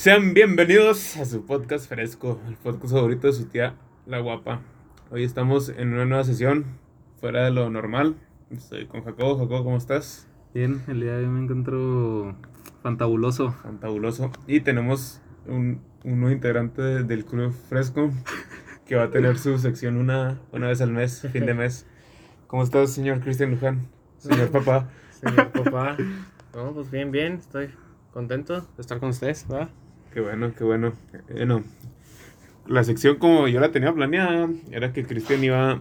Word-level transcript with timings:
Sean 0.00 0.32
bienvenidos 0.32 1.18
a 1.18 1.26
su 1.26 1.44
podcast 1.44 1.86
fresco, 1.86 2.40
el 2.48 2.54
podcast 2.56 2.94
favorito 2.94 3.26
de 3.26 3.34
su 3.34 3.44
tía, 3.48 3.74
la 4.06 4.18
guapa. 4.20 4.62
Hoy 5.10 5.24
estamos 5.24 5.68
en 5.68 5.92
una 5.92 6.06
nueva 6.06 6.24
sesión, 6.24 6.64
fuera 7.20 7.44
de 7.44 7.50
lo 7.50 7.68
normal. 7.68 8.16
Estoy 8.50 8.86
con 8.86 9.04
Jacobo. 9.04 9.36
Jacobo, 9.36 9.62
¿cómo 9.64 9.76
estás? 9.76 10.26
Bien, 10.54 10.82
el 10.88 11.00
día 11.00 11.18
de 11.18 11.24
hoy 11.24 11.28
me 11.28 11.42
encuentro 11.42 12.34
fantabuloso. 12.82 13.52
Fantabuloso. 13.62 14.30
Y 14.46 14.60
tenemos 14.60 15.20
un, 15.46 15.82
un 16.04 16.20
nuevo 16.20 16.34
integrante 16.34 16.80
de- 16.80 17.04
del 17.04 17.26
club 17.26 17.52
fresco 17.52 18.10
que 18.86 18.96
va 18.96 19.02
a 19.04 19.10
tener 19.10 19.36
su 19.38 19.58
sección 19.58 19.98
una, 19.98 20.40
una 20.52 20.68
vez 20.68 20.80
al 20.80 20.92
mes, 20.92 21.26
fin 21.30 21.44
de 21.44 21.52
mes. 21.52 21.86
¿Cómo 22.46 22.62
estás, 22.62 22.90
señor 22.94 23.20
Cristian 23.20 23.50
Luján? 23.50 23.86
Señor 24.16 24.50
papá. 24.52 24.88
Señor 25.10 25.52
papá. 25.52 25.98
No, 26.54 26.72
pues 26.72 26.90
bien, 26.90 27.10
bien. 27.12 27.34
Estoy 27.34 27.68
contento 28.14 28.62
de 28.62 28.80
estar 28.80 28.98
con 28.98 29.10
ustedes, 29.10 29.46
¿verdad? 29.46 29.68
Qué 30.12 30.20
bueno, 30.20 30.52
qué 30.56 30.64
bueno. 30.64 30.92
Bueno, 31.30 31.62
la 32.66 32.84
sección 32.84 33.16
como 33.16 33.48
yo 33.48 33.60
la 33.60 33.70
tenía 33.72 33.92
planeada 33.92 34.48
era 34.70 34.92
que 34.92 35.04
Cristian 35.04 35.42
iba 35.44 35.80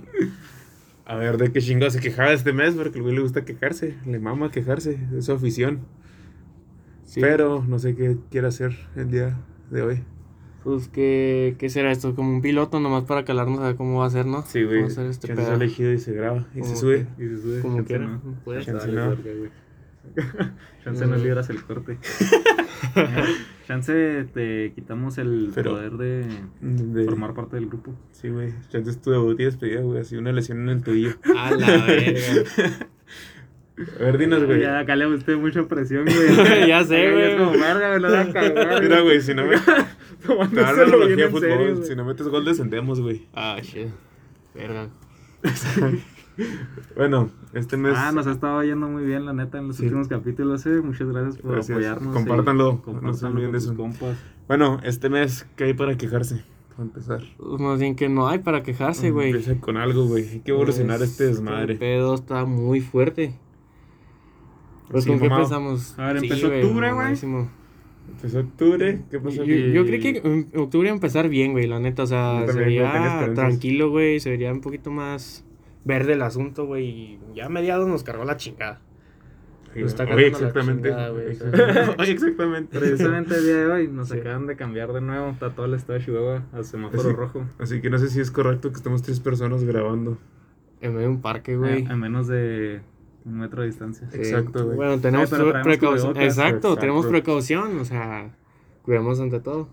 a 1.05 1.15
ver 1.15 1.37
de 1.37 1.51
qué 1.51 1.61
chingo 1.61 1.89
se 1.89 1.99
quejaba 1.99 2.31
este 2.31 2.53
mes, 2.53 2.75
porque 2.75 2.99
al 2.99 3.03
güey 3.03 3.15
le 3.15 3.21
gusta 3.21 3.43
quejarse, 3.45 3.95
le 4.05 4.19
mama 4.19 4.51
quejarse, 4.51 4.99
es 5.17 5.25
su 5.25 5.31
afición. 5.33 5.79
Sí. 7.05 7.21
Pero 7.21 7.63
no 7.67 7.79
sé 7.79 7.95
qué 7.95 8.17
quiere 8.29 8.47
hacer 8.47 8.77
el 8.95 9.09
día 9.09 9.35
de 9.71 9.81
hoy. 9.81 10.03
Pues, 10.63 10.87
¿qué, 10.89 11.55
¿qué 11.57 11.69
será 11.69 11.91
esto? 11.91 12.13
Como 12.15 12.31
un 12.31 12.41
piloto 12.41 12.79
nomás 12.79 13.05
para 13.05 13.25
calarnos 13.25 13.59
a 13.59 13.67
ver 13.67 13.75
cómo 13.75 13.99
va 13.99 14.05
a 14.05 14.09
ser, 14.09 14.25
¿no? 14.25 14.43
Sí, 14.43 14.63
güey. 14.63 14.83
Este 14.83 14.95
Chance 14.95 15.41
es 15.41 15.47
pedo. 15.47 15.53
elegido 15.55 15.93
y 15.93 15.99
se 15.99 16.13
graba 16.13 16.45
y 16.53 16.63
se 16.63 16.75
sube. 16.75 17.07
Y 17.17 17.23
se 17.23 17.41
sube. 17.41 17.61
Como 17.61 17.83
quiera. 17.85 18.05
no. 18.05 18.21
Puede. 18.43 18.63
Chance 18.63 18.91
Chance 20.83 21.05
no 21.07 21.17
Mm. 21.17 21.21
libras 21.23 21.49
el 21.49 21.61
corte. 21.63 21.97
Chance 23.67 24.25
te 24.33 24.71
quitamos 24.73 25.17
el 25.17 25.51
Pero- 25.53 25.71
poder 25.71 25.91
de 25.93 26.25
De- 26.61 27.05
formar 27.05 27.33
parte 27.33 27.55
del 27.57 27.67
grupo. 27.67 27.93
Sí, 28.11 28.29
güey. 28.29 28.53
Chance 28.69 28.91
es 28.91 29.01
tu 29.01 29.11
debut 29.11 29.39
y 29.39 29.43
despedida, 29.43 29.81
güey. 29.81 29.99
Así 30.01 30.15
una 30.17 30.31
lesión 30.31 30.59
en 30.63 30.69
el 30.69 30.83
tobillo. 30.83 31.11
A 31.37 31.51
la 31.51 31.67
verga. 31.85 32.21
A 33.97 34.03
ver, 34.03 34.17
dinos, 34.17 34.43
güey. 34.43 34.59
Ya, 34.61 34.79
acá 34.79 34.95
le 34.97 35.05
gusté 35.05 35.37
mucha 35.37 35.65
presión, 35.65 36.03
güey. 36.03 36.67
Ya 36.67 36.83
sé, 36.83 37.11
güey. 37.13 37.31
es 37.31 37.37
como, 37.37 37.51
verga, 37.51 37.91
me 37.93 37.99
lo 38.01 38.11
van 38.11 38.29
a 38.29 38.33
cagar. 38.33 38.81
Mira, 38.83 38.99
güey, 39.01 39.21
si 39.21 39.33
no 39.33 39.45
me... 39.45 39.51
Dar 39.55 39.65
la 39.67 39.87
Tomándoselo 40.25 40.81
analogía 40.83 41.05
bien 41.05 41.17
de 41.17 41.23
en 41.23 41.31
fútbol. 41.31 41.41
serio, 41.49 41.83
si 41.83 41.95
no 41.95 42.03
metes 42.03 42.27
gol, 42.27 42.43
descendemos, 42.43 42.99
güey. 42.99 43.27
Ah, 43.33 43.57
shit. 43.61 43.87
Verga. 44.53 44.89
Bueno, 46.95 47.29
este 47.53 47.77
mes... 47.77 47.93
Ah, 47.95 48.11
nos 48.11 48.27
ha 48.27 48.31
estado 48.31 48.63
yendo 48.63 48.87
muy 48.87 49.03
bien, 49.05 49.25
la 49.25 49.33
neta, 49.33 49.57
en 49.57 49.67
los 49.67 49.77
Sí. 49.77 49.83
últimos 49.83 50.07
capítulos, 50.07 50.65
eh. 50.65 50.81
Muchas 50.83 51.07
gracias 51.09 51.37
por 51.37 51.51
Gracias. 51.53 51.75
apoyarnos. 51.77 52.13
Compártanlo, 52.15 52.69
y 52.69 52.73
no 52.73 52.77
se 52.77 52.83
Compártanlo 52.83 53.41
de 53.51 53.59
sus 53.59 53.69
eso. 53.71 53.75
compas. 53.77 54.17
Bueno, 54.47 54.79
este 54.83 55.09
mes, 55.09 55.47
¿qué 55.55 55.65
hay 55.65 55.73
para 55.73 55.95
quejarse? 55.97 56.43
Para 56.69 56.83
empezar. 56.83 57.21
Pues 57.37 57.61
más 57.61 57.79
bien 57.79 57.95
que 57.95 58.09
no 58.09 58.27
hay 58.27 58.39
para 58.39 58.63
quejarse, 58.63 59.11
güey. 59.11 59.31
Empieza 59.31 59.59
con 59.59 59.77
algo, 59.77 60.05
güey. 60.07 60.27
Hay 60.29 60.39
que 60.39 60.51
evolucionar 60.51 61.01
este 61.01 61.25
desmadre. 61.27 61.73
El 61.73 61.79
pedo 61.79 62.15
está 62.15 62.45
muy 62.45 62.81
fuerte. 62.81 63.35
Pues, 64.89 65.03
Sí, 65.03 65.09
¿con 65.09 65.19
qué 65.19 65.25
empezamos? 65.27 65.97
A 65.99 66.07
ver, 66.07 66.17
empezó 66.17 66.47
octubre, 66.47 66.91
güey. 66.93 67.07
Empezó 68.11 68.39
octubre. 68.39 69.01
¿Qué 69.11 69.19
pasó? 69.19 69.43
Yo, 69.43 69.55
yo 69.55 69.85
creí 69.85 69.99
que 69.99 70.17
en 70.23 70.47
octubre 70.59 70.87
iba 70.87 70.93
a 70.93 70.95
empezar 70.95 71.29
bien, 71.29 71.51
güey, 71.51 71.67
la 71.67 71.79
neta. 71.79 72.03
O 72.03 72.07
sea, 72.07 72.45
se 72.47 72.57
vería 72.57 73.31
tranquilo, 73.35 73.91
güey. 73.91 74.19
Se 74.19 74.31
vería 74.31 74.51
un 74.51 74.61
poquito 74.61 74.89
más 74.89 75.45
verde 75.89 76.13
el 76.13 76.21
asunto, 76.21 76.65
güey. 76.65 76.85
Y 76.87 77.19
ya 77.35 77.47
a 77.47 77.49
mediados 77.49 77.87
nos 77.89 78.03
cargó 78.03 78.23
la 78.23 78.37
chingada. 78.37 78.79
Sí, 79.73 79.81
Nos 79.81 79.91
está 79.91 80.05
la 80.05 80.19
exactamente. 80.21 80.89
chingada. 80.89 81.21
Exactamente. 81.21 81.95
Oye, 82.01 82.11
exactamente. 82.11 82.79
Precisamente 82.79 83.35
el 83.35 83.43
día 83.43 83.55
de 83.57 83.67
hoy 83.67 83.87
nos 83.89 84.07
Sí. 84.09 84.17
acaban 84.19 84.47
de 84.47 84.55
cambiar 84.55 84.93
de 84.93 85.01
nuevo. 85.01 85.29
Está 85.31 85.51
todo 85.51 85.65
el 85.65 85.73
estado 85.73 85.99
de 85.99 86.05
Chihuahua 86.05 86.43
a 86.53 86.63
semáforo 86.63 87.01
Así- 87.01 87.11
rojo. 87.11 87.45
Así 87.59 87.81
que 87.81 87.89
no 87.89 87.97
sé 87.99 88.07
si 88.09 88.19
es 88.21 88.31
correcto 88.31 88.69
que 88.71 88.77
estemos 88.77 89.01
tres 89.03 89.19
personas 89.19 89.63
grabando. 89.65 90.17
En 90.81 90.93
medio 90.93 91.07
de 91.09 91.13
un 91.15 91.21
parque, 91.21 91.57
güey. 91.57 91.85
A, 91.85 91.91
a 91.91 91.95
menos 91.97 92.27
de 92.27 92.81
un 93.25 93.37
metro 93.39 93.61
de 93.61 93.67
distancia. 93.67 94.09
Sí. 94.09 94.17
exacto, 94.17 94.63
güey. 94.63 94.77
Bueno, 94.77 94.99
tenemos 94.99 95.31
Ay, 95.33 95.39
precaución. 95.61 96.17
Exacto, 96.17 96.23
Exacto. 96.23 96.75
tenemos 96.77 97.05
precaución. 97.05 97.77
O 97.79 97.85
sea, 97.85 98.31
cuidamos 98.81 99.19
ante 99.19 99.39
todo. 99.39 99.69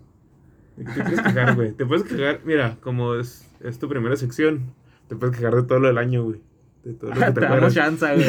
¿De 0.76 0.84
qué 0.84 0.90
te 0.92 1.02
puedes 1.04 1.20
quejar, 1.22 1.54
güey? 1.54 1.72
Te 1.72 1.86
puedes 1.86 2.04
quejar, 2.04 2.40
mira, 2.44 2.76
como 2.82 3.14
es, 3.14 3.48
es 3.60 3.78
tu 3.78 3.88
primera 3.88 4.14
sección, 4.16 4.74
te 5.08 5.16
puedes 5.16 5.36
quejar 5.36 5.54
de 5.54 5.62
todo 5.64 5.80
lo 5.80 5.88
del 5.88 5.98
año, 5.98 6.24
güey. 6.24 6.40
De 6.84 6.92
todo 6.94 7.10
lo 7.10 7.16
que 7.16 7.20
te 7.26 7.32
Te 7.40 7.40
damos 7.40 7.74
chance, 7.74 8.06
güey. 8.14 8.26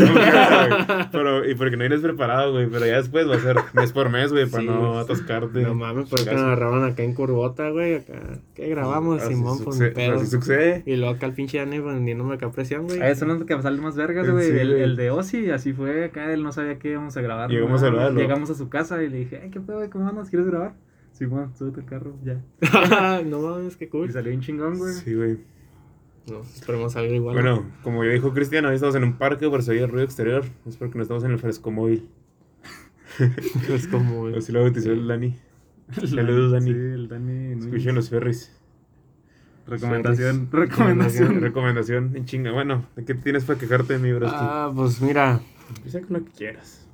Pero, 1.11 1.47
y 1.47 1.53
porque 1.55 1.77
no 1.77 1.81
vienes 1.81 2.01
preparado, 2.01 2.53
güey. 2.53 2.67
Pero 2.67 2.85
ya 2.87 2.97
después 2.97 3.29
va 3.29 3.35
a 3.35 3.39
ser 3.39 3.55
mes 3.73 3.93
por 3.93 4.09
mes, 4.09 4.31
güey, 4.31 4.47
para 4.49 4.63
Sí, 4.63 4.67
no 4.69 4.97
atascarte. 4.99 5.61
No 5.61 5.75
mames, 5.75 6.09
porque 6.09 6.31
nos 6.31 6.41
agarraron 6.41 6.83
acá 6.83 7.03
en 7.03 7.13
Curvota, 7.13 7.69
güey. 7.69 7.95
Acá. 7.95 8.39
¿Qué 8.55 8.67
grabamos, 8.69 9.21
Así 9.21 9.35
Simón? 9.35 9.59
Pues 9.63 9.75
sucede- 9.77 9.89
mi 9.89 9.95
pedo. 9.95 10.15
Así 10.15 10.25
sucede. 10.27 10.83
Y 10.85 10.95
luego 10.95 11.13
acá 11.15 11.27
el 11.27 11.33
pinche 11.33 11.59
Dani 11.59 11.79
vendiéndome 11.79 12.33
acá 12.35 12.51
presión, 12.51 12.85
güey. 12.87 12.99
Ah, 13.01 13.09
Eso 13.09 13.25
no 13.25 13.33
es 13.33 13.39
lo 13.39 13.45
que 13.45 13.61
salen 13.61 13.81
más 13.81 13.95
vergas, 13.95 14.25
Sí, 14.25 14.31
güey. 14.31 14.59
el, 14.59 14.95
de 14.95 15.11
Ozzy, 15.11 15.51
así 15.51 15.73
fue 15.73 16.05
acá. 16.05 16.33
Él 16.33 16.41
no 16.43 16.51
sabía 16.51 16.79
que 16.79 16.91
íbamos 16.91 17.15
a 17.15 17.21
grabar. 17.21 17.49
Llegamos 17.51 17.81
nada. 17.81 17.91
a 17.91 17.95
grabarlo. 17.95 18.19
Llegamos 18.19 18.49
a 18.49 18.55
su 18.55 18.69
casa 18.69 19.01
y 19.03 19.09
le 19.09 19.17
dije, 19.19 19.39
ay, 19.43 19.51
¿qué 19.51 19.59
pedo, 19.59 19.77
güey? 19.77 19.89
¿Cómo 19.89 20.07
andas? 20.09 20.29
¿Quieres 20.29 20.47
grabar? 20.47 20.73
Simón, 21.11 21.51
súbete 21.57 21.79
al 21.81 21.85
carro, 21.87 22.13
ya. 22.23 22.41
no 23.25 23.39
mames, 23.41 23.75
qué 23.75 23.89
cool. 23.89 24.09
Y 24.09 24.13
salió 24.13 24.33
un 24.33 24.41
chingón, 24.41 24.77
güey. 24.77 24.93
Sí, 24.93 25.13
güey. 25.15 25.37
No, 26.29 26.41
esperemos 26.41 26.93
salir 26.93 27.13
igual. 27.13 27.35
Bueno, 27.35 27.65
como 27.83 28.03
ya 28.03 28.11
dijo 28.11 28.33
Cristian, 28.33 28.65
hoy 28.65 28.75
estamos 28.75 28.95
en 28.95 29.03
un 29.03 29.17
parque 29.17 29.49
por 29.49 29.63
si 29.63 29.71
oye 29.71 29.83
el 29.83 29.89
ruido 29.89 30.03
exterior. 30.03 30.43
Es 30.65 30.75
porque 30.75 30.97
no 30.97 31.03
estamos 31.03 31.23
en 31.23 31.31
el 31.31 31.39
fresco 31.39 31.71
móvil. 31.71 32.09
es 33.69 33.87
como, 33.87 34.21
güey. 34.21 34.37
Así 34.37 34.51
lo 34.51 34.61
bautizó 34.61 34.91
el 34.91 35.07
Dani. 35.07 35.37
Saludos, 36.05 36.51
Dani. 36.51 36.65
Sí, 36.65 36.77
el 36.77 37.07
Dani. 37.07 37.59
Escuchen 37.59 37.95
los 37.95 38.09
ferries. 38.09 38.53
Recomendación, 39.65 40.49
recomendación. 40.51 41.41
Recomendación 41.41 42.15
en 42.15 42.25
chinga. 42.25 42.51
Bueno, 42.51 42.85
¿de 42.95 43.05
qué 43.05 43.13
tienes 43.13 43.43
para 43.43 43.59
quejarte, 43.59 43.97
mi 43.97 44.13
bro? 44.13 44.27
Ah, 44.29 44.71
pues 44.73 45.01
mira. 45.01 45.41
Empieza 45.75 46.01
con 46.01 46.17
lo 46.17 46.25
que 46.25 46.31
quieras. 46.31 46.87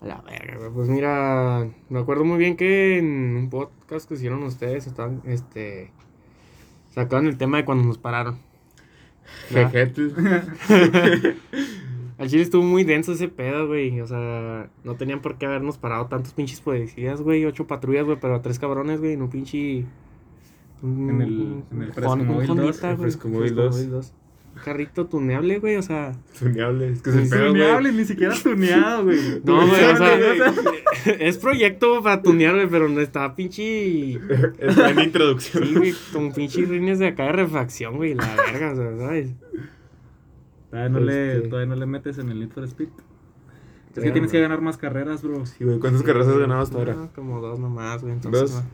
A 0.00 0.06
la 0.06 0.20
verga. 0.22 0.70
Pues 0.72 0.88
mira. 0.88 1.68
Me 1.88 1.98
acuerdo 2.00 2.24
muy 2.24 2.38
bien 2.38 2.56
que 2.56 2.98
en 2.98 3.36
un 3.36 3.50
podcast 3.50 4.08
que 4.08 4.14
hicieron 4.14 4.42
ustedes 4.42 4.86
estaban, 4.86 5.22
este. 5.24 5.92
Sacaron 7.02 7.26
el 7.28 7.36
tema 7.38 7.58
de 7.58 7.64
cuando 7.64 7.84
nos 7.84 7.96
pararon. 7.98 8.38
¿verdad? 9.50 9.70
Jeje, 9.70 9.86
tú. 9.88 10.12
Al 12.18 12.28
chile 12.28 12.42
estuvo 12.42 12.64
muy 12.64 12.82
denso 12.82 13.12
ese 13.12 13.28
pedo, 13.28 13.68
güey. 13.68 14.00
O 14.00 14.06
sea, 14.06 14.68
no 14.82 14.96
tenían 14.96 15.20
por 15.20 15.38
qué 15.38 15.46
habernos 15.46 15.78
parado 15.78 16.06
tantos 16.06 16.32
pinches 16.32 16.60
policías, 16.60 17.20
güey. 17.22 17.44
Ocho 17.44 17.68
patrullas, 17.68 18.04
güey, 18.04 18.18
pero 18.20 18.34
a 18.34 18.42
tres 18.42 18.58
cabrones, 18.58 18.98
güey. 19.00 19.16
Pinche. 19.28 19.84
un- 20.82 21.10
En 21.10 21.22
el- 21.22 21.62
en 21.72 21.82
el 21.82 21.92
Fresco 21.92 22.16
Móvil 22.24 22.50
Hondita, 22.50 22.88
2, 23.90 24.12
güey. 24.58 24.58
el 24.58 24.58
Fresco 24.58 24.58
Móvil 24.58 24.64
2. 24.64 24.64
Un 24.64 24.64
carrito 24.64 25.06
tuneable, 25.06 25.58
güey. 25.58 25.76
O 25.76 25.82
sea. 25.82 26.12
Tuneable. 26.38 26.88
Es 26.92 27.02
que 27.02 27.10
pedo, 27.10 27.28
güey. 27.28 27.40
Tuneable, 27.52 27.92
ni 27.92 28.04
siquiera 28.04 28.34
tuneado, 28.42 29.04
güey. 29.04 29.18
No, 29.44 29.66
güey, 29.66 29.84
o 29.84 29.94
Tuneable, 29.94 30.36
sea. 31.04 31.14
es 31.20 31.38
proyecto 31.38 32.02
para 32.02 32.22
tunear, 32.22 32.54
güey, 32.54 32.68
pero 32.68 32.88
no 32.88 33.00
está 33.00 33.34
pinche. 33.34 34.12
Está 34.58 34.90
en 34.90 35.00
introducción. 35.00 35.64
Sí, 35.64 35.74
güey, 35.74 35.94
con 36.12 36.32
pinches 36.32 36.68
rines 36.68 36.98
de 36.98 37.08
acá 37.08 37.24
de 37.24 37.32
refacción, 37.32 37.96
güey. 37.96 38.14
La 38.14 38.34
verga, 38.34 38.72
o 38.72 38.76
sea, 38.76 38.96
¿sabes? 38.98 39.30
Todavía 40.70 40.88
no, 40.90 41.00
le, 41.00 41.36
Este- 41.36 41.48
todavía 41.48 41.74
no 41.74 41.76
le 41.80 41.86
metes 41.86 42.18
en 42.18 42.28
el 42.30 42.40
Need 42.40 42.50
for 42.50 42.64
Speed. 42.64 42.88
Es 43.96 44.04
que 44.04 44.12
tienes 44.12 44.30
que 44.30 44.40
ganar 44.40 44.60
más 44.60 44.76
carreras, 44.76 45.22
bro. 45.22 45.44
Sí, 45.46 45.64
güey. 45.64 45.78
¿Cuántas 45.80 46.02
carreras 46.02 46.28
has 46.28 46.38
ganado 46.38 46.60
hasta 46.60 46.78
ahora? 46.78 46.94
No, 46.94 47.10
como 47.14 47.40
dos 47.40 47.58
nomás, 47.58 48.02
güey. 48.02 48.12
Entonces, 48.12 48.52
Dos. 48.52 48.64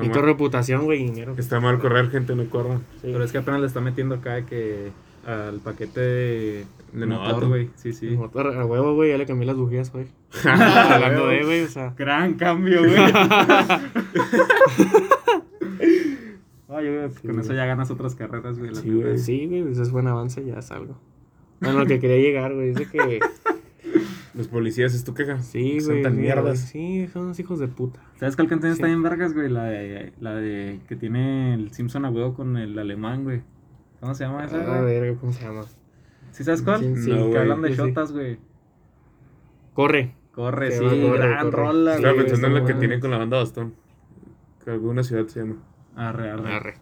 Y 0.00 0.10
tu 0.10 0.20
reputación, 0.22 0.84
güey, 0.84 1.02
dinero. 1.02 1.34
Está 1.36 1.58
mal 1.58 1.80
correr, 1.80 2.10
gente, 2.10 2.36
no 2.36 2.48
corran. 2.48 2.78
Sí. 3.00 3.08
Pero 3.10 3.24
es 3.24 3.32
que 3.32 3.38
apenas 3.38 3.60
le 3.60 3.66
está 3.66 3.80
metiendo 3.80 4.14
acá 4.14 4.46
que 4.46 4.92
al 5.26 5.60
paquete 5.60 6.00
de, 6.00 6.64
De 6.92 7.06
motor, 7.06 7.48
güey. 7.48 7.70
Sí, 7.76 7.92
sí. 7.92 8.06
El 8.08 8.18
motor 8.18 8.46
a 8.56 8.64
huevo, 8.64 8.94
güey, 8.94 9.10
ya 9.10 9.18
le 9.18 9.26
cambié 9.26 9.46
las 9.46 9.56
bujías, 9.56 9.92
güey. 9.92 10.06
Hablando 10.44 11.28
de, 11.28 11.44
güey, 11.44 11.62
o 11.62 11.68
sea. 11.68 11.94
Gran 11.96 12.34
cambio, 12.34 12.80
güey. 12.80 12.94
Ay, 16.70 16.86
güey, 16.94 17.10
Sí, 17.10 17.26
con 17.26 17.40
eso 17.40 17.54
ya 17.54 17.64
ganas 17.64 17.90
otras 17.90 18.14
carreras, 18.14 18.58
güey. 18.58 18.74
Sí, 18.74 18.90
güey. 18.90 19.18
Sí, 19.18 19.46
güey, 19.46 19.62
pues 19.62 19.78
es 19.78 19.90
buen 19.90 20.06
avance, 20.06 20.44
ya 20.44 20.58
es 20.58 20.70
algo. 20.70 20.98
Bueno, 21.60 21.80
lo 21.80 21.86
que 21.86 21.98
quería 21.98 22.18
llegar, 22.18 22.54
güey, 22.54 22.68
dice 22.74 22.86
que. 22.90 23.20
Los 24.34 24.46
policías, 24.46 24.94
¿es 24.94 25.02
tu 25.02 25.14
queja? 25.14 25.40
Sí, 25.42 25.80
Son 25.80 25.94
güey. 25.94 26.02
tan 26.04 26.14
sí, 26.14 26.20
mierdas. 26.20 26.60
Sí, 26.60 27.08
son 27.12 27.22
unos 27.24 27.40
hijos 27.40 27.58
de 27.58 27.66
puta. 27.66 27.98
¿Sabes 28.20 28.36
cuál 28.36 28.46
canción 28.48 28.72
Sí. 28.72 28.80
está 28.80 28.88
en 28.92 29.02
vergas, 29.02 29.34
güey? 29.34 29.48
La 29.48 29.64
de, 29.64 30.12
la 30.20 30.34
de 30.36 30.78
que 30.86 30.94
tiene 30.94 31.54
el 31.54 31.72
Simpson 31.72 32.04
a 32.04 32.10
huevo 32.10 32.34
con 32.34 32.56
el 32.56 32.78
alemán, 32.78 33.24
güey. 33.24 33.40
¿Cómo 34.00 34.14
se 34.14 34.24
llama 34.24 34.44
esa, 34.44 34.56
Ah, 34.60 34.80
güey? 34.82 35.00
verga, 35.00 35.18
¿cómo 35.20 35.32
se 35.32 35.42
llama? 35.44 35.62
¿Sí 36.30 36.44
sabes 36.44 36.62
cuál? 36.62 36.80
Sí, 36.80 36.96
sí, 36.96 37.10
que 37.10 37.16
güey. 37.22 37.36
hablan 37.36 37.62
de 37.62 37.74
shotas, 37.74 38.12
güey. 38.12 38.38
Corre. 39.74 40.14
Corre, 40.32 40.70
Sí, 40.70 40.78
sí, 40.78 41.00
corre, 41.02 41.18
gran 41.28 41.50
corre. 41.50 41.56
rola, 41.64 41.94
Estaba 41.96 42.14
güey. 42.14 42.26
pensando 42.26 42.46
en 42.48 42.54
la 42.54 42.60
que 42.64 42.74
madre. 42.74 42.86
tiene 42.88 43.00
con 43.00 43.10
la 43.10 43.18
banda 43.18 43.38
Bastón. 43.38 43.74
Que 44.64 44.70
alguna 44.70 45.02
ciudad 45.02 45.26
se 45.26 45.40
llama. 45.40 45.56
Arre, 45.96 46.30
arre. 46.30 46.52
Arre. 46.54 46.74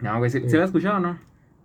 No, 0.00 0.18
güey, 0.18 0.30
¿sí, 0.30 0.40
¿sí 0.48 0.56
la 0.56 0.64
has 0.64 0.68
escuchado 0.70 0.96
o 0.98 1.00
no? 1.00 1.18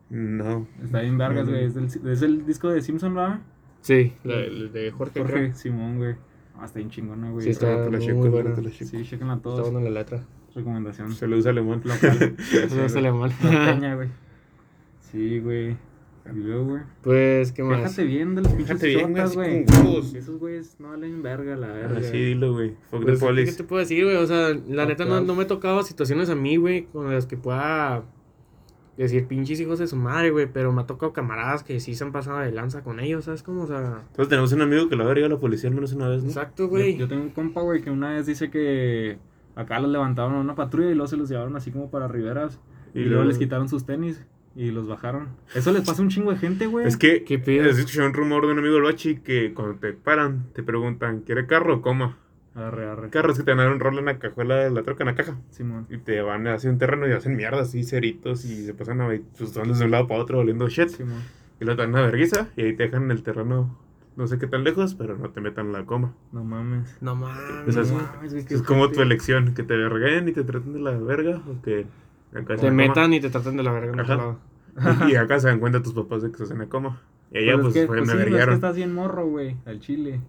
No. 0.10 0.68
Está 0.84 1.02
bien 1.02 1.18
vergas, 1.18 1.46
No, 1.46 1.52
no. 1.52 1.58
güey. 1.58 1.66
Es, 1.66 1.74
del- 1.76 2.12
es 2.12 2.22
el 2.22 2.46
disco 2.46 2.70
de 2.70 2.82
Simpson, 2.82 3.16
¿va? 3.16 3.42
Sí, 3.82 4.14
la, 4.24 4.36
el 4.36 4.72
de 4.72 4.90
Jorge. 4.92 5.20
Jorge 5.20 5.34
creo. 5.34 5.54
Simón, 5.56 5.98
güey. 5.98 6.16
Ah, 6.60 6.66
está 6.66 6.80
bien 6.80 6.90
chingona, 6.90 7.30
güey. 7.30 7.44
Sí, 7.44 7.50
está 7.52 7.86
te 7.86 7.92
la 7.92 8.00
checo, 8.00 8.30
buena. 8.32 8.54
te 8.56 8.62
la 8.64 8.72
checo. 8.72 8.90
Sí, 8.90 9.04
chequenla 9.04 9.34
Está 9.36 9.44
todos. 9.44 9.72
buena 9.72 9.88
la 9.90 10.00
letra. 10.00 10.24
Recomendación. 10.56 11.12
Se 11.12 11.28
lo 11.28 11.38
usa 11.38 11.52
alemán. 11.52 11.82
Local. 11.84 12.36
No 12.76 12.90
se 12.90 13.02
le 13.02 13.12
mal. 13.12 13.32
Norteña, 13.44 13.96
güey. 13.96 14.10
Sí, 15.12 15.40
güey. 15.40 15.78
Y 16.26 16.40
luego, 16.40 16.66
güey. 16.66 16.82
Pues, 17.04 17.52
¿qué 17.54 17.64
más? 17.64 17.78
Fíjate 17.80 18.04
bien 18.04 18.36
de 18.36 18.42
los 18.42 18.52
pinches 18.52 18.82
bien, 18.82 19.12
güey, 19.14 19.24
chotas, 19.24 19.36
güey. 19.36 19.66
Esos 20.18 20.38
güeyes 20.40 20.76
no 20.80 20.90
valen 20.90 21.22
verga, 21.24 21.56
la 21.56 21.68
verga. 21.68 22.00
Así 22.00 22.18
dilo, 22.18 22.52
güey. 22.54 22.72
Fuck 22.92 23.04
Pues, 23.04 23.20
the 23.22 23.46
¿qué 23.46 23.52
te 23.54 23.64
puedo 23.64 23.80
decir, 23.80 24.04
güey? 24.04 24.18
O 24.18 24.28
sea, 24.28 24.50
la 24.68 24.86
neta 24.86 25.06
no, 25.06 25.22
no 25.22 25.36
me 25.36 25.44
ha 25.44 25.48
tocado 25.48 25.84
situaciones 25.84 26.30
a 26.30 26.36
mí, 26.36 26.58
güey, 26.58 26.86
con 26.88 27.10
las 27.14 27.26
que 27.28 27.38
pueda 27.38 28.04
decir 28.98 29.26
pinches 29.28 29.60
hijos 29.62 29.80
de 29.80 29.88
su 29.88 29.96
madre, 29.96 30.32
güey. 30.32 30.48
Pero 30.52 30.74
me 30.74 30.82
ha 30.82 30.86
tocado 30.86 31.14
camaradas 31.14 31.64
que 31.64 31.80
sí 31.80 31.96
se 31.96 32.04
han 32.04 32.12
pasado 32.12 32.40
de 32.40 32.52
lanza 32.52 32.84
con 32.84 33.00
ellos, 33.00 33.24
¿sabes 33.24 33.42
cómo? 33.42 33.62
O 33.64 33.68
sea, 33.68 34.02
Entonces 34.10 34.28
tenemos 34.28 34.52
un 34.52 34.62
amigo 34.64 34.90
que 34.90 34.98
lo 34.98 35.04
ha 35.04 35.06
averiguado 35.06 35.34
a 35.34 35.38
la 35.38 35.40
policía 35.42 35.70
al 35.70 35.76
menos 35.76 35.94
una 35.94 36.10
vez, 36.10 36.24
¿no? 36.24 36.30
exacto, 36.30 36.68
güey. 36.68 36.98
yo 36.98 37.08
tengo 37.08 37.24
un 37.24 37.30
compa, 37.30 37.62
güey, 37.62 37.82
que 37.82 37.90
una 37.90 38.10
vez 38.16 38.26
dice 38.26 38.50
que 38.50 39.18
acá 39.56 39.80
los 39.80 39.90
levantaron 39.92 40.34
a 40.36 40.40
una 40.42 40.56
patrulla 40.56 40.90
y 40.92 40.94
luego 40.96 41.08
se 41.08 41.16
los 41.16 41.30
llevaron 41.30 41.56
así 41.56 41.72
como 41.72 41.90
para 41.90 42.10
riberas. 42.10 42.60
Y, 42.94 43.02
Y 43.02 43.06
luego- 43.06 43.24
les 43.24 43.38
quitaron 43.38 43.70
sus 43.70 43.86
tenis 43.86 44.26
y 44.58 44.72
los 44.72 44.88
bajaron. 44.88 45.30
Eso 45.54 45.72
les 45.72 45.84
pasa 45.84 46.02
a 46.02 46.04
un 46.04 46.10
chingo 46.10 46.32
de 46.32 46.38
gente, 46.38 46.66
güey. 46.66 46.88
Es 46.88 46.98
que 46.98 47.24
¿Qué 47.24 47.38
pedo? 47.40 47.70
has 47.70 47.78
escuchado 47.78 48.08
un 48.08 48.14
rumor 48.14 48.46
de 48.48 48.54
un 48.54 48.60
amigo 48.60 48.74
del 48.76 48.84
bachi 48.84 49.18
que 49.18 49.54
cuando 49.54 49.76
te 49.76 49.94
paran 49.94 50.48
te 50.54 50.64
preguntan, 50.64 51.22
¿quiere 51.22 51.46
carro 51.46 51.76
o 51.76 51.82
coma? 51.82 52.18
Arre, 52.56 52.88
arre. 52.90 53.10
Carro 53.12 53.32
es 53.32 53.38
que 53.38 53.44
te 53.44 53.52
a 53.52 53.56
dar 53.56 53.72
un 53.72 53.80
rol 53.80 54.00
en 54.00 54.06
la 54.06 54.18
cajuela 54.18 54.56
de 54.56 54.72
la 54.72 54.82
troca 54.82 55.04
en 55.04 55.08
la 55.10 55.16
caja. 55.16 55.38
Simón. 55.52 55.86
Y 55.92 56.00
te 56.00 56.20
van 56.22 56.48
hacia 56.48 56.72
un 56.72 56.80
terreno 56.80 57.08
y 57.08 57.12
hacen 57.12 57.36
mierda 57.36 57.62
así, 57.62 57.84
ceritos 57.84 58.46
y 58.46 58.66
se 58.66 58.74
pasan 58.74 59.00
a 59.02 59.08
pues 59.38 59.54
van 59.54 59.68
desde 59.68 59.86
un 59.86 59.92
lado 59.92 60.08
para 60.08 60.22
otro 60.22 60.40
oliendo 60.40 60.68
shit. 60.68 60.90
Simón. 60.90 61.22
Y 61.62 61.66
te 61.66 61.76
dan 61.76 61.90
una 61.92 62.02
vergüenza 62.02 62.50
y 62.56 62.64
ahí 62.64 62.76
te 62.76 62.84
dejan 62.84 63.04
en 63.04 63.12
el 63.12 63.22
terreno 63.22 63.78
no 64.16 64.26
sé 64.26 64.40
qué 64.40 64.48
tan 64.48 64.64
lejos, 64.64 64.96
pero 64.96 65.16
no 65.16 65.30
te 65.30 65.40
metan 65.42 65.72
la 65.72 65.86
coma. 65.86 66.16
No 66.32 66.44
mames. 66.44 66.98
No 67.02 67.16
mames. 67.16 67.78
Es- 67.78 67.92
güey. 67.92 68.04
mames, 68.04 68.34
güey, 68.34 68.46
qué 68.46 68.56
Es 68.56 68.64
como 68.64 68.90
tu 68.90 69.04
elección, 69.04 69.54
que 69.54 69.62
te 69.62 69.78
verguen 69.78 70.28
y 70.28 70.32
te 70.32 70.44
traten 70.44 70.74
de 70.74 70.80
la 70.80 70.98
verga 70.98 71.44
o 71.48 71.62
que 71.62 71.86
acá 72.36 72.56
Te 72.56 72.72
metan 72.72 73.14
y 73.14 73.20
te 73.20 73.30
tratan 73.30 73.58
de 73.58 73.64
la 73.64 73.72
verga 73.72 73.94
en 73.94 74.00
otro 74.00 74.14
Ajá. 74.14 74.18
lado. 74.18 75.10
Y 75.10 75.16
acá 75.16 75.40
se 75.40 75.48
dan 75.48 75.60
cuenta 75.60 75.82
tus 75.82 75.94
papás 75.94 76.22
de 76.22 76.30
que 76.30 76.34
estás 76.34 76.52
en 76.52 76.60
la 76.60 76.68
coma. 76.68 77.02
Y 77.32 77.40
allá 77.40 77.56
pues, 77.62 77.76
es 77.76 77.82
que, 77.82 77.88
fue, 77.88 77.98
pues 77.98 78.08
me 78.08 78.14
sí, 78.14 78.14
no, 78.14 78.14
es 78.14 78.18
que 78.18 78.24
verguearon. 78.32 78.56
estás 78.56 78.76
bien 78.76 78.94
morro, 78.94 79.28
güey, 79.28 79.56
al 79.66 79.80
chile. 79.80 80.22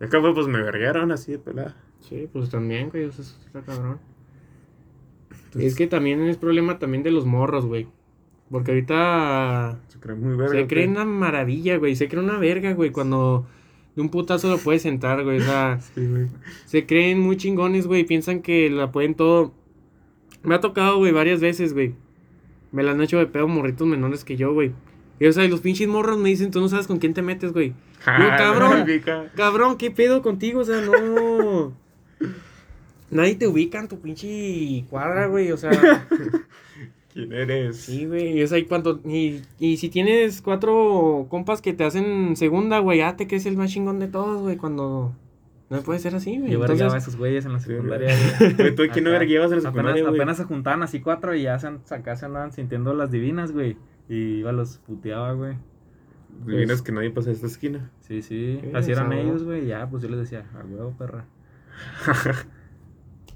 Y 0.00 0.04
acá 0.04 0.20
fue 0.20 0.34
pues 0.34 0.46
me 0.48 0.60
verguearon 0.62 1.12
así 1.12 1.32
de 1.32 1.38
pelada. 1.38 1.76
Sí, 2.00 2.28
pues 2.32 2.50
también, 2.50 2.90
güey, 2.90 3.04
eso 3.04 3.22
está 3.22 3.62
cabrón. 3.62 3.98
es 5.58 5.74
que 5.76 5.86
también 5.86 6.20
es 6.22 6.36
problema 6.36 6.78
también 6.78 7.02
de 7.02 7.10
los 7.10 7.26
morros, 7.26 7.66
güey. 7.66 7.86
Porque 8.50 8.72
ahorita 8.72 9.78
Se 9.88 9.98
creen 9.98 10.20
muy 10.20 10.36
verga. 10.36 10.52
se 10.54 10.64
¿o 10.64 10.68
creen 10.68 10.90
una 10.90 11.04
maravilla, 11.04 11.78
güey. 11.78 11.96
Se 11.96 12.08
creen 12.08 12.24
una 12.24 12.38
verga, 12.38 12.72
güey, 12.74 12.90
cuando 12.90 13.46
de 13.94 14.02
un 14.02 14.10
putazo 14.10 14.50
lo 14.50 14.58
puedes 14.58 14.82
sentar, 14.82 15.22
güey. 15.24 15.38
O 15.38 15.44
sea, 15.44 15.80
Sí, 15.94 16.06
güey. 16.06 16.26
se 16.66 16.84
creen 16.86 17.20
muy 17.20 17.36
chingones, 17.36 17.86
güey. 17.86 18.04
Piensan 18.04 18.42
que 18.42 18.68
la 18.68 18.90
pueden 18.92 19.14
todo. 19.14 19.54
Me 20.42 20.54
ha 20.54 20.60
tocado, 20.60 20.98
güey, 20.98 21.12
varias 21.12 21.40
veces, 21.40 21.72
güey. 21.72 21.94
Me 22.72 22.82
la 22.82 22.92
han 22.92 23.02
hecho 23.02 23.18
de 23.18 23.26
pedo 23.26 23.48
morritos 23.48 23.86
menores 23.86 24.24
que 24.24 24.36
yo, 24.36 24.52
güey. 24.52 24.72
Y, 25.20 25.26
o 25.26 25.32
sea, 25.32 25.44
y 25.44 25.48
los 25.48 25.60
pinches 25.60 25.86
morros 25.86 26.18
me 26.18 26.30
dicen, 26.30 26.50
tú 26.50 26.60
no 26.60 26.68
sabes 26.68 26.86
con 26.86 26.98
quién 26.98 27.14
te 27.14 27.22
metes, 27.22 27.52
güey. 27.52 27.74
Ah, 28.04 28.34
cabrón. 28.36 28.84
Cabrón, 29.36 29.76
¿qué 29.76 29.92
pedo 29.92 30.22
contigo? 30.22 30.62
O 30.62 30.64
sea, 30.64 30.80
no. 30.80 31.72
Nadie 33.12 33.36
te 33.36 33.46
ubica 33.46 33.78
en 33.78 33.86
tu 33.86 34.00
pinche 34.00 34.84
cuadra, 34.90 35.26
güey. 35.26 35.52
O 35.52 35.56
sea, 35.56 35.70
¿Quién 37.12 37.32
eres? 37.32 37.76
sí, 37.76 38.06
güey. 38.06 38.38
Y, 38.38 38.42
o 38.42 38.46
sea, 38.48 38.58
y, 38.58 38.64
cuando, 38.64 39.00
y, 39.04 39.42
y 39.60 39.76
si 39.76 39.88
tienes 39.88 40.42
cuatro 40.42 41.26
compas 41.28 41.60
que 41.62 41.74
te 41.74 41.84
hacen 41.84 42.34
segunda, 42.34 42.80
güey, 42.80 42.98
ya 42.98 43.16
te 43.16 43.28
crees 43.28 43.46
el 43.46 43.56
más 43.56 43.70
chingón 43.70 44.00
de 44.00 44.08
todos, 44.08 44.40
güey. 44.40 44.56
Cuando 44.56 45.14
no 45.72 45.82
puede 45.82 45.98
ser 45.98 46.14
así, 46.14 46.38
güey. 46.38 46.52
Yo 46.52 46.60
vergueaba 46.60 46.84
a 46.92 46.96
Entonces, 46.96 47.02
esos 47.08 47.16
güeyes 47.18 47.44
en 47.46 47.52
la 47.54 47.58
secundaria, 47.60 48.14
güey. 48.56 48.74
¿tú 48.74 48.82
a 48.84 48.88
quién 48.88 49.04
no 49.04 49.10
vergueabas 49.10 49.50
en 49.52 49.62
la 49.62 49.68
Apenas, 49.70 49.72
secundaria, 49.74 50.02
güey? 50.04 50.14
apenas 50.20 50.36
se 50.36 50.44
juntaban 50.44 50.82
así 50.82 51.00
cuatro 51.00 51.34
y 51.34 51.42
ya 51.42 51.58
se, 51.58 51.66
acá 51.94 52.14
se 52.16 52.26
andaban 52.26 52.52
sintiendo 52.52 52.94
las 52.94 53.10
divinas, 53.10 53.50
güey. 53.52 53.76
Y 54.08 54.14
iba 54.40 54.52
los 54.52 54.78
puteaba, 54.78 55.32
güey. 55.32 55.56
Divinas 56.46 56.80
que 56.82 56.92
nadie 56.92 57.10
pasa 57.10 57.30
a 57.30 57.32
esta 57.32 57.46
esquina. 57.46 57.90
Sí, 58.00 58.22
sí. 58.22 58.58
Sí, 58.62 58.70
Así 58.74 58.92
eran 58.92 59.12
ellos, 59.12 59.42
güey. 59.44 59.66
Ya, 59.66 59.88
pues 59.90 60.02
yo 60.02 60.08
les 60.08 60.18
decía, 60.20 60.44
a 60.54 60.64
huevo, 60.64 60.94
perra. 60.98 61.24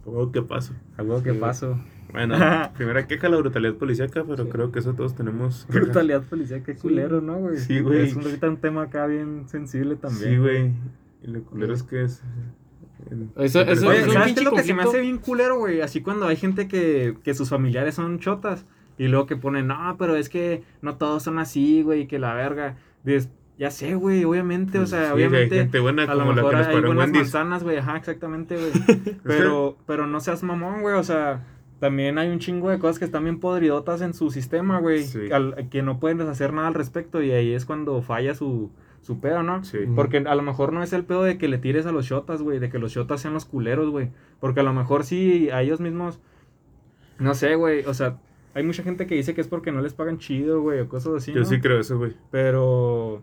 Oh, 0.05 0.31
¿qué 0.31 0.43
pasó? 0.43 0.73
A 0.97 1.03
huevo, 1.03 1.23
¿qué 1.23 1.33
Sí. 1.33 1.39
paso? 1.39 1.79
Bueno, 2.13 2.37
primera 2.77 3.07
queja 3.07 3.29
la 3.29 3.37
brutalidad 3.39 3.75
policíaca, 3.75 4.25
pero 4.25 4.45
Sí. 4.45 4.51
creo 4.51 4.71
que 4.73 4.79
eso 4.79 4.95
todos 4.95 5.15
tenemos. 5.17 5.67
queja. 5.67 5.81
Brutalidad 5.81 6.23
policial, 6.23 6.63
qué 6.63 6.77
culero, 6.77 7.21
¿no, 7.21 7.39
güey? 7.39 7.59
Sí, 7.59 7.81
güey. 7.81 8.07
Es 8.07 8.15
un, 8.17 8.23
ahorita 8.23 8.49
un 8.49 8.57
tema 8.59 8.83
acá 8.83 9.07
bien 9.07 9.49
sensible 9.49 9.97
también. 9.97 10.31
Sí, 10.33 10.37
güey. 10.39 10.73
Y 11.23 11.29
lo 11.29 11.43
culero 11.45 11.75
es 11.75 11.83
que 11.83 12.05
es. 12.05 12.23
en- 13.11 13.31
Eso- 13.37 13.61
eso 13.63 13.89
Oye, 13.89 14.01
es 14.01 14.07
un 14.09 14.13
¿sabes 14.15 14.37
es 14.37 14.45
lo 14.45 14.53
que 14.53 14.63
se 14.63 14.75
me 14.75 14.83
hace 14.83 15.01
bien 15.01 15.19
culero, 15.19 15.59
güey? 15.59 15.81
Así 15.81 16.01
cuando 16.03 16.27
hay 16.27 16.37
gente 16.37 16.69
que, 16.69 17.17
que 17.23 17.35
sus 17.35 17.49
familiares 17.51 17.95
son 17.95 18.19
chotas 18.19 18.65
y 18.99 19.09
luego 19.09 19.27
que 19.27 19.37
ponen, 19.37 19.67
no, 19.67 19.97
pero 19.99 20.17
es 20.17 20.29
que 20.29 20.63
no 20.83 20.97
todos 20.97 21.23
son 21.23 21.39
así, 21.39 21.83
güey, 21.83 22.07
que 22.07 22.19
la 22.19 22.35
verga. 22.35 22.77
Dices, 23.05 23.29
ya 23.59 23.71
sé, 23.71 23.95
güey, 23.95 24.25
obviamente, 24.25 24.79
o 24.79 24.87
sea, 24.87 25.01
Sí, 25.01 25.07
hay 25.07 25.13
obviamente. 25.13 25.57
gente 25.57 25.79
buena 25.81 26.03
A 26.05 26.15
lo 26.15 26.21
como 26.21 26.31
la 26.33 26.37
mejor 26.37 26.51
que 26.53 26.57
nos 26.59 26.67
hay 26.69 26.73
buenas 26.81 26.97
Wendy's. 26.97 27.23
manzanas, 27.23 27.63
güey, 27.65 27.77
ajá, 27.79 27.97
exactamente, 27.97 28.57
güey. 28.57 28.73
pero, 29.25 29.77
pero 29.87 30.07
no 30.07 30.21
seas 30.21 30.43
mamón, 30.43 30.83
güey, 30.83 30.95
o 30.97 31.03
sea, 31.05 31.45
también 31.81 32.19
hay 32.19 32.29
un 32.31 32.39
chingo 32.39 32.71
de 32.71 32.79
cosas 32.79 32.99
que 32.99 33.05
están 33.05 33.25
bien 33.25 33.39
podridotas 33.41 34.01
en 34.01 34.15
su 34.15 34.31
sistema, 34.31 34.79
güey, 34.81 35.05
Sí. 35.05 35.21
que 35.71 35.83
no 35.83 36.01
pueden 36.01 36.21
hacer 36.23 36.53
nada 36.55 36.69
al 36.69 36.75
respecto 36.75 37.23
y 37.23 37.31
ahí 37.33 37.53
es 37.53 37.65
cuando 37.67 38.01
falla 38.03 38.35
su, 38.35 38.71
su 39.07 39.21
pedo, 39.21 39.45
¿no? 39.45 39.63
Sí. 39.63 39.79
Porque 39.95 40.17
a 40.17 40.35
lo 40.35 40.43
mejor 40.43 40.73
no 40.73 40.83
es 40.83 40.93
el 40.93 41.05
pedo 41.05 41.23
de 41.23 41.39
que 41.39 41.47
le 41.47 41.59
tires 41.59 41.87
a 41.87 41.93
los 41.93 42.07
shotas, 42.07 42.43
güey, 42.43 42.59
de 42.59 42.71
que 42.71 42.81
los 42.81 42.91
shotas 42.91 43.21
sean 43.21 43.35
los 43.35 43.45
culeros, 43.45 43.89
güey. 43.91 44.11
Porque 44.41 44.61
a 44.61 44.63
lo 44.65 44.73
mejor 44.73 45.05
sí 45.05 45.49
a 45.51 45.63
ellos 45.63 45.79
mismos, 45.79 46.19
no 47.21 47.33
sé, 47.35 47.55
güey, 47.55 47.85
o 47.85 47.95
sea, 47.95 48.19
hay 48.53 48.65
mucha 48.65 48.83
gente 48.83 49.07
que 49.07 49.15
dice 49.15 49.33
que 49.33 49.41
es 49.41 49.47
porque 49.47 49.71
no 49.71 49.81
les 49.81 49.95
pagan 49.95 50.19
chido, 50.19 50.61
güey, 50.61 50.81
o 50.81 50.89
cosas 50.89 51.15
así. 51.15 51.33
Yo 51.33 51.41
¿no? 51.41 51.47
sí 51.47 51.61
creo 51.61 51.79
eso, 51.79 51.99
güey. 51.99 52.15
Pero, 52.33 53.23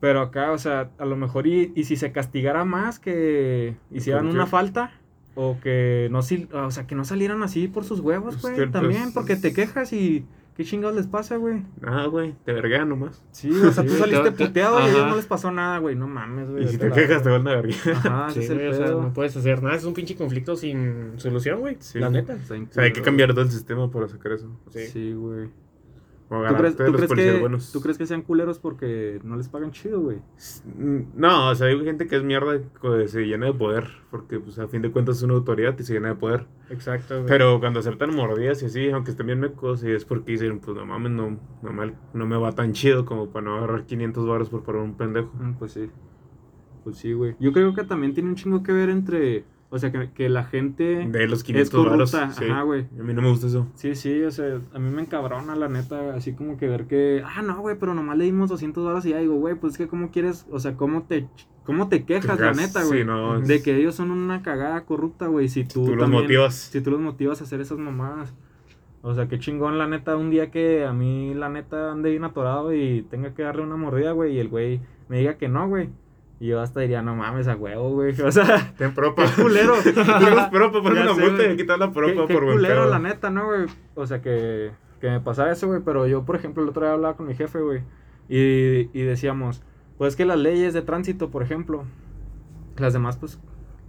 pero 0.00 0.22
acá, 0.22 0.52
o 0.52 0.58
sea, 0.58 0.90
a 0.96 1.04
lo 1.04 1.16
mejor 1.16 1.46
y, 1.46 1.70
y 1.74 1.84
si 1.84 1.96
se 1.96 2.10
castigara 2.10 2.64
más 2.64 2.98
que 2.98 3.76
hicieran 3.90 4.24
¿Con 4.24 4.36
una 4.36 4.46
falta. 4.46 4.92
O 5.34 5.58
que 5.62 6.08
no, 6.10 6.20
o 6.20 6.70
sea, 6.70 6.86
que 6.86 6.94
no 6.94 7.04
salieran 7.04 7.42
así 7.42 7.68
por 7.68 7.84
sus 7.84 8.00
huevos, 8.00 8.40
güey. 8.40 8.70
también, 8.70 9.12
porque 9.12 9.36
te 9.36 9.52
quejas 9.52 9.92
y 9.92 10.24
qué 10.58 10.64
chingados 10.64 10.96
les 10.96 11.06
pasa, 11.06 11.36
güey. 11.36 11.62
Ah, 11.84 12.06
güey, 12.06 12.34
te 12.44 12.52
verguean 12.52 12.88
nomás. 12.88 13.24
Sí, 13.30 13.48
o 13.48 13.70
sea, 13.72 13.84
tú 13.84 13.90
saliste 13.92 14.32
te- 14.32 14.36
te- 14.36 14.46
puteado 14.46 14.80
y 14.80 14.82
a 14.82 14.88
ellos 14.88 15.06
no 15.06 15.14
les 15.16 15.24
pasó 15.26 15.52
nada, 15.52 15.78
güey. 15.78 15.94
No 15.94 16.08
mames, 16.08 16.50
güey. 16.50 16.64
Y 16.64 16.68
si 16.68 16.78
te 16.78 16.90
quejas, 16.90 17.22
te 17.22 17.30
verga. 17.30 17.44
van 17.44 17.48
a 17.48 17.56
verguear. 17.62 17.96
Ajá, 17.96 18.26
ese 18.28 18.40
Sí, 18.40 18.44
es 18.44 18.50
el 18.50 18.56
güey, 18.58 18.68
o 18.68 18.74
sea, 18.74 18.86
no 18.88 19.12
puedes 19.12 19.36
hacer 19.36 19.62
nada. 19.62 19.76
Es 19.76 19.84
un 19.84 19.94
pinche 19.94 20.16
conflicto 20.16 20.56
sin 20.56 21.12
solución, 21.16 21.60
güey. 21.60 21.76
Sí. 21.78 22.00
La 22.00 22.10
neta. 22.10 22.34
O 22.34 22.72
sea, 22.72 22.82
hay 22.82 22.92
que 22.92 23.00
cambiar 23.02 23.30
todo 23.30 23.42
el 23.42 23.50
sistema 23.52 23.88
para 23.90 24.08
sacar 24.08 24.32
eso. 24.32 24.50
Sí. 24.70 24.86
Sí, 24.88 25.12
güey. 25.12 25.48
O 26.30 26.46
¿Tú 26.46 26.56
crees, 26.56 26.76
de 26.76 26.84
tú, 26.84 26.90
los 26.92 26.96
crees 26.98 27.08
policías 27.08 27.34
que, 27.34 27.40
buenos. 27.40 27.72
¿Tú 27.72 27.80
crees 27.80 27.96
que 27.96 28.06
sean 28.06 28.20
culeros 28.22 28.58
porque 28.58 29.18
no 29.24 29.36
les 29.36 29.48
pagan 29.48 29.70
chido, 29.70 30.00
güey? 30.00 30.18
Mm, 30.76 31.00
No, 31.14 31.48
o 31.48 31.54
sea, 31.54 31.68
hay 31.68 31.82
gente 31.84 32.06
que 32.06 32.16
es 32.16 32.22
mierda 32.22 32.60
que 32.82 33.08
se 33.08 33.22
llena 33.22 33.46
de 33.46 33.54
poder. 33.54 33.88
Porque, 34.10 34.38
pues, 34.38 34.58
a 34.58 34.68
fin 34.68 34.82
de 34.82 34.90
cuentas 34.90 35.16
es 35.18 35.22
una 35.22 35.34
autoridad 35.34 35.74
y 35.78 35.82
se 35.84 35.94
llena 35.94 36.08
de 36.08 36.14
poder. 36.16 36.46
Exacto, 36.68 37.14
güey. 37.14 37.26
Pero 37.28 37.60
cuando 37.60 37.80
aceptan 37.80 38.14
mordidas 38.14 38.62
y 38.62 38.66
así, 38.66 38.90
aunque 38.90 39.12
estén 39.12 39.26
bien 39.26 39.40
mecos, 39.40 39.82
y 39.84 39.90
es 39.90 40.04
porque 40.04 40.32
dicen, 40.32 40.60
pues 40.60 40.76
no 40.76 40.84
mames, 40.84 41.12
no, 41.12 41.38
no, 41.62 41.72
me, 41.72 41.94
no 42.12 42.26
me 42.26 42.36
va 42.36 42.52
tan 42.52 42.72
chido 42.72 43.06
como 43.06 43.28
para 43.30 43.46
no 43.46 43.56
agarrar 43.56 43.86
500 43.86 44.26
baros 44.26 44.50
por 44.50 44.62
parar 44.64 44.82
un 44.82 44.96
pendejo. 44.96 45.30
Mm, 45.38 45.54
Pues 45.54 45.72
sí. 45.72 45.90
Pues 46.84 46.96
sí, 46.96 47.12
güey. 47.12 47.36
Yo 47.40 47.52
creo 47.52 47.74
que 47.74 47.84
también 47.84 48.14
tiene 48.14 48.28
un 48.30 48.34
chingo 48.36 48.62
que 48.62 48.72
ver 48.72 48.88
entre. 48.90 49.44
O 49.70 49.78
sea, 49.78 49.92
que, 49.92 50.10
que 50.12 50.28
la 50.30 50.44
gente. 50.44 51.06
De 51.06 51.26
los 51.28 51.40
Es 51.40 51.44
500 51.44 51.84
baros. 51.84 52.10
corrupta, 52.12 52.32
Sí. 52.38 52.46
ajá, 52.50 52.62
güey. 52.62 52.86
A 52.98 53.02
mí 53.02 53.12
no 53.12 53.20
me 53.20 53.28
gusta 53.28 53.48
eso. 53.48 53.66
Sí, 53.74 53.94
sí, 53.94 54.22
o 54.22 54.30
sea, 54.30 54.60
a 54.72 54.78
mí 54.78 54.90
me 54.90 55.02
encabrona, 55.02 55.54
la 55.56 55.68
neta, 55.68 56.14
así 56.14 56.32
como 56.32 56.56
que 56.56 56.66
ver 56.68 56.86
que, 56.86 57.22
ah, 57.24 57.42
no, 57.42 57.60
güey, 57.60 57.76
pero 57.78 57.92
nomás 57.92 58.16
le 58.16 58.24
dimos 58.24 58.48
200 58.48 58.82
dólares 58.82 59.04
y 59.04 59.10
ya 59.10 59.18
digo, 59.18 59.34
güey, 59.34 59.56
pues 59.56 59.72
es 59.74 59.78
que, 59.78 59.86
¿cómo 59.86 60.10
quieres? 60.10 60.46
O 60.50 60.58
sea, 60.58 60.74
¿cómo 60.76 61.02
te, 61.02 61.28
cómo 61.64 61.88
te 61.90 62.04
quejas, 62.04 62.40
la 62.40 62.52
neta, 62.52 62.82
güey? 62.84 63.00
sí, 63.00 63.04
no, 63.06 63.40
de 63.40 63.56
es- 63.56 63.62
que 63.62 63.76
ellos 63.76 63.94
son 63.94 64.10
una 64.10 64.40
cagada 64.42 64.86
corrupta, 64.86 65.26
güey, 65.26 65.48
si 65.50 65.64
tú, 65.64 65.84
Tú 65.84 65.96
los 65.96 66.08
motivas. 66.08 66.54
Si 66.54 66.80
tú 66.80 66.90
los 66.90 67.00
motivas 67.00 67.42
a 67.42 67.44
hacer 67.44 67.60
esas 67.60 67.76
mamadas. 67.78 68.32
O 69.02 69.14
sea, 69.14 69.28
qué 69.28 69.38
chingón, 69.38 69.76
la 69.78 69.86
neta, 69.86 70.16
un 70.16 70.30
día 70.30 70.50
que 70.50 70.84
a 70.86 70.92
mí, 70.94 71.32
la 71.34 71.50
neta, 71.50 71.92
ande 71.92 72.10
bien 72.10 72.24
atorado 72.24 72.74
y 72.74 73.02
tenga 73.10 73.34
que 73.34 73.42
darle 73.42 73.62
una 73.62 73.76
mordida, 73.76 74.12
güey, 74.12 74.34
y 74.34 74.38
el 74.40 74.48
güey 74.48 74.80
me 75.10 75.18
diga 75.18 75.34
que 75.36 75.48
no, 75.48 75.68
güey. 75.68 75.90
Y 76.40 76.46
yo 76.48 76.60
hasta 76.60 76.80
diría, 76.80 77.02
no 77.02 77.16
mames, 77.16 77.48
a 77.48 77.56
huevo, 77.56 77.90
güey. 77.94 78.20
O 78.22 78.30
sea, 78.30 78.72
Ten 78.76 78.94
propa. 78.94 79.24
qué 79.36 79.42
culero. 79.42 79.74
Tenemos 79.82 80.48
propa, 80.50 80.78
una 80.80 81.12
multa 81.12 81.50
y 81.50 81.56
quitar 81.56 81.78
la 81.78 81.90
propa 81.90 82.12
Qué, 82.12 82.26
qué 82.26 82.34
por 82.34 82.44
buen 82.44 82.56
culero, 82.56 82.82
pedo. 82.82 82.90
la 82.90 82.98
neta, 82.98 83.30
¿no, 83.30 83.46
güey? 83.46 83.66
O 83.94 84.06
sea, 84.06 84.22
que, 84.22 84.70
que 85.00 85.10
me 85.10 85.20
pasara 85.20 85.52
eso, 85.52 85.66
güey. 85.66 85.80
Pero 85.84 86.06
yo, 86.06 86.24
por 86.24 86.36
ejemplo, 86.36 86.62
el 86.62 86.68
otro 86.68 86.82
día 86.84 86.92
hablaba 86.92 87.16
con 87.16 87.26
mi 87.26 87.34
jefe, 87.34 87.60
güey. 87.60 87.82
Y, 88.28 88.90
y 88.92 89.02
decíamos, 89.02 89.62
pues 89.96 90.14
que 90.16 90.24
las 90.24 90.38
leyes 90.38 90.74
de 90.74 90.82
tránsito, 90.82 91.30
por 91.30 91.42
ejemplo, 91.42 91.84
las 92.76 92.92
demás, 92.92 93.16
pues, 93.16 93.40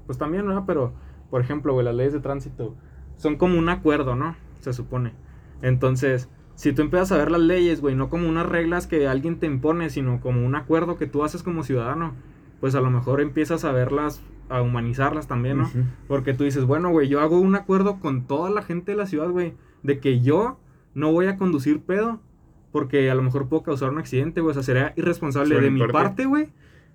pues 0.08 0.18
también, 0.18 0.46
¿no? 0.48 0.66
Pero, 0.66 0.94
por 1.30 1.42
ejemplo, 1.42 1.74
güey, 1.74 1.86
las 1.86 1.94
leyes 1.96 2.14
de 2.14 2.20
tránsito 2.20 2.76
son 3.18 3.36
como 3.36 3.60
un 3.60 3.70
acuerdo, 3.70 4.16
¿no? 4.16 4.36
Se 4.62 4.74
supone. 4.74 5.14
Entonces, 5.62 6.30
si 6.56 6.74
tú 6.74 6.82
empiezas 6.82 7.12
a 7.12 7.18
ver 7.18 7.32
las 7.32 7.42
leyes, 7.42 7.82
güey, 7.82 7.96
no 7.96 8.10
como 8.10 8.28
unas 8.28 8.48
reglas 8.48 8.88
que 8.88 9.08
alguien 9.08 9.40
te 9.40 9.46
impone, 9.46 9.90
sino 9.90 10.20
como 10.20 10.46
un 10.46 10.56
acuerdo 10.56 10.98
que 10.98 11.06
tú 11.06 11.24
haces 11.24 11.44
como 11.44 11.64
ciudadano. 11.64 12.14
Pues 12.60 12.76
a 12.76 12.82
lo 12.82 12.90
mejor 12.90 13.22
empiezas 13.22 13.64
a 13.66 13.72
verlas, 13.72 14.22
a 14.50 14.62
humanizarlas 14.62 15.28
también, 15.28 15.58
¿no? 15.60 15.70
Porque 16.08 16.34
tú 16.34 16.44
dices, 16.44 16.66
bueno, 16.66 16.90
güey, 16.90 17.08
yo 17.08 17.22
hago 17.22 17.40
un 17.40 17.56
acuerdo 17.56 18.00
con 18.00 18.26
toda 18.26 18.50
la 18.50 18.62
gente 18.62 18.92
de 18.92 18.98
la 18.98 19.06
ciudad, 19.06 19.30
güey, 19.30 19.54
de 19.84 20.00
que 20.00 20.20
yo 20.22 20.60
no 20.94 21.12
voy 21.12 21.28
a 21.28 21.38
conducir 21.38 21.82
pedo 21.82 22.20
porque 22.72 23.10
a 23.10 23.16
lo 23.16 23.22
mejor 23.22 23.48
puedo 23.48 23.64
causar 23.64 23.90
un 23.90 23.98
accidente, 23.98 24.42
güey. 24.42 24.52
O 24.52 24.54
sea, 24.54 24.64
sería 24.64 24.94
irresponsable 24.96 25.56
Sobre 25.56 25.66
de 25.66 25.72
mi 25.72 25.88
parte. 25.88 26.26
güey, 26.26 26.50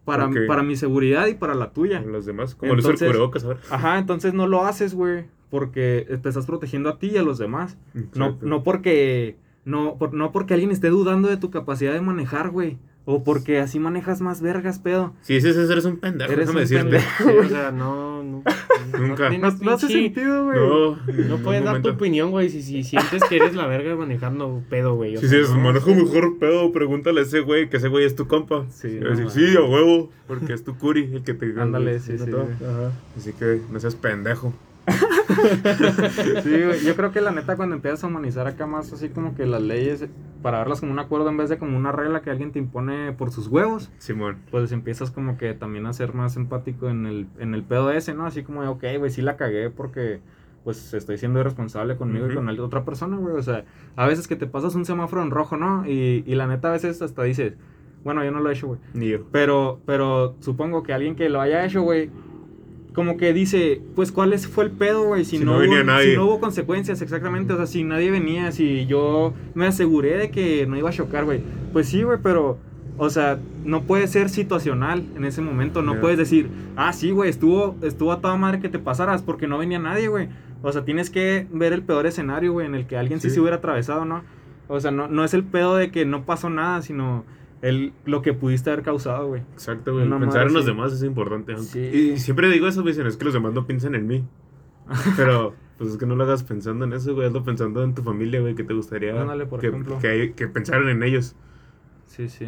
para, 0.04 0.30
para 0.47 0.62
mi 0.62 0.76
seguridad 0.76 1.26
y 1.28 1.35
para 1.35 1.54
la 1.54 1.73
tuya. 1.73 2.00
Los 2.02 2.26
demás, 2.26 2.54
como 2.54 2.75
Entonces- 2.75 3.09
cubrebocas. 3.09 3.47
Ajá, 3.71 3.99
entonces 3.99 4.35
no 4.35 4.47
lo 4.47 4.64
haces, 4.66 4.94
güey, 4.94 5.25
porque 5.50 6.06
te 6.23 6.28
estás 6.28 6.47
protegiendo 6.47 6.90
a 6.90 6.99
ti 6.99 7.09
y 7.09 7.16
a 7.16 7.23
los 7.23 7.38
demás. 7.38 7.78
No, 8.14 8.37
no 8.42 8.62
porque 8.62 9.37
no, 9.64 9.97
por- 9.97 10.12
no 10.12 10.30
porque 10.30 10.54
alguien 10.54 10.71
esté 10.73 10.90
dudando 10.90 11.28
de 11.28 11.37
tu 11.38 11.50
capacidad 11.50 11.92
de 11.94 12.00
manejar, 12.02 12.50
güey. 12.50 12.78
O 13.07 13.23
porque 13.23 13.59
así 13.61 13.79
manejas 13.79 14.23
más 14.23 14.41
vergas, 14.41 14.79
pedo. 14.79 15.13
Si 15.21 15.35
dices 15.35 15.55
eso, 15.57 15.71
eres 15.71 15.85
un 15.85 15.99
pendejo, 15.99 16.33
Eres 16.33 16.47
déjame 16.47 16.61
un 16.63 16.91
decirte. 16.91 17.07
pendejo. 17.25 17.43
Sí, 17.43 17.47
o 17.47 17.49
sea, 17.51 17.71
no, 17.71 18.23
no. 18.23 18.43
Nunca. 18.99 19.29
No, 19.31 19.39
No, 19.51 19.57
no 19.61 19.71
hace 19.73 19.89
sentido, 19.89 20.45
güey. 20.47 20.59
No, 20.59 20.97
No 21.29 21.37
puedes 21.39 21.63
dar 21.65 21.83
tu 21.83 21.91
opinión, 21.91 22.31
güey, 22.31 22.49
si, 22.49 22.63
si 22.63 22.83
sientes 22.83 23.23
que 23.25 23.37
eres 23.37 23.55
la 23.55 23.67
verga 23.67 23.95
manejando 23.95 24.63
pedo, 24.71 24.95
güey. 24.95 25.17
Si 25.19 25.23
dices, 25.27 25.51
no, 25.51 25.59
manejo 25.59 25.95
mejor 25.95 26.39
pedo, 26.39 26.73
pregúntale 26.73 27.21
a 27.21 27.23
ese 27.25 27.41
güey, 27.41 27.69
que 27.69 27.77
ese 27.77 27.89
güey 27.89 28.07
es 28.07 28.15
tu 28.17 28.27
compa. 28.27 28.65
Sí, 28.71 28.99
a 28.99 29.15
decir, 29.15 29.31
sí, 29.31 29.55
a 29.57 29.61
huevo, 29.63 30.11
porque 30.27 30.55
es 30.55 30.65
tu 30.65 30.79
curi 30.79 31.11
el 31.13 31.23
que 31.25 31.35
te... 31.35 31.53
Ándale, 31.61 32.01
sí, 32.01 32.17
sí. 32.17 32.31
Ajá. 32.31 32.91
Así 33.19 33.35
que 33.35 33.61
no 33.71 33.81
seas 33.81 33.97
pendejo. 33.97 34.55
Sí, 36.43 36.62
güey. 36.62 36.85
Yo 36.85 36.97
creo 36.97 37.12
que 37.12 37.21
la 37.21 37.31
neta 37.31 37.57
cuando 37.57 37.75
empiezas 37.75 38.05
a 38.05 38.07
humanizar 38.07 38.47
acá 38.47 38.67
más 38.67 38.93
así 38.93 39.09
como 39.09 39.35
que 39.35 39.47
las 39.47 39.62
leyes, 39.62 40.07
para 40.43 40.59
verlas 40.59 40.81
como 40.81 40.93
un 40.93 40.99
acuerdo 40.99 41.29
en 41.29 41.37
vez 41.37 41.49
de 41.49 41.59
como 41.59 41.76
una 41.76 41.93
regla 41.93 42.23
que 42.23 42.31
alguien 42.31 42.53
te 42.53 42.59
impone 42.59 43.12
por 43.12 43.31
sus 43.31 43.49
huevos, 43.49 43.91
Simón. 43.99 44.38
pues 44.50 44.73
empiezas 44.73 45.11
como 45.11 45.37
que 45.37 45.55
también 45.55 45.87
a 45.87 45.93
ser 45.93 46.14
más 46.14 46.37
empático 46.37 46.88
en 46.88 47.07
el, 47.07 47.26
en 47.38 47.55
el 47.55 47.62
pedo 47.62 47.91
ese, 47.91 48.14
¿no? 48.14 48.26
Así 48.26 48.43
como, 48.43 48.62
de, 48.62 48.69
ok, 48.69 48.85
güey, 48.99 49.11
sí 49.11 49.23
la 49.23 49.37
cagué 49.37 49.71
porque 49.71 50.21
pues 50.64 50.95
estoy 50.95 51.19
siendo 51.19 51.41
irresponsable 51.41 51.97
conmigo 51.97 52.31
y 52.31 52.35
con 52.35 52.47
la 52.47 52.62
otra 52.62 52.85
persona, 52.87 53.19
güey. 53.19 53.35
O 53.37 53.43
sea, 53.43 53.64
a 53.97 54.07
veces 54.07 54.26
que 54.26 54.37
te 54.37 54.47
pasas 54.47 54.75
un 54.75 54.87
semáforo 54.87 55.23
en 55.23 55.31
rojo, 55.31 55.59
¿no? 55.59 55.87
Y, 55.87 56.25
y 56.26 56.35
la 56.37 56.47
neta 56.47 56.69
a 56.69 56.73
veces 56.73 57.03
hasta 57.03 57.23
dices, 57.23 57.55
bueno, 58.03 58.25
yo 58.25 58.31
no 58.31 58.41
lo 58.41 58.49
he 58.49 58.53
hecho, 58.55 58.69
güey. 58.69 58.81
Ni 58.95 59.09
yo. 59.11 59.26
Pero, 59.31 59.81
pero 59.85 60.37
supongo 60.41 60.83
que 60.83 60.93
alguien 60.93 61.17
que 61.17 61.29
lo 61.29 61.41
haya 61.41 61.64
hecho, 61.64 61.83
güey, 61.83 62.11
como 62.95 63.17
que 63.17 63.33
dice, 63.33 63.83
pues, 63.97 64.13
¿cuál 64.13 64.33
es, 64.33 64.47
fue 64.47 64.65
el 64.65 64.71
pedo, 64.71 65.05
güey? 65.05 65.25
Si, 65.25 65.39
Si 65.39 65.45
no, 65.45 65.51
no 65.53 65.57
hubo, 65.57 65.61
venía 65.63 65.83
nadie. 65.85 66.11
si 66.13 66.17
no 66.17 66.27
hubo 66.27 66.41
consecuencias, 66.41 67.03
exactamente. 67.03 67.53
O 67.53 67.57
sea, 67.57 67.67
si 67.67 67.83
nadie 67.85 68.11
venía, 68.11 68.53
si 68.53 68.87
yo 68.87 69.35
me 69.55 69.67
aseguré 69.67 70.17
de 70.17 70.31
que 70.31 70.67
no 70.67 70.77
iba 70.77 70.91
a 70.91 70.93
chocar, 70.93 71.25
güey. 71.25 71.41
Pues 71.73 71.89
sí, 71.89 72.03
güey, 72.05 72.19
pero, 72.23 72.59
o 72.97 73.11
sea, 73.11 73.41
no 73.65 73.83
puede 73.83 74.07
ser 74.07 74.29
situacional 74.29 75.03
en 75.17 75.25
ese 75.25 75.43
momento. 75.43 75.83
No 75.83 75.99
puedes 76.01 76.19
decir, 76.19 76.49
ah, 76.77 76.93
sí, 76.93 77.11
güey, 77.11 77.31
estuvo, 77.31 77.75
estuvo 77.83 78.13
a 78.13 78.21
toda 78.21 78.37
madre 78.37 78.61
que 78.61 78.69
te 78.69 78.79
pasaras 78.79 79.23
porque 79.23 79.49
no 79.49 79.59
venía 79.59 79.81
nadie, 79.81 80.07
güey. 80.09 80.29
O 80.63 80.73
sea, 80.73 80.85
tienes 80.85 81.11
que 81.11 81.47
ver 81.53 81.73
el 81.73 81.83
peor 81.83 82.07
escenario, 82.07 82.53
güey, 82.53 82.67
en 82.67 82.75
el 82.77 82.87
que 82.87 82.97
alguien 82.97 83.21
sí, 83.21 83.29
Sí. 83.29 83.35
se 83.35 83.41
hubiera 83.41 83.57
atravesado, 83.57 84.05
¿no? 84.05 84.23
O 84.69 84.79
sea, 84.81 84.91
no, 84.93 85.09
no 85.09 85.25
es 85.25 85.35
el 85.35 85.43
pedo 85.45 85.77
de 85.77 85.91
que 85.91 86.07
no 86.07 86.25
pasó 86.25 86.49
nada, 86.49 86.81
sino 86.81 87.25
el, 87.64 87.92
lo 88.04 88.23
que 88.23 88.33
pudiste 88.33 88.71
haber 88.71 88.85
causado, 88.85 89.28
güey. 89.28 89.42
Exacto, 89.52 89.92
güey. 89.94 90.09
Pensar 90.09 90.26
madre 90.28 90.47
en 90.49 90.54
los 90.54 90.66
demás 90.66 90.92
es 90.92 91.02
importante. 91.02 91.56
Sí. 91.59 91.78
Y 91.80 92.16
siempre 92.18 92.49
digo 92.49 92.68
eso, 92.68 92.83
dicen, 92.83 93.06
es 93.06 93.16
que 93.16 93.25
los 93.25 93.35
demás 93.35 93.52
no 93.54 93.66
piensan 93.66 93.94
en 93.94 94.06
mí. 94.06 94.25
Pero, 95.16 95.54
pues 95.78 95.90
es 95.90 95.97
que 95.97 96.06
no 96.06 96.14
lo 96.14 96.25
hagas 96.25 96.42
pensando 96.44 96.85
en 96.85 96.92
eso, 96.92 97.14
güey. 97.14 97.26
Hazlo 97.26 97.42
pensando 97.42 97.83
en 97.83 97.94
tu 97.94 98.02
familia, 98.02 98.40
güey, 98.40 98.54
que 98.54 98.64
te 98.64 98.75
gustaría 98.75 99.21
Ándale, 99.21 99.47
por 99.47 99.61
que, 99.61 99.68
ejemplo. 99.68 99.99
que, 99.99 100.35
que 100.37 100.47
pensaran 100.49 100.88
en 100.88 101.02
ellos. 101.02 101.35
Sí, 102.06 102.28
sí. 102.28 102.47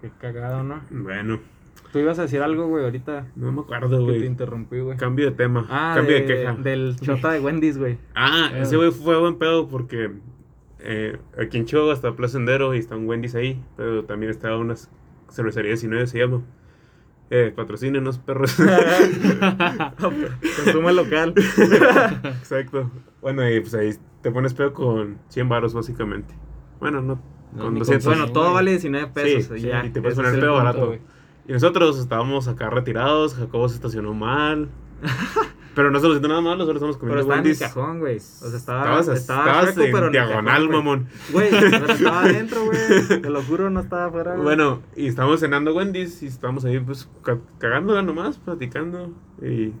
Qué 0.00 0.10
cagado, 0.20 0.62
¿no? 0.64 0.80
Bueno, 0.90 1.38
Tú 1.92 1.98
ibas 1.98 2.18
a 2.20 2.22
decir 2.22 2.40
algo, 2.40 2.68
güey, 2.68 2.84
ahorita 2.84 3.26
no 3.34 3.50
me 3.50 3.62
acuerdo, 3.62 3.88
que 4.06 4.12
te 4.12 4.18
güey. 4.18 4.26
interrumpí, 4.26 4.78
güey. 4.78 4.96
Cambio 4.96 5.24
de 5.26 5.32
tema. 5.32 5.66
Ah, 5.68 5.92
Cambio 5.96 6.14
de, 6.14 6.20
de- 6.22 6.26
queja. 6.28 6.54
del 6.54 6.96
chota 7.00 7.32
de 7.32 7.40
Wendy's, 7.40 7.78
güey. 7.78 7.98
Ah, 8.14 8.48
Eh. 8.54 8.60
ese 8.62 8.76
güey 8.76 8.92
fue 8.92 9.18
buen 9.18 9.34
pedo 9.38 9.66
porque 9.68 10.12
eh, 10.82 11.18
aquí 11.38 11.58
en 11.58 11.64
Chihuahua 11.66 11.92
está 11.94 12.14
Plaza 12.14 12.32
Sendero 12.34 12.74
y 12.74 12.78
está 12.78 12.96
un 12.96 13.06
Wendy's 13.08 13.34
ahí, 13.34 13.62
pero 13.76 14.04
también 14.04 14.30
está 14.30 14.56
unas 14.56 14.90
cervecerías 15.30 15.80
19 15.80 16.06
se 16.06 16.18
llama. 16.18 16.42
Eh, 17.30 17.52
patrocínenos, 17.54 18.18
perros. 18.18 18.56
Consumo 19.98 20.90
local. 20.90 21.34
Exacto. 22.38 22.90
Bueno, 23.20 23.48
y 23.48 23.60
pues 23.60 23.74
ahí 23.74 23.92
te 24.22 24.30
pones 24.30 24.54
pedo 24.54 24.72
con 24.72 25.18
100 25.28 25.48
baros 25.48 25.74
básicamente. 25.74 26.34
Bueno, 26.80 27.00
no, 27.02 27.20
No, 27.54 27.62
con 27.64 27.74
ni 27.74 27.80
200. 27.80 28.04
con- 28.06 28.14
bueno, 28.18 28.32
todo 28.32 28.52
vale 28.54 28.72
19 28.72 29.08
pesos. 29.08 29.44
Sí, 29.58 29.64
y 29.66 29.68
ya, 29.68 29.84
y 29.84 29.90
te 29.90 30.00
puedes 30.00 30.16
poner 30.16 30.32
pedo 30.32 30.52
punto, 30.54 30.64
barato. 30.64 30.86
güey. 30.86 31.00
Y 31.46 31.52
nosotros 31.52 31.98
estábamos 31.98 32.48
acá 32.48 32.70
retirados, 32.70 33.34
Jacobo 33.34 33.68
se 33.68 33.76
estacionó 33.76 34.14
mal. 34.14 34.68
pero 35.74 35.90
no 35.90 35.98
se 36.00 36.06
lo 36.06 36.12
siento 36.14 36.28
nada 36.28 36.40
mal, 36.40 36.58
nosotros 36.58 36.76
estamos 36.76 36.96
Pero 36.96 37.00
comiendo 37.00 37.20
estaba 37.22 37.34
en 37.40 37.40
el 37.40 37.46
Wendy's. 37.52 37.60
cajón, 37.60 37.98
güey. 38.00 38.16
O 38.16 38.20
sea, 38.20 38.56
estaba, 38.56 38.80
Estabas, 39.00 39.08
estaba 39.20 39.44
estabas 39.62 39.76
en 39.78 39.92
pero 39.92 40.10
diagonal, 40.10 40.68
cajón, 40.68 40.70
mamón. 40.70 41.08
Güey, 41.32 41.50
pero 41.50 41.86
estaba 41.92 42.20
adentro, 42.22 42.64
güey. 42.64 43.20
Te 43.22 43.30
lo 43.30 43.42
juro, 43.42 43.70
no 43.70 43.80
estaba 43.80 44.06
afuera. 44.06 44.32
güey. 44.32 44.42
Bueno, 44.44 44.82
y 44.96 45.06
estábamos 45.06 45.40
cenando 45.40 45.74
Wendy's 45.74 46.22
y 46.22 46.26
estábamos 46.26 46.64
ahí 46.64 46.78
pues 46.80 47.08
ca- 47.22 47.38
cagándola 47.58 48.02
nomás, 48.02 48.38
platicando 48.38 49.12
y, 49.42 49.46
y 49.46 49.74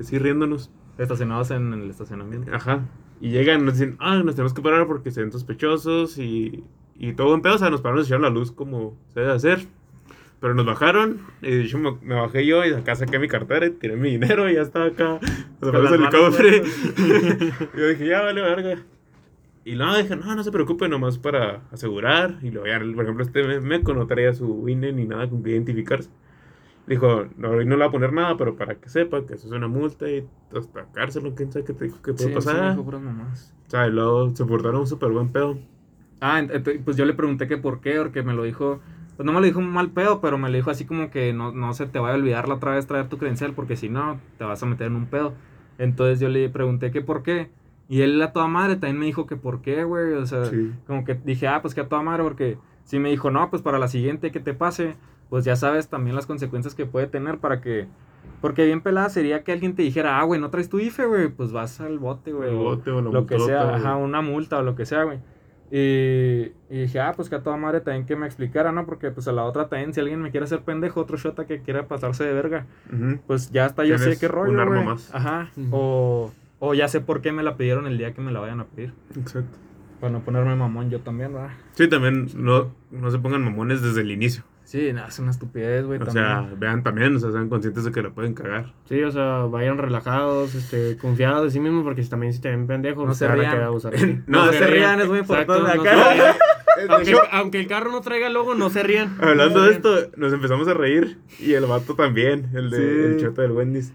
así 0.00 0.18
riéndonos. 0.18 0.70
Estacionados 0.96 1.50
en 1.50 1.72
el 1.72 1.90
estacionamiento. 1.90 2.54
Ajá. 2.54 2.82
Y 3.20 3.30
llegan 3.30 3.62
y 3.62 3.64
nos 3.64 3.74
dicen, 3.74 3.96
ah, 3.98 4.16
nos 4.24 4.36
tenemos 4.36 4.54
que 4.54 4.62
parar 4.62 4.86
porque 4.86 5.10
se 5.10 5.20
ven 5.22 5.32
sospechosos 5.32 6.18
y, 6.18 6.62
y 6.94 7.14
todo 7.14 7.34
en 7.34 7.42
pedo, 7.42 7.56
o 7.56 7.58
sea, 7.58 7.70
nos 7.70 7.80
pararon 7.80 8.02
a 8.02 8.06
echar 8.06 8.20
la 8.20 8.30
luz 8.30 8.52
como 8.52 8.96
se 9.12 9.20
debe 9.20 9.32
hacer. 9.32 9.66
Pero 10.44 10.52
nos 10.52 10.66
bajaron, 10.66 11.20
y 11.40 11.62
hecho 11.62 11.78
me, 11.78 11.96
me 12.02 12.16
bajé 12.16 12.44
yo 12.44 12.62
y 12.66 12.74
acá 12.74 12.94
saqué 12.94 13.18
mi 13.18 13.28
cartera 13.28 13.64
y 13.64 13.70
tiré 13.70 13.96
mi 13.96 14.10
dinero 14.10 14.50
y 14.50 14.56
ya 14.56 14.60
estaba 14.60 14.84
acá. 14.84 15.18
Nos 15.62 15.92
el 15.92 16.10
cofre. 16.10 16.62
yo 17.74 17.88
dije, 17.88 18.06
ya 18.06 18.20
vale, 18.20 18.42
verga. 18.42 18.76
Y 19.64 19.74
luego 19.74 19.96
dije, 19.96 20.14
no, 20.16 20.34
no 20.34 20.44
se 20.44 20.52
preocupe, 20.52 20.86
nomás 20.86 21.16
para 21.16 21.62
asegurar. 21.72 22.40
Y 22.42 22.50
luego 22.50 22.66
ya, 22.66 22.78
por 22.94 23.04
ejemplo, 23.04 23.24
este 23.24 23.42
me- 23.42 23.58
meco 23.60 23.94
no 23.94 24.06
traía 24.06 24.34
su 24.34 24.68
INE 24.68 24.92
ni 24.92 25.06
nada 25.06 25.30
con 25.30 25.42
que 25.42 25.52
identificarse. 25.52 26.10
Dijo, 26.86 27.24
no, 27.38 27.52
no 27.52 27.62
le 27.64 27.76
va 27.76 27.86
a 27.86 27.90
poner 27.90 28.12
nada, 28.12 28.36
pero 28.36 28.54
para 28.54 28.74
que 28.74 28.90
sepa 28.90 29.24
que 29.24 29.36
eso 29.36 29.46
es 29.46 29.52
una 29.54 29.66
multa 29.68 30.10
y 30.10 30.26
hasta 30.54 30.84
cárcel 30.92 31.32
quién 31.34 31.50
sabe 31.52 31.64
qué, 31.64 31.72
te- 31.72 31.86
qué 31.88 32.12
puede 32.12 32.16
Sí, 32.18 32.24
sí, 32.28 32.34
pasar. 32.34 32.76
dijo 32.76 33.00
mamás. 33.00 33.54
O 33.66 33.70
sea, 33.70 33.86
y 33.86 33.92
luego 33.92 34.36
se 34.36 34.44
portaron 34.44 34.80
un 34.82 34.86
súper 34.86 35.10
buen 35.10 35.30
pedo. 35.32 35.58
Ah, 36.20 36.42
pues 36.84 36.98
yo 36.98 37.06
le 37.06 37.14
pregunté 37.14 37.48
que 37.48 37.56
por 37.56 37.80
qué, 37.80 37.94
porque 37.96 38.22
me 38.22 38.34
lo 38.34 38.42
dijo, 38.42 38.82
pues 39.16 39.24
no 39.26 39.32
me 39.32 39.40
lo 39.40 39.46
dijo 39.46 39.58
un 39.58 39.70
mal 39.70 39.90
pedo, 39.90 40.20
pero 40.20 40.38
me 40.38 40.48
lo 40.50 40.56
dijo 40.56 40.70
así 40.70 40.84
como 40.84 41.10
que 41.10 41.32
no, 41.32 41.52
no 41.52 41.72
se 41.74 41.86
te 41.86 41.98
vaya 41.98 42.14
a 42.14 42.18
olvidar 42.18 42.48
la 42.48 42.54
otra 42.56 42.72
vez 42.74 42.86
traer 42.86 43.08
tu 43.08 43.18
credencial, 43.18 43.52
porque 43.52 43.76
si 43.76 43.88
no, 43.88 44.18
te 44.38 44.44
vas 44.44 44.62
a 44.62 44.66
meter 44.66 44.88
en 44.88 44.96
un 44.96 45.06
pedo. 45.06 45.32
Entonces 45.78 46.20
yo 46.20 46.28
le 46.28 46.48
pregunté 46.48 46.90
que 46.90 47.00
por 47.00 47.22
qué, 47.22 47.50
y 47.88 48.02
él 48.02 48.20
a 48.22 48.32
toda 48.32 48.46
madre 48.48 48.76
también 48.76 48.98
me 48.98 49.06
dijo 49.06 49.26
que 49.26 49.36
por 49.36 49.60
qué, 49.60 49.84
güey, 49.84 50.12
o 50.14 50.26
sea, 50.26 50.46
Sí. 50.46 50.72
como 50.86 51.04
que 51.04 51.14
dije, 51.14 51.46
ah, 51.48 51.60
pues 51.62 51.74
que 51.74 51.80
a 51.82 51.88
toda 51.88 52.02
madre, 52.02 52.22
porque 52.22 52.58
sí 52.84 52.98
me 52.98 53.10
dijo, 53.10 53.30
no, 53.30 53.50
pues 53.50 53.62
para 53.62 53.78
la 53.78 53.88
siguiente 53.88 54.30
que 54.32 54.40
te 54.40 54.54
pase, 54.54 54.96
pues 55.30 55.44
ya 55.44 55.56
sabes 55.56 55.88
también 55.88 56.14
las 56.16 56.26
consecuencias 56.26 56.74
que 56.74 56.86
puede 56.86 57.06
tener 57.06 57.38
para 57.38 57.60
que... 57.60 57.86
Porque 58.40 58.64
bien 58.64 58.80
pelada 58.80 59.08
sería 59.10 59.42
que 59.42 59.52
alguien 59.52 59.74
te 59.74 59.82
dijera, 59.82 60.18
ah, 60.18 60.22
güey, 60.24 60.40
no 60.40 60.48
traes 60.50 60.68
tu 60.68 60.78
IFE, 60.78 61.06
güey, 61.06 61.28
pues 61.28 61.52
vas 61.52 61.80
al 61.80 61.98
bote, 61.98 62.32
güey. 62.32 62.54
Bote 62.54 62.90
o 62.90 63.00
la 63.02 63.10
lo 63.10 63.26
que 63.26 63.38
sea, 63.38 63.64
güey. 63.64 63.76
ajá, 63.76 63.96
una 63.96 64.22
multa 64.22 64.58
o 64.58 64.62
lo 64.62 64.74
que 64.76 64.86
sea, 64.86 65.02
güey. 65.04 65.18
Y, 65.76 66.52
y 66.70 66.82
dije, 66.82 67.00
ah, 67.00 67.14
pues 67.16 67.28
que 67.28 67.34
a 67.34 67.42
toda 67.42 67.56
madre 67.56 67.80
también 67.80 68.06
que 68.06 68.14
me 68.14 68.26
explicara, 68.26 68.70
¿no? 68.70 68.86
Porque 68.86 69.10
pues 69.10 69.26
a 69.26 69.32
la 69.32 69.42
otra 69.42 69.68
también, 69.68 69.92
si 69.92 69.98
alguien 69.98 70.22
me 70.22 70.30
quiere 70.30 70.44
hacer 70.44 70.60
pendejo, 70.60 71.00
otro 71.00 71.16
shota 71.16 71.46
que 71.46 71.62
quiera 71.62 71.88
pasarse 71.88 72.22
de 72.22 72.32
verga, 72.32 72.66
pues 73.26 73.50
ya 73.50 73.66
está, 73.66 73.84
yo 73.84 73.98
sé 73.98 74.16
qué 74.16 74.28
rollo, 74.28 74.52
un 74.52 74.60
arma 74.60 74.82
más. 74.84 75.12
Ajá, 75.12 75.50
o, 75.72 76.32
o 76.60 76.74
ya 76.74 76.86
sé 76.86 77.00
por 77.00 77.22
qué 77.22 77.32
me 77.32 77.42
la 77.42 77.56
pidieron 77.56 77.88
el 77.88 77.98
día 77.98 78.12
que 78.14 78.20
me 78.20 78.30
la 78.30 78.38
vayan 78.38 78.60
a 78.60 78.66
pedir. 78.66 78.92
Exacto. 79.18 79.58
Para 80.00 80.12
no 80.12 80.20
ponerme 80.20 80.54
mamón 80.54 80.90
yo 80.90 81.00
también, 81.00 81.32
¿verdad? 81.32 81.50
Sí, 81.72 81.88
también 81.88 82.28
no, 82.36 82.72
no 82.92 83.10
se 83.10 83.18
pongan 83.18 83.42
mamones 83.42 83.82
desde 83.82 84.02
el 84.02 84.12
inicio. 84.12 84.44
Sí, 84.64 84.92
no, 84.92 85.06
es 85.06 85.18
una 85.18 85.30
estupidez, 85.30 85.84
güey, 85.84 86.00
O 86.00 86.04
también. 86.04 86.24
sea, 86.26 86.48
vean 86.56 86.82
también, 86.82 87.14
o 87.16 87.18
sea, 87.18 87.30
sean 87.30 87.48
conscientes 87.48 87.84
de 87.84 87.92
que 87.92 88.02
la 88.02 88.10
pueden 88.10 88.34
cagar. 88.34 88.72
Sí, 88.88 89.02
o 89.02 89.10
sea, 89.10 89.40
vayan 89.42 89.76
relajados, 89.78 90.54
este, 90.54 90.96
confiados 90.96 91.44
de 91.44 91.50
sí 91.50 91.60
mismos, 91.60 91.84
porque 91.84 92.02
si 92.02 92.08
también 92.10 92.32
si 92.32 92.40
te 92.40 92.48
ven 92.50 92.66
pendejos, 92.66 93.06
No 93.06 93.14
se 93.14 93.26
van 93.28 93.40
a 93.44 93.66
abusar. 93.66 93.92
No, 94.26 94.46
no 94.46 94.52
se 94.52 94.66
rían, 94.66 95.00
es 95.00 95.08
muy 95.08 95.18
importante 95.20 95.52
no 95.76 95.82
se 95.82 95.90
rían. 95.90 96.34
De 96.74 97.16
Aunque, 97.30 97.60
el 97.60 97.68
carro 97.68 97.92
no 97.92 98.00
traiga 98.00 98.28
logo, 98.30 98.54
no 98.56 98.68
se 98.68 98.82
rían. 98.82 99.16
hablando 99.20 99.60
No 99.60 99.64
de 99.66 99.74
se 99.74 99.80
rían. 99.80 99.96
esto, 100.00 100.10
nos 100.16 100.32
empezamos 100.32 100.66
a 100.66 100.74
reír. 100.74 101.18
Y 101.38 101.52
el 101.52 101.66
vato 101.66 101.94
también, 101.94 102.48
el 102.52 102.70
de 102.70 102.76
Sí. 102.78 102.84
el 103.14 103.20
chota 103.20 103.42
del 103.42 103.52
Wendy's. 103.52 103.92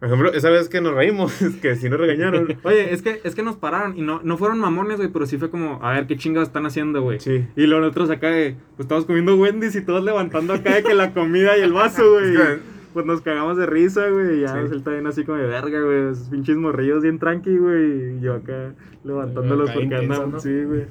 Por 0.00 0.08
ejemplo, 0.08 0.32
esa 0.32 0.48
vez 0.50 0.68
que 0.68 0.80
nos 0.80 0.94
reímos, 0.94 1.32
que 1.62 1.76
sí 1.76 1.88
nos 1.90 2.00
regañaron. 2.00 2.56
Oye, 2.64 2.92
es 2.92 3.02
que, 3.02 3.20
es 3.22 3.34
que 3.34 3.42
nos 3.42 3.56
pararon 3.56 3.96
y 3.98 4.02
no, 4.02 4.20
no 4.24 4.36
fueron 4.38 4.58
mamones, 4.58 4.96
güey, 4.96 5.10
pero 5.10 5.26
sí 5.26 5.36
fue 5.38 5.50
como, 5.50 5.78
a 5.84 5.92
ver, 5.92 6.06
¿qué 6.06 6.16
chingados 6.16 6.48
están 6.48 6.64
haciendo, 6.66 7.02
güey? 7.02 7.20
Sí. 7.20 7.46
Y 7.54 7.66
luego 7.66 7.82
nosotros 7.82 8.10
acá 8.10 8.28
de, 8.30 8.56
pues 8.76 8.86
estamos 8.86 9.04
comiendo 9.04 9.36
Wendy's 9.36 9.76
y 9.76 9.82
todos 9.84 10.02
levantando 10.02 10.54
acá 10.54 10.74
de 10.74 10.82
que 10.82 10.94
la 10.94 11.12
comida 11.12 11.56
y 11.58 11.60
el 11.60 11.72
vaso, 11.72 12.10
güey. 12.12 12.32
Es 12.34 12.38
que- 12.40 12.80
Pues 12.92 13.06
nos 13.06 13.20
cagamos 13.20 13.56
de 13.56 13.66
risa, 13.66 14.08
güey. 14.08 14.38
Y 14.38 14.40
ya 14.40 14.48
Sí. 14.54 14.58
él 14.72 14.82
también 14.82 15.06
así 15.06 15.22
como 15.24 15.38
de 15.38 15.46
verga, 15.46 15.80
güey. 15.80 16.10
Esos 16.10 16.28
pinches 16.28 16.56
morrillos 16.56 17.02
bien 17.04 17.20
tranqui, 17.20 17.56
güey. 17.56 18.16
Y 18.16 18.20
yo 18.20 18.34
acá 18.34 18.74
levantándolos 19.04 19.70
Acá 19.70 19.74
porque 19.78 19.84
intenso, 19.94 20.12
andan. 20.24 20.30
¿no? 20.32 20.40
Sí, 20.40 20.64
güey. 20.64 20.86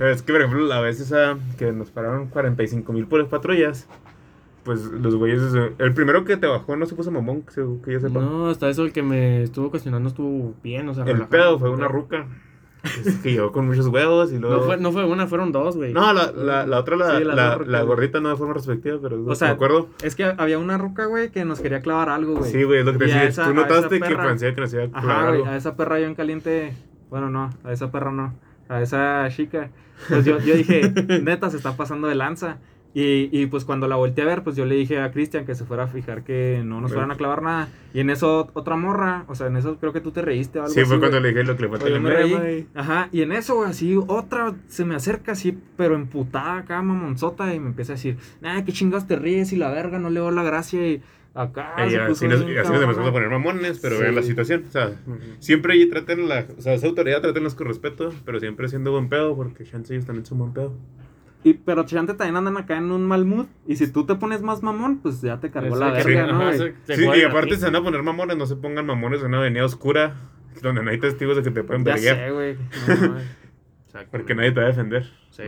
Es 0.00 0.22
que, 0.22 0.32
por 0.32 0.42
ejemplo, 0.42 0.66
la 0.66 0.80
vez 0.80 0.98
esa 1.00 1.38
que 1.58 1.70
nos 1.70 1.90
pararon 1.90 2.26
45 2.26 2.92
mil 2.92 3.06
por 3.06 3.20
las 3.20 3.28
patrullas. 3.28 3.86
Pues 4.64 4.82
los 4.84 5.14
güeyes. 5.16 5.40
El 5.78 5.94
primero 5.94 6.24
que 6.24 6.36
te 6.36 6.46
bajó 6.46 6.76
no 6.76 6.86
se 6.86 6.94
puso 6.94 7.10
mamón, 7.10 7.42
que, 7.42 7.52
se- 7.52 7.64
que 7.84 7.92
yo 7.92 8.00
sepa. 8.00 8.20
No, 8.20 8.48
hasta 8.48 8.68
eso 8.68 8.84
el 8.84 8.92
que 8.92 9.02
me 9.02 9.42
estuvo 9.42 9.70
cuestionando 9.70 10.08
estuvo 10.08 10.54
bien, 10.62 10.88
o 10.88 10.94
sea, 10.94 11.04
el 11.04 11.26
pedo 11.28 11.58
fue 11.58 11.70
una 11.70 11.86
ruca. 11.88 12.26
Es 12.84 13.16
que 13.22 13.32
llegó 13.32 13.50
con 13.50 13.66
muchos 13.66 13.86
huevos 13.86 14.30
y 14.30 14.38
luego. 14.38 14.56
No 14.56 14.62
fue, 14.62 14.76
no 14.76 14.92
fue 14.92 15.04
una, 15.06 15.26
fueron 15.26 15.52
dos, 15.52 15.74
güey. 15.74 15.94
No, 15.94 16.12
la, 16.12 16.30
la, 16.32 16.66
la 16.66 16.78
otra, 16.80 16.96
la, 16.96 17.16
Sí, 17.16 17.24
la, 17.24 17.34
la 17.34 17.56
güey. 17.56 17.86
gordita 17.86 18.20
no 18.20 18.28
de 18.28 18.36
forma 18.36 18.52
respectiva, 18.52 18.98
pero 19.00 19.24
O 19.24 19.34
sea, 19.34 19.48
me 19.48 19.54
acuerdo. 19.54 19.88
Es 20.02 20.14
que 20.14 20.24
había 20.24 20.58
una 20.58 20.76
ruca, 20.76 21.06
güey, 21.06 21.30
que 21.30 21.46
nos 21.46 21.60
quería 21.60 21.80
clavar 21.80 22.10
algo, 22.10 22.34
güey. 22.36 22.50
Sí, 22.52 22.62
güey, 22.62 22.80
es 22.80 22.84
lo 22.84 22.92
que 22.92 22.98
te 22.98 23.04
decía. 23.06 23.24
esa- 23.24 23.44
Tú 23.46 23.54
notaste 23.54 24.00
que 24.00 24.14
pensé 24.16 24.54
que 24.54 24.60
nos 24.60 24.74
iba 24.74 24.82
a 24.84 24.88
clavar 24.90 25.26
algo. 25.28 25.46
a 25.46 25.56
esa 25.56 25.76
perra 25.76 25.98
yo 25.98 26.06
en 26.06 26.14
caliente, 26.14 26.74
bueno, 27.08 27.30
no, 27.30 27.48
a 27.64 27.72
esa 27.72 27.90
perra 27.90 28.12
no, 28.12 28.34
a 28.68 28.82
esa 28.82 29.26
chica. 29.30 29.70
Pues 30.10 30.26
yo, 30.26 30.38
yo 30.40 30.54
dije, 30.54 30.92
neta, 31.22 31.48
se 31.48 31.56
está 31.56 31.76
pasando 31.78 32.06
de 32.08 32.16
lanza. 32.16 32.58
Y, 32.96 33.28
y 33.32 33.46
pues 33.46 33.64
cuando 33.64 33.88
la 33.88 33.96
volteé 33.96 34.22
a 34.22 34.26
ver, 34.28 34.44
pues 34.44 34.54
yo 34.54 34.64
le 34.66 34.76
dije 34.76 35.00
a 35.00 35.10
Cristian 35.10 35.44
que 35.44 35.56
se 35.56 35.64
fuera 35.64 35.82
a 35.82 35.86
fijar 35.88 36.22
que 36.22 36.62
no 36.64 36.80
nos 36.80 36.92
fueran 36.92 37.10
a 37.10 37.16
clavar 37.16 37.42
nada. 37.42 37.68
Y 37.92 37.98
en 38.00 38.08
eso 38.08 38.48
otra 38.54 38.76
morra, 38.76 39.24
o 39.26 39.34
sea, 39.34 39.48
en 39.48 39.56
eso 39.56 39.76
creo 39.80 39.92
que 39.92 40.00
tú 40.00 40.12
te 40.12 40.22
reíste 40.22 40.60
o 40.60 40.62
algo 40.62 40.72
Sí, 40.72 40.80
así, 40.80 40.88
fue 40.88 40.98
güey. 40.98 41.10
cuando 41.10 41.20
le 41.20 41.28
dije 41.34 41.42
lo 41.42 41.56
que 41.56 41.62
le 41.66 41.90
la 41.90 41.98
me 41.98 42.10
reí. 42.10 42.68
Ajá, 42.74 43.08
y 43.10 43.22
en 43.22 43.32
eso, 43.32 43.64
así 43.64 43.96
otra 44.06 44.54
se 44.68 44.84
me 44.84 44.94
acerca 44.94 45.32
así, 45.32 45.58
pero 45.76 45.96
emputada 45.96 46.58
acá, 46.58 46.80
mamonzota, 46.82 47.52
y 47.52 47.58
me 47.58 47.66
empieza 47.70 47.94
a 47.94 47.96
decir, 47.96 48.16
nah, 48.40 48.62
qué 48.62 48.72
chingas 48.72 49.08
te 49.08 49.16
ríes 49.16 49.52
y 49.52 49.56
la 49.56 49.70
verga, 49.72 49.98
no 49.98 50.08
le 50.08 50.20
doy 50.20 50.32
la 50.32 50.44
gracia 50.44 50.86
y 50.86 51.02
acá. 51.34 51.74
Se 51.76 51.82
así, 51.82 51.96
puso 52.06 52.28
nos, 52.28 52.42
así 52.42 52.48
empezamos 52.52 53.08
a 53.08 53.12
poner 53.12 53.28
mamones, 53.28 53.80
pero 53.80 53.96
Sí. 53.96 54.02
vean 54.02 54.14
la 54.14 54.22
situación. 54.22 54.64
O 54.68 54.70
sea, 54.70 54.92
siempre 55.40 55.72
ahí 55.72 55.88
traten 55.88 56.28
la. 56.28 56.46
O 56.56 56.62
sea, 56.62 56.74
esa 56.74 56.86
autoridad 56.86 57.20
tratenlos 57.22 57.56
con 57.56 57.66
respeto, 57.66 58.12
pero 58.24 58.38
siempre 58.38 58.68
siendo 58.68 58.92
buen 58.92 59.08
pedo, 59.08 59.34
porque 59.34 59.64
chance 59.64 59.92
ellos 59.92 60.06
también 60.06 60.24
son 60.26 60.38
buen 60.38 60.52
pedo. 60.52 60.74
Y, 61.44 61.54
pero 61.54 61.84
chante 61.84 62.14
también 62.14 62.36
andan 62.36 62.56
acá 62.56 62.78
en 62.78 62.90
un 62.90 63.06
mal 63.06 63.24
mood. 63.26 63.46
Y 63.66 63.76
si 63.76 63.92
tú 63.92 64.06
te 64.06 64.14
pones 64.14 64.40
más 64.42 64.62
mamón, 64.62 64.98
pues 64.98 65.20
ya 65.20 65.38
te 65.38 65.50
cargó 65.50 65.76
la 65.76 65.92
verga, 65.92 66.26
¿no? 66.26 66.48
ajá, 66.48 66.52
Sí, 66.86 67.04
y 67.16 67.22
aparte 67.22 67.56
se 67.56 67.66
van 67.66 67.76
a 67.76 67.82
poner 67.82 68.02
mamones, 68.02 68.36
no 68.38 68.46
se 68.46 68.56
pongan 68.56 68.86
mamones 68.86 69.20
en 69.20 69.26
una 69.26 69.38
avenida 69.38 69.64
oscura, 69.64 70.16
donde 70.62 70.82
no 70.82 70.90
hay 70.90 70.98
testigos 70.98 71.36
de 71.36 71.42
que 71.42 71.50
te 71.50 71.62
pueden 71.62 71.84
Ya 71.84 71.94
pelear. 71.94 72.16
sé, 72.16 72.30
güey. 72.30 72.56
No. 73.94 74.00
Porque 74.10 74.34
nadie 74.34 74.50
te 74.50 74.58
va 74.58 74.66
a 74.66 74.70
defender. 74.70 75.04
Sí. 75.30 75.44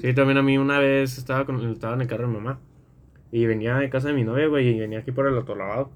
Sí, 0.00 0.14
también 0.14 0.38
a 0.38 0.42
mí 0.42 0.56
una 0.58 0.78
vez 0.78 1.18
estaba, 1.18 1.44
con, 1.44 1.58
estaba 1.72 1.94
en 1.94 2.02
el 2.02 2.06
carro 2.06 2.22
de 2.22 2.28
mi 2.28 2.34
mamá. 2.34 2.60
Y 3.32 3.46
venía 3.46 3.76
de 3.76 3.90
casa 3.90 4.08
de 4.08 4.14
mi 4.14 4.22
novia, 4.22 4.46
güey, 4.46 4.68
y 4.68 4.78
venía 4.78 5.00
aquí 5.00 5.10
por 5.10 5.26
el 5.26 5.34
autolavado. 5.34 5.90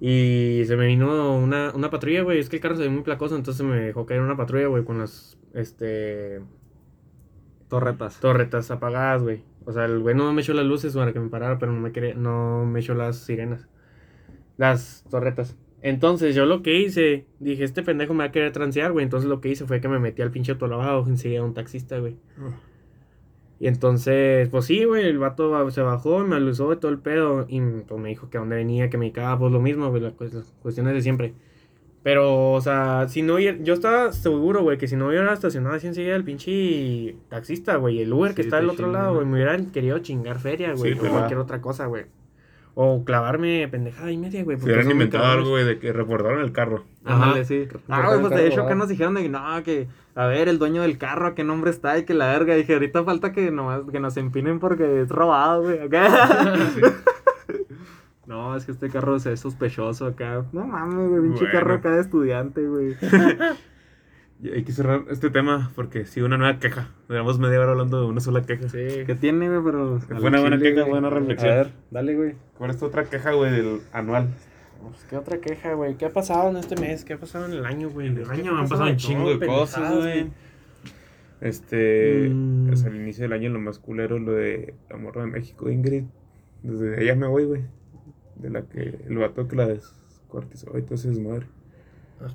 Y 0.00 0.62
se 0.66 0.76
me 0.76 0.86
vino 0.86 1.36
una, 1.36 1.70
una 1.72 1.90
patrulla, 1.90 2.22
güey. 2.22 2.40
Es 2.40 2.48
que 2.48 2.56
el 2.56 2.62
carro 2.62 2.74
se 2.76 2.82
ve 2.82 2.88
muy 2.88 3.02
placoso, 3.02 3.36
entonces 3.36 3.64
me 3.64 3.76
dejó 3.76 4.06
caer 4.06 4.22
una 4.22 4.36
patrulla, 4.36 4.66
güey, 4.66 4.84
con 4.84 4.98
las 4.98 5.38
este 5.52 6.40
Torretas. 7.68 8.20
torretas 8.20 8.70
apagadas, 8.70 9.22
güey. 9.22 9.42
O 9.64 9.72
sea, 9.72 9.86
el 9.86 10.00
güey 10.00 10.14
no 10.14 10.32
me 10.32 10.42
echó 10.42 10.52
las 10.52 10.66
luces 10.66 10.94
para 10.94 11.12
que 11.12 11.20
me 11.20 11.28
parara, 11.28 11.58
pero 11.58 11.72
no 11.72 11.80
me 11.80 11.92
quería, 11.92 12.14
no 12.14 12.66
me 12.66 12.80
echó 12.80 12.94
las 12.94 13.18
sirenas. 13.18 13.66
Las 14.56 15.04
torretas. 15.10 15.56
Entonces, 15.80 16.34
yo 16.34 16.46
lo 16.46 16.62
que 16.62 16.78
hice, 16.78 17.26
dije, 17.40 17.64
este 17.64 17.82
pendejo 17.82 18.14
me 18.14 18.20
va 18.20 18.24
a 18.26 18.32
querer 18.32 18.52
transear, 18.52 18.92
güey. 18.92 19.04
Entonces, 19.04 19.28
lo 19.28 19.40
que 19.40 19.50
hice 19.50 19.66
fue 19.66 19.80
que 19.80 19.88
me 19.88 19.98
metí 19.98 20.22
al 20.22 20.30
pinche 20.30 20.52
autolavado 20.52 21.04
enseguida 21.06 21.40
a 21.40 21.44
un 21.44 21.52
taxista, 21.52 21.98
güey. 21.98 22.16
Y 23.60 23.66
entonces, 23.66 24.48
pues 24.48 24.64
sí, 24.64 24.84
güey, 24.84 25.06
el 25.06 25.18
vato 25.18 25.70
se 25.70 25.82
bajó 25.82 26.20
me 26.20 26.36
alusó 26.36 26.70
de 26.70 26.76
todo 26.76 26.90
el 26.90 26.98
pedo. 26.98 27.46
Y 27.48 27.60
pues, 27.60 28.00
me 28.00 28.08
dijo 28.08 28.30
que 28.30 28.38
a 28.38 28.40
dónde 28.40 28.56
venía, 28.56 28.88
que 28.90 28.96
me 28.96 29.06
dedicaba, 29.06 29.38
pues 29.38 29.52
lo 29.52 29.60
mismo, 29.60 29.90
güey, 29.90 30.02
las 30.02 30.14
cuestiones 30.14 30.94
de 30.94 31.02
siempre. 31.02 31.34
Pero, 32.04 32.52
o 32.52 32.60
sea, 32.60 33.08
si 33.08 33.22
no 33.22 33.34
hubiera- 33.36 33.56
yo 33.62 33.74
estaba 33.74 34.12
seguro, 34.12 34.62
güey, 34.62 34.76
que 34.78 34.86
si 34.86 34.94
no 34.94 35.08
hubiera 35.08 35.32
estacionado 35.32 35.74
así 35.74 35.86
enseguida 35.86 36.14
el 36.14 36.22
pinche 36.22 37.16
taxista, 37.30 37.76
güey, 37.76 38.00
el 38.02 38.12
Uber 38.12 38.34
que 38.34 38.42
está 38.42 38.56
del 38.58 38.68
otro 38.68 38.86
chingan, 38.88 39.02
lado, 39.02 39.14
güey, 39.14 39.26
me 39.26 39.34
hubieran 39.36 39.70
querido 39.72 39.98
chingar 40.00 40.38
feria, 40.38 40.74
güey, 40.74 40.92
Sí, 40.92 40.98
o 41.00 41.10
cualquier 41.10 41.38
otra 41.38 41.60
cosa, 41.62 41.86
güey. 41.86 42.04
O 42.76 43.04
clavarme 43.04 43.66
pendejada 43.68 44.10
y 44.10 44.18
media, 44.18 44.44
güey. 44.44 44.58
Se 44.58 44.64
hubieran 44.66 44.90
inventado 44.90 45.24
algo, 45.24 45.50
güey, 45.50 45.64
de 45.64 45.78
que 45.78 45.92
reportaron 45.92 46.40
el 46.42 46.52
carro. 46.52 46.84
Ajá. 47.04 47.24
Ándale, 47.26 47.44
sí. 47.46 47.66
Ah, 47.88 48.08
güey, 48.08 48.20
pues 48.20 48.34
de 48.34 48.48
hecho 48.48 48.62
acá 48.62 48.74
nos 48.74 48.88
dijeron 48.88 49.14
de 49.14 49.22
que 49.22 49.28
no, 49.30 49.40
que 49.64 49.86
a 50.16 50.26
ver, 50.26 50.48
el 50.48 50.58
dueño 50.58 50.82
del 50.82 50.98
carro, 50.98 51.28
a 51.28 51.34
qué 51.34 51.42
nombre 51.44 51.70
está 51.70 51.96
y 51.98 52.04
que 52.04 52.12
la 52.14 52.26
verga. 52.26 52.54
Dije, 52.54 52.74
ahorita 52.74 53.02
falta 53.04 53.32
que, 53.32 53.50
nomás, 53.50 53.80
que 53.90 54.00
nos 54.00 54.16
empinen 54.16 54.58
porque 54.58 55.00
es 55.02 55.08
robado, 55.08 55.62
güey. 55.62 55.78
Acá. 55.80 56.52
no, 58.26 58.56
es 58.56 58.64
que 58.64 58.72
este 58.72 58.88
carro 58.88 59.18
se 59.18 59.30
ve 59.30 59.36
sospechoso 59.36 60.06
acá. 60.06 60.44
No 60.52 60.66
mames, 60.66 61.08
güey, 61.08 61.22
pinche 61.22 61.44
Bueno. 61.44 61.52
carro 61.52 61.74
acá 61.74 61.90
de 61.90 62.00
estudiante, 62.00 62.66
güey. 62.66 62.96
Hay 64.42 64.64
que 64.64 64.72
cerrar 64.72 65.04
este 65.10 65.30
tema 65.30 65.70
porque 65.74 66.04
sí, 66.06 66.20
una 66.20 66.36
nueva 66.36 66.58
queja. 66.58 66.90
Duramos 67.08 67.38
media 67.38 67.60
hora 67.60 67.70
hablando 67.72 68.00
de 68.00 68.06
una 68.06 68.20
sola 68.20 68.42
queja. 68.42 68.68
Sí. 68.68 69.04
¿Qué 69.06 69.16
tiene, 69.18 69.48
güey? 69.48 69.62
Pero. 69.64 70.00
Buena, 70.20 70.40
buena 70.40 70.58
chile, 70.58 70.70
queja, 70.70 70.80
güey. 70.82 70.90
buena 70.90 71.10
reflexión. 71.10 71.52
A 71.52 71.56
ver, 71.56 71.72
dale, 71.90 72.14
güey. 72.14 72.34
¿Cuál 72.58 72.70
es 72.70 72.78
tu 72.78 72.86
otra 72.86 73.04
queja, 73.04 73.32
güey, 73.32 73.52
del 73.52 73.80
anual? 73.92 74.28
Pues, 74.82 75.04
¿Qué 75.08 75.16
otra 75.16 75.38
queja, 75.38 75.72
güey? 75.74 75.96
¿Qué 75.96 76.06
ha 76.06 76.12
pasado 76.12 76.50
en 76.50 76.56
este 76.56 76.78
mes? 76.78 77.04
¿Qué 77.04 77.14
ha 77.14 77.18
pasado 77.18 77.46
en 77.46 77.52
el 77.52 77.64
año, 77.64 77.88
güey? 77.88 78.08
En 78.08 78.18
el 78.18 78.24
que 78.24 78.32
año 78.32 78.56
ha 78.56 78.60
han 78.60 78.68
pasado 78.68 78.90
un 78.90 78.96
chingo 78.96 79.34
de 79.34 79.46
cosas, 79.46 79.96
güey. 79.96 80.30
Este. 81.40 82.28
Mm. 82.28 82.72
Es 82.72 82.84
al 82.84 82.96
inicio 82.96 83.22
del 83.22 83.32
año 83.32 83.50
lo 83.50 83.60
más 83.60 83.78
culero, 83.78 84.18
lo 84.18 84.32
de 84.32 84.74
la 84.90 84.96
morra 84.96 85.22
de 85.22 85.28
México, 85.28 85.70
Ingrid. 85.70 86.04
Desde 86.62 87.00
allá 87.00 87.14
me 87.14 87.26
voy, 87.28 87.44
güey. 87.44 87.62
De 88.36 88.50
la 88.50 88.62
que. 88.62 88.98
El 89.08 89.16
vato 89.18 89.46
que 89.48 89.56
la 89.56 89.66
descuartizó 89.66 90.76
y 90.78 90.82
todo 90.82 90.94
ese 90.96 91.08
desmadre. 91.08 91.46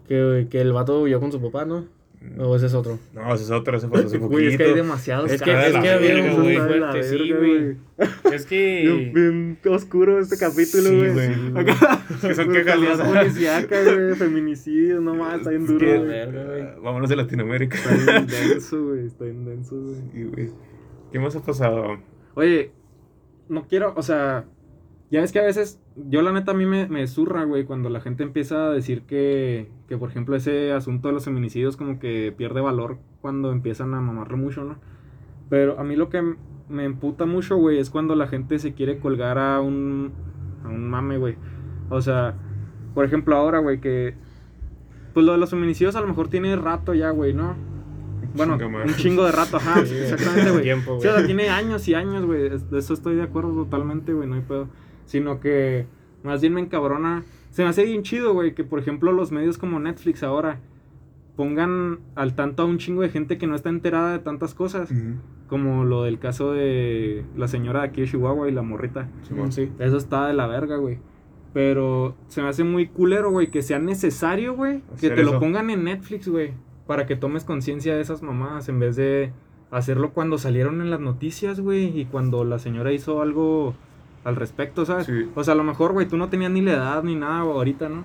Que, 0.08 0.48
que 0.50 0.62
el 0.62 0.72
vato 0.74 1.02
huyó 1.02 1.20
con 1.20 1.32
su 1.32 1.42
papá, 1.42 1.66
¿no? 1.66 1.86
O 2.38 2.54
ese 2.58 2.66
es 2.66 2.74
otro. 2.74 3.00
No, 3.14 3.34
ese 3.34 3.46
es 3.46 3.50
otro, 3.52 3.78
ese 3.78 3.88
fue 3.88 4.00
hace 4.04 4.18
Güey, 4.18 4.30
poquito. 4.30 4.50
es 4.52 4.58
que 4.58 4.64
hay 4.66 4.74
demasiados 4.74 5.32
Es 5.32 5.42
que- 5.42 5.52
es 5.52 5.66
que 5.74 5.80
güey, 5.80 5.88
había 5.90 6.28
eso 6.28 6.38
muy 6.38 6.58
fuerte, 6.58 7.04
sí, 7.04 7.32
güey. 7.32 7.78
Es 8.34 8.46
que. 8.46 9.12
bien 9.16 9.58
oscuro 9.66 10.20
este 10.20 10.38
capítulo, 10.38 10.90
Sí, 10.90 10.96
güey. 10.98 11.12
güey. 11.14 11.58
Acá. 11.64 12.04
Es 12.10 12.22
que 12.22 12.36
son 12.36 12.52
quejas, 12.52 12.78
Brutalidad 12.78 12.94
o 12.94 12.98
sea. 13.14 13.22
policíaca, 13.22 13.84
güey. 13.84 14.16
Feminicidios, 14.16 15.02
no 15.02 15.16
más, 15.16 15.38
está 15.38 15.50
bien 15.52 15.62
Es 15.64 15.68
duro, 15.70 15.88
güey. 15.88 16.06
verga, 16.08 16.44
güey. 16.44 16.62
Ah, 16.62 16.76
Vámonos 16.84 17.10
de 17.10 17.16
Latinoamérica. 17.16 17.78
Está 17.78 17.96
bien 17.96 18.28
denso, 18.28 18.84
güey. 18.86 19.06
Está 19.06 19.24
bien 19.24 19.46
denso, 19.46 19.76
güey. 19.82 19.98
Y, 20.14 20.24
güey, 20.26 20.50
¿Qué 21.14 21.20
más 21.20 21.36
ha 21.38 21.42
pasado? 21.42 21.98
Oye, 22.36 22.72
no 23.48 23.66
quiero, 23.66 23.94
o 23.96 24.04
sea, 24.04 24.44
ya 25.12 25.22
ves 25.22 25.32
que 25.32 25.40
a 25.40 25.44
veces, 25.44 25.82
yo 25.96 26.22
la 26.22 26.32
neta 26.32 26.52
a 26.52 26.54
mí 26.54 26.66
me, 26.66 26.88
me 26.88 27.08
zurra, 27.08 27.44
güey, 27.44 27.66
cuando 27.66 27.90
la 27.90 28.00
gente 28.00 28.24
empieza 28.24 28.68
a 28.68 28.72
decir 28.72 29.04
que, 29.04 29.72
que, 29.88 29.98
por 29.98 30.10
ejemplo, 30.10 30.36
ese 30.36 30.72
asunto 30.72 31.08
de 31.08 31.16
los 31.16 31.26
feminicidios 31.26 31.78
como 31.78 32.00
que 32.00 32.34
pierde 32.36 32.62
valor 32.62 33.00
cuando 33.22 33.52
empiezan 33.52 33.94
a 33.96 34.02
mamarlo 34.02 34.38
mucho, 34.38 34.64
¿no? 34.64 34.78
Pero 35.50 35.80
a 35.80 35.84
mí 35.84 35.96
lo 35.96 36.10
que 36.10 36.36
me 36.70 36.86
emputa 36.86 37.26
mucho, 37.26 37.58
güey, 37.58 37.80
es 37.80 37.90
cuando 37.90 38.16
la 38.16 38.28
gente 38.28 38.60
se 38.60 38.74
quiere 38.74 39.00
colgar 39.00 39.40
a 39.40 39.60
un, 39.62 40.12
a 40.64 40.68
un 40.68 40.88
mame, 40.88 41.18
güey. 41.18 41.38
O 41.90 42.02
sea, 42.02 42.36
por 42.94 43.04
ejemplo, 43.04 43.36
ahora, 43.36 43.58
güey, 43.60 43.82
que, 43.82 44.14
pues 45.14 45.26
lo 45.26 45.32
de 45.32 45.40
los 45.40 45.50
feminicidios 45.50 45.96
a 45.96 46.02
lo 46.02 46.08
mejor 46.08 46.28
tiene 46.28 46.56
rato 46.56 46.94
ya, 46.94 47.10
güey, 47.10 47.34
¿no? 47.34 47.56
Bueno, 48.36 48.60
un 48.86 48.94
chingo 48.96 49.26
de 49.26 49.32
rato, 49.32 49.58
ajá, 49.58 49.84
Sí, 49.86 49.96
exactamente, 49.96 50.52
güey. 50.52 50.64
Sí, 50.64 50.72
o 50.88 51.02
sea, 51.02 51.26
tiene 51.26 51.50
años 51.50 51.88
y 51.88 51.96
años, 51.96 52.26
güey. 52.26 52.50
De 52.50 52.80
eso 52.80 52.94
estoy 52.94 53.16
de 53.16 53.24
acuerdo 53.24 53.54
totalmente, 53.54 54.14
güey. 54.14 54.28
No 54.28 54.36
hay 54.36 54.42
pedo. 54.42 54.68
Sino 55.10 55.40
que 55.40 55.88
más 56.24 56.40
bien 56.40 56.54
me 56.54 56.62
encabrona. 56.62 57.24
Se 57.50 57.64
me 57.64 57.70
hace 57.70 57.84
bien 57.84 58.04
chido, 58.04 58.32
güey, 58.34 58.54
que 58.54 58.64
por 58.64 58.78
ejemplo 58.78 59.12
los 59.12 59.32
medios 59.32 59.58
como 59.58 59.80
Netflix 59.80 60.22
ahora 60.22 60.60
pongan 61.36 61.98
al 62.14 62.36
tanto 62.36 62.62
a 62.62 62.66
un 62.68 62.78
chingo 62.78 63.02
de 63.02 63.10
gente 63.10 63.40
que 63.40 63.48
no 63.48 63.56
está 63.56 63.70
enterada 63.70 64.12
de 64.12 64.20
tantas 64.20 64.54
cosas. 64.54 64.94
Como 65.48 65.84
lo 65.84 66.04
del 66.04 66.20
caso 66.20 66.52
de 66.52 67.26
la 67.36 67.48
señora 67.48 67.82
de 67.82 67.88
aquí 67.88 68.02
de 68.02 68.08
Chihuahua 68.08 68.48
y 68.48 68.52
la 68.52 68.62
morrita. 68.62 69.10
Simón. 69.24 69.52
Sí. 69.52 69.72
Eso 69.80 69.98
está 69.98 70.28
de 70.28 70.34
la 70.34 70.46
verga, 70.46 70.78
güey. 70.78 71.00
Pero 71.52 72.16
se 72.28 72.44
me 72.44 72.50
hace 72.50 72.64
muy 72.64 72.86
culero, 72.86 73.32
güey, 73.32 73.50
que 73.50 73.64
sea 73.64 73.80
necesario, 73.80 74.54
güey, 74.54 74.84
que 75.02 75.10
te 75.10 75.24
lo 75.24 75.40
pongan 75.40 75.72
en 75.72 75.86
Netflix, 75.86 76.28
güey, 76.28 76.54
para 76.86 77.08
que 77.08 77.16
tomes 77.16 77.46
conciencia 77.46 77.96
de 77.96 78.02
esas 78.02 78.22
mamadas 78.22 78.70
en 78.70 78.80
vez 78.80 78.96
de 78.96 79.32
hacerlo 79.72 80.12
cuando 80.12 80.38
salieron 80.38 80.82
en 80.82 80.92
las 80.92 81.00
noticias, 81.00 81.60
güey, 81.60 82.00
y 82.00 82.06
cuando 82.06 82.44
la 82.44 82.60
señora 82.60 82.92
hizo 82.94 83.24
algo 83.24 83.74
al 84.24 84.36
respecto, 84.36 84.86
¿sabes? 84.86 85.06
Sí. 85.06 85.30
O 85.36 85.44
sea, 85.44 85.54
a 85.54 85.58
lo 85.58 85.64
mejor, 85.64 85.94
güey, 85.94 86.08
tú 86.08 86.18
no 86.18 86.30
tenías 86.30 86.52
ni 86.52 86.62
la 86.62 86.74
edad 86.74 87.04
ni 87.04 87.16
nada 87.16 87.40
ahorita, 87.40 87.90
¿no? 87.90 88.04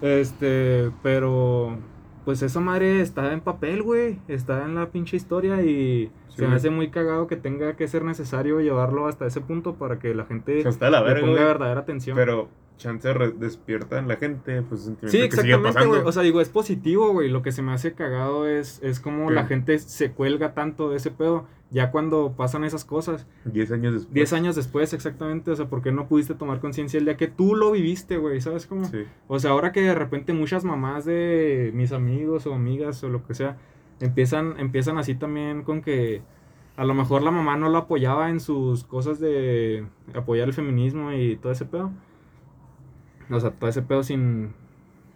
Este, 0.00 0.90
pero 1.02 1.76
pues 2.24 2.42
esa 2.42 2.60
madre 2.60 3.00
está 3.00 3.32
en 3.32 3.40
papel, 3.40 3.82
güey, 3.82 4.18
está 4.28 4.64
en 4.64 4.74
la 4.74 4.90
pinche 4.90 5.16
historia 5.16 5.62
y 5.62 6.10
Sí, 6.32 6.38
se 6.38 6.48
me 6.48 6.54
hace 6.54 6.70
muy 6.70 6.88
cagado 6.88 7.26
que 7.26 7.36
tenga 7.36 7.76
que 7.76 7.86
ser 7.88 8.04
necesario 8.04 8.60
llevarlo 8.60 9.06
hasta 9.06 9.26
ese 9.26 9.42
punto 9.42 9.74
para 9.74 9.98
que 9.98 10.14
la 10.14 10.24
gente 10.24 10.64
le 10.64 11.20
ponga 11.20 11.44
verdadera 11.44 11.80
atención. 11.80 12.16
Pero 12.16 12.48
chance 12.78 13.06
despierta 13.36 13.98
en 13.98 14.08
la 14.08 14.16
gente, 14.16 14.62
pues 14.62 14.90
sí, 15.06 15.20
exactamente, 15.20 15.84
güey. 15.84 16.00
O 16.00 16.10
sea, 16.10 16.22
digo, 16.22 16.40
es 16.40 16.48
positivo, 16.48 17.12
güey. 17.12 17.28
Lo 17.28 17.42
que 17.42 17.52
se 17.52 17.60
me 17.60 17.72
hace 17.72 17.92
cagado 17.92 18.48
es, 18.48 18.80
es 18.82 18.98
como 18.98 19.28
¿Qué? 19.28 19.34
la 19.34 19.44
gente 19.44 19.78
se 19.78 20.12
cuelga 20.12 20.54
tanto 20.54 20.88
de 20.88 20.96
ese 20.96 21.10
pedo 21.10 21.46
ya 21.72 21.90
cuando 21.90 22.34
pasan 22.36 22.64
esas 22.64 22.84
cosas. 22.84 23.26
Diez 23.44 23.72
años 23.72 23.94
después. 23.94 24.14
Diez 24.14 24.32
años 24.32 24.54
después, 24.54 24.92
exactamente. 24.92 25.50
O 25.50 25.56
sea, 25.56 25.66
¿por 25.66 25.82
qué 25.82 25.90
no 25.90 26.06
pudiste 26.06 26.34
tomar 26.34 26.60
conciencia 26.60 26.98
el 26.98 27.06
día 27.06 27.16
que 27.16 27.28
tú 27.28 27.56
lo 27.56 27.72
viviste, 27.72 28.18
güey? 28.18 28.40
¿Sabes 28.40 28.66
cómo? 28.66 28.84
Sí. 28.84 29.04
O 29.26 29.38
sea, 29.38 29.52
ahora 29.52 29.72
que 29.72 29.80
de 29.80 29.94
repente 29.94 30.32
muchas 30.32 30.64
mamás 30.64 31.04
de 31.04 31.72
mis 31.74 31.92
amigos 31.92 32.46
o 32.46 32.54
amigas 32.54 33.02
o 33.02 33.08
lo 33.08 33.26
que 33.26 33.34
sea 33.34 33.56
empiezan, 34.00 34.58
empiezan 34.58 34.98
así 34.98 35.14
también 35.14 35.62
con 35.62 35.80
que, 35.80 36.22
a 36.76 36.84
lo 36.84 36.94
mejor 36.94 37.22
la 37.22 37.30
mamá 37.30 37.56
no 37.56 37.68
lo 37.68 37.78
apoyaba 37.78 38.30
en 38.30 38.40
sus 38.40 38.84
cosas 38.84 39.20
de 39.20 39.86
apoyar 40.14 40.48
el 40.48 40.54
feminismo 40.54 41.12
y 41.12 41.36
todo 41.36 41.52
ese 41.52 41.64
pedo. 41.64 41.90
O 43.30 43.40
sea, 43.40 43.50
todo 43.50 43.70
ese 43.70 43.82
pedo 43.82 44.02
sin. 44.02 44.52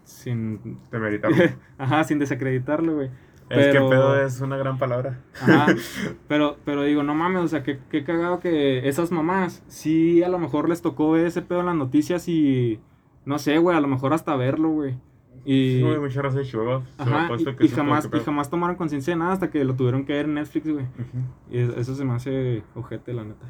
sin. 0.05 0.79
Te 0.91 0.99
meritamos. 0.99 1.39
Ajá, 1.79 2.05
sin 2.05 2.19
desacreditarlo, 2.19 2.95
güey. 2.95 3.11
Es 3.49 3.67
que 3.73 3.79
pedo 3.79 4.21
es 4.21 4.41
una 4.41 4.57
gran 4.57 4.77
palabra. 4.79 5.21
Ajá. 5.41 5.67
Pero, 6.29 6.57
pero 6.65 6.83
digo, 6.83 7.03
no 7.05 7.15
mames, 7.15 7.43
o 7.43 7.49
sea, 7.49 7.63
qué, 7.63 7.79
qué 7.91 8.03
cagado 8.05 8.41
que 8.41 8.89
esas 8.89 9.13
mamás, 9.13 9.63
sí, 9.69 10.23
a 10.25 10.29
lo 10.29 10.39
mejor 10.39 10.69
les 10.69 10.83
tocó 10.83 11.13
ver 11.13 11.27
ese 11.27 11.43
pedo 11.43 11.61
en 11.61 11.67
las 11.67 11.77
noticias 11.77 12.29
y. 12.29 12.81
No 13.25 13.39
sé, 13.39 13.59
güey, 13.59 13.77
a 13.77 13.81
lo 13.81 13.89
mejor 13.89 14.13
hasta 14.15 14.35
verlo, 14.37 14.71
güey. 14.71 14.97
Y. 15.45 15.77
Sí, 15.77 15.83
güey, 15.83 15.99
mucha 16.01 16.23
raza 16.23 16.39
de 16.39 16.45
Chihuahua. 16.45 16.83
se 16.99 17.05
me 17.09 17.13
ha 17.17 17.25
Ajá, 17.27 17.35
y, 17.61 17.65
y 17.65 17.69
jamás, 17.69 18.09
y 18.13 18.19
jamás 18.21 18.51
tomaron 18.51 18.75
conciencia 18.77 19.13
de 19.15 19.19
nada 19.21 19.33
hasta 19.33 19.51
que 19.51 19.65
lo 19.65 19.75
tuvieron 19.77 20.05
que 20.05 20.13
ver 20.15 20.25
en 20.25 20.35
Netflix, 20.35 20.69
güey. 20.69 20.85
Ujú. 20.85 21.19
Y 21.53 21.59
es- 21.59 21.77
eso 21.77 21.95
se 21.95 22.05
me 22.05 22.15
hace 22.15 22.65
ojete, 22.75 23.13
la 23.15 23.23
neta. 23.25 23.47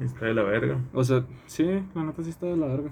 Está 0.00 0.26
de 0.26 0.34
la 0.34 0.42
verga. 0.42 0.78
O 0.92 1.02
sea, 1.02 1.24
sí, 1.46 1.82
la 1.94 2.04
neta 2.04 2.22
sí 2.22 2.28
está 2.28 2.44
de 2.46 2.56
la 2.58 2.66
verga. 2.66 2.90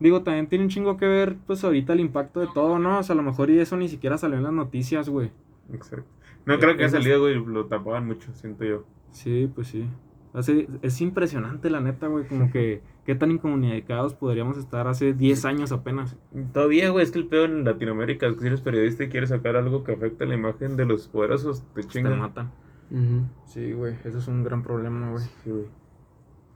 Digo, 0.00 0.22
también 0.22 0.48
tiene 0.48 0.64
un 0.64 0.70
chingo 0.70 0.96
que 0.96 1.06
ver, 1.06 1.36
pues 1.46 1.62
ahorita 1.62 1.92
el 1.92 2.00
impacto 2.00 2.40
de 2.40 2.48
todo, 2.52 2.78
¿no? 2.78 2.98
O 2.98 3.02
sea, 3.02 3.12
a 3.12 3.16
lo 3.16 3.22
mejor 3.22 3.50
y 3.50 3.58
eso 3.58 3.76
ni 3.76 3.88
siquiera 3.88 4.16
salió 4.18 4.38
en 4.38 4.44
las 4.44 4.52
noticias, 4.52 5.08
güey. 5.08 5.30
Exacto. 5.72 6.06
No 6.46 6.58
creo 6.58 6.70
que 6.76 6.84
haya 6.84 6.86
Esas- 6.86 7.02
salido, 7.02 7.20
güey. 7.20 7.34
Lo 7.44 7.66
tapaban 7.66 8.06
mucho, 8.06 8.32
siento 8.34 8.64
yo. 8.64 8.84
Sí, 9.10 9.50
pues 9.54 9.68
sí. 9.68 9.86
Hace- 10.32 10.68
es 10.82 11.00
impresionante, 11.00 11.68
la 11.70 11.80
neta, 11.80 12.06
güey, 12.06 12.26
como 12.26 12.50
que 12.50 12.82
qué 13.04 13.14
tan 13.16 13.30
incomunicados 13.32 14.14
podríamos 14.14 14.56
estar 14.56 14.86
hace 14.86 15.12
10 15.12 15.44
años 15.44 15.72
apenas. 15.72 16.16
Todavía, 16.52 16.88
güey, 16.90 17.04
es 17.04 17.10
que 17.10 17.18
el 17.18 17.26
pedo 17.26 17.44
en 17.44 17.64
Latinoamérica 17.64 18.26
es 18.28 18.34
que 18.34 18.40
si 18.42 18.46
eres 18.46 18.60
periodista 18.60 19.04
y 19.04 19.08
quieres 19.08 19.30
sacar 19.30 19.56
algo 19.56 19.82
que 19.84 19.92
afecte 19.92 20.24
la 20.26 20.34
imagen 20.34 20.76
de 20.76 20.86
los 20.86 21.08
poderosos, 21.08 21.62
te 21.74 21.82
Te 21.82 21.88
chingan. 21.88 22.20
matan. 22.20 22.52
Ujú. 22.90 23.26
Sí, 23.46 23.72
güey, 23.72 23.96
eso 24.04 24.18
es 24.18 24.28
un 24.28 24.44
gran 24.44 24.62
problema, 24.62 25.10
güey. 25.10 25.24
Sí, 25.42 25.50
güey. 25.50 25.64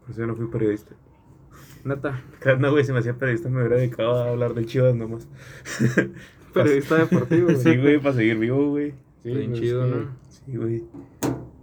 Por 0.02 0.10
eso 0.10 0.20
yo 0.20 0.26
no 0.28 0.36
fui 0.36 0.46
periodista. 0.46 0.94
Neta, 1.84 2.22
no, 2.58 2.70
güey, 2.70 2.84
si 2.84 2.92
me 2.92 2.98
hacía 3.00 3.14
periodista 3.14 3.48
me 3.48 3.58
hubiera 3.60 3.76
dedicado 3.76 4.14
a 4.22 4.30
hablar 4.30 4.54
de 4.54 4.64
chivas 4.66 4.94
nomás. 4.94 5.28
periodista 6.54 6.96
deportivo, 6.96 7.44
güey. 7.46 7.56
Sí, 7.62 7.76
güey, 7.76 7.98
para 7.98 8.14
seguir 8.14 8.38
vivo, 8.38 8.70
güey. 8.70 8.92
Sí, 9.22 9.30
Bien 9.30 9.52
chido, 9.54 9.86
¿no? 9.86 10.08
Sí, 10.28 10.56
güey. 10.56 10.84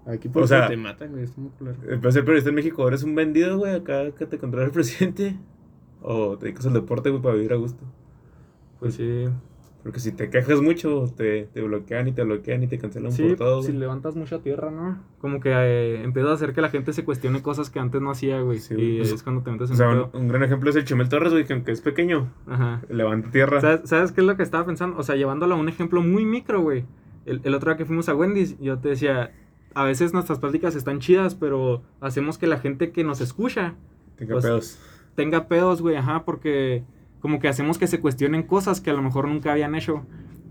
Aquí 0.05 0.29
por 0.29 0.43
O 0.43 0.47
sea- 0.47 0.67
te 0.67 0.77
matan, 0.77 1.11
güey, 1.11 1.23
está 1.23 1.39
muy 1.39 1.51
culero. 1.51 1.77
Eh, 1.83 1.97
Para 1.97 2.11
ser 2.11 2.23
periodista 2.23 2.49
en 2.49 2.55
México, 2.55 2.87
¿eres 2.87 3.03
un 3.03 3.13
vendido, 3.15 3.57
güey? 3.57 3.75
Acá 3.75 4.11
que 4.11 4.25
te 4.25 4.37
controla 4.39 4.65
el 4.65 4.71
presidente. 4.71 5.37
O 6.01 6.37
te 6.37 6.45
dedicas 6.45 6.65
al 6.65 6.73
deporte, 6.73 7.09
güey, 7.11 7.21
para 7.21 7.35
vivir 7.35 7.53
a 7.53 7.57
gusto. 7.57 7.83
Pues 8.79 8.95
sí. 8.95 9.27
Porque 9.83 9.99
si 9.99 10.11
te 10.11 10.29
quejas 10.29 10.61
mucho, 10.61 11.11
te, 11.17 11.45
te 11.53 11.61
bloquean 11.61 12.07
y 12.07 12.11
te 12.11 12.23
bloquean 12.23 12.61
y 12.63 12.67
te 12.67 12.77
cancelan 12.77 13.11
Sí, 13.11 13.23
por 13.29 13.35
todo. 13.37 13.63
si 13.63 13.71
levantas 13.71 14.15
mucha 14.15 14.39
tierra, 14.39 14.69
¿no? 14.69 14.99
Como 15.19 15.39
que 15.39 15.49
eh, 15.51 16.03
empieza 16.03 16.29
a 16.29 16.33
hacer 16.33 16.53
que 16.53 16.61
la 16.61 16.69
gente 16.69 16.93
se 16.93 17.03
cuestione 17.03 17.41
cosas 17.41 17.69
que 17.71 17.79
antes 17.79 17.99
no 18.01 18.11
hacía, 18.11 18.41
güey. 18.41 18.59
Sí, 18.59 18.75
y 18.77 18.97
pues, 18.99 19.11
es 19.11 19.23
cuando 19.23 19.41
te 19.41 19.49
metes 19.51 19.69
O 19.69 19.73
en 19.73 19.77
sea, 19.77 20.09
un 20.13 20.27
gran 20.27 20.43
ejemplo 20.43 20.69
es 20.69 20.75
el 20.75 20.83
Chumel 20.85 21.09
Torres, 21.09 21.31
güey, 21.33 21.45
que 21.45 21.53
aunque 21.53 21.71
es 21.71 21.81
pequeño, 21.81 22.31
Ajá. 22.47 22.81
levanta 22.89 23.31
tierra. 23.31 23.59
¿Sabes, 23.59 23.89
sabes 23.89 24.11
qué 24.11 24.21
es 24.21 24.27
lo 24.27 24.37
que 24.37 24.43
estaba 24.43 24.65
pensando? 24.65 24.97
O 24.99 25.03
sea, 25.03 25.15
llevándolo 25.15 25.55
a 25.55 25.57
un 25.57 25.67
ejemplo 25.67 26.01
muy 26.03 26.25
micro, 26.25 26.61
güey. 26.61 26.85
El, 27.25 27.41
el 27.43 27.53
otro 27.55 27.71
día 27.71 27.77
que 27.77 27.85
fuimos 27.85 28.07
a 28.09 28.15
Wendy's, 28.15 28.59
yo 28.59 28.77
te 28.77 28.89
decía, 28.89 29.31
a 29.73 29.83
veces 29.83 30.13
nuestras 30.13 30.37
pláticas 30.39 30.75
están 30.75 30.99
chidas, 30.99 31.33
pero 31.35 31.81
hacemos 32.01 32.37
que 32.37 32.45
la 32.45 32.59
gente 32.59 32.91
que 32.91 33.03
nos 33.03 33.19
escucha 33.21 33.73
Tenga 34.15 34.33
pues, 34.33 34.45
pedos. 34.45 34.79
tenga 35.15 35.47
pedos, 35.47 35.81
güey, 35.81 35.95
ajá, 35.95 36.23
porque 36.25 36.83
como 37.21 37.39
que 37.39 37.47
hacemos 37.47 37.77
que 37.77 37.87
se 37.87 37.99
cuestionen 37.99 38.43
cosas 38.43 38.81
que 38.81 38.89
a 38.89 38.93
lo 38.93 39.01
mejor 39.01 39.27
nunca 39.27 39.51
habían 39.53 39.75
hecho. 39.75 40.03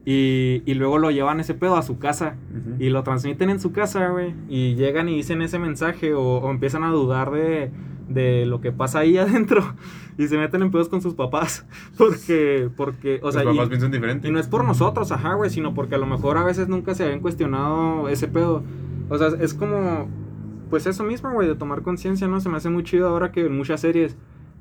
Y, 0.06 0.62
y 0.64 0.74
luego 0.74 0.96
lo 0.98 1.10
llevan 1.10 1.40
ese 1.40 1.52
pedo 1.54 1.76
a 1.76 1.82
su 1.82 1.98
casa. 1.98 2.36
Ujú. 2.50 2.82
Y 2.82 2.88
lo 2.88 3.02
transmiten 3.02 3.50
en 3.50 3.60
su 3.60 3.72
casa, 3.72 4.08
güey. 4.08 4.34
Y 4.48 4.74
llegan 4.76 5.08
y 5.08 5.16
dicen 5.16 5.42
ese 5.42 5.58
mensaje 5.58 6.14
o, 6.14 6.22
o 6.38 6.50
empiezan 6.50 6.84
a 6.84 6.90
dudar 6.90 7.30
de, 7.30 7.70
de 8.08 8.46
lo 8.46 8.60
que 8.60 8.72
pasa 8.72 9.00
ahí 9.00 9.18
adentro. 9.18 9.74
Y 10.16 10.26
se 10.28 10.38
meten 10.38 10.62
en 10.62 10.70
pedos 10.70 10.88
con 10.88 11.02
sus 11.02 11.14
papás. 11.14 11.66
Porque, 11.98 12.70
porque, 12.76 13.18
o 13.22 13.26
Los 13.26 13.34
sea, 13.34 13.44
papás 13.44 13.66
y, 13.66 13.68
piensan 13.68 13.90
diferente. 13.90 14.28
y 14.28 14.30
no 14.30 14.38
es 14.38 14.48
por 14.48 14.64
nosotros, 14.64 15.12
ajá, 15.12 15.34
güey, 15.34 15.50
sino 15.50 15.74
porque 15.74 15.94
a 15.94 15.98
lo 15.98 16.06
mejor 16.06 16.36
a 16.38 16.44
veces 16.44 16.68
nunca 16.68 16.94
se 16.94 17.04
habían 17.04 17.20
cuestionado 17.20 18.08
ese 18.08 18.28
pedo. 18.28 18.62
O 19.08 19.16
sea, 19.18 19.28
es 19.40 19.54
como, 19.54 20.08
pues 20.70 20.86
eso 20.86 21.04
mismo, 21.04 21.30
güey, 21.32 21.48
de 21.48 21.54
tomar 21.56 21.82
conciencia, 21.82 22.28
¿no? 22.28 22.40
Se 22.40 22.48
me 22.48 22.56
hace 22.58 22.68
muy 22.70 22.84
chido 22.84 23.08
ahora 23.08 23.32
que 23.32 23.46
en 23.46 23.56
muchas 23.56 23.80
series 23.80 24.16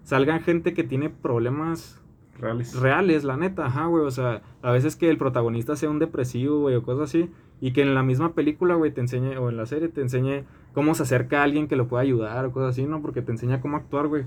salgan 0.10 0.42
gente 0.42 0.74
que 0.74 0.84
tiene 0.84 1.12
problemas 1.12 2.02
Reales. 2.40 2.76
reales, 2.80 3.24
la 3.24 3.38
neta, 3.38 3.68
ajá, 3.68 3.86
güey. 3.86 4.04
O 4.04 4.10
sea, 4.10 4.42
a 4.64 4.72
veces 4.72 4.96
que 4.96 5.08
el 5.08 5.20
protagonista 5.20 5.76
sea 5.76 5.92
un 5.92 6.00
depresivo, 6.00 6.62
güey, 6.62 6.76
o 6.76 6.82
cosas 6.82 7.10
así. 7.10 7.30
Y 7.62 7.74
que 7.74 7.84
en 7.84 7.94
la 7.94 8.02
misma 8.02 8.34
película, 8.34 8.74
güey, 8.74 8.92
te 8.92 9.02
enseñe, 9.02 9.38
o 9.38 9.50
en 9.50 9.58
la 9.58 9.68
serie 9.68 9.88
te 9.88 10.02
enseñe 10.02 10.46
cómo 10.74 10.96
se 10.96 11.04
acerca 11.04 11.42
a 11.42 11.44
alguien 11.44 11.68
que 11.68 11.76
lo 11.76 11.88
pueda 11.88 12.02
ayudar 12.02 12.44
o 12.44 12.52
cosas 12.52 12.72
así, 12.72 12.86
¿no? 12.88 13.04
Porque 13.04 13.22
te 13.22 13.32
enseña 13.32 13.62
cómo 13.62 13.78
actuar, 13.78 14.08
güey. 14.08 14.24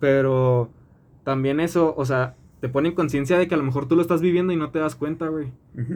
Pero 0.00 0.70
también 1.24 1.60
eso, 1.60 1.94
o 1.94 2.06
sea, 2.06 2.36
te 2.60 2.70
pone 2.70 2.88
en 2.88 2.94
conciencia 2.94 3.36
de 3.36 3.48
que 3.48 3.54
a 3.54 3.58
lo 3.58 3.64
mejor 3.64 3.88
tú 3.88 3.96
lo 3.96 4.02
estás 4.02 4.22
viviendo 4.22 4.54
y 4.54 4.56
no 4.56 4.70
te 4.70 4.78
das 4.78 4.96
cuenta, 4.96 5.28
güey. 5.28 5.52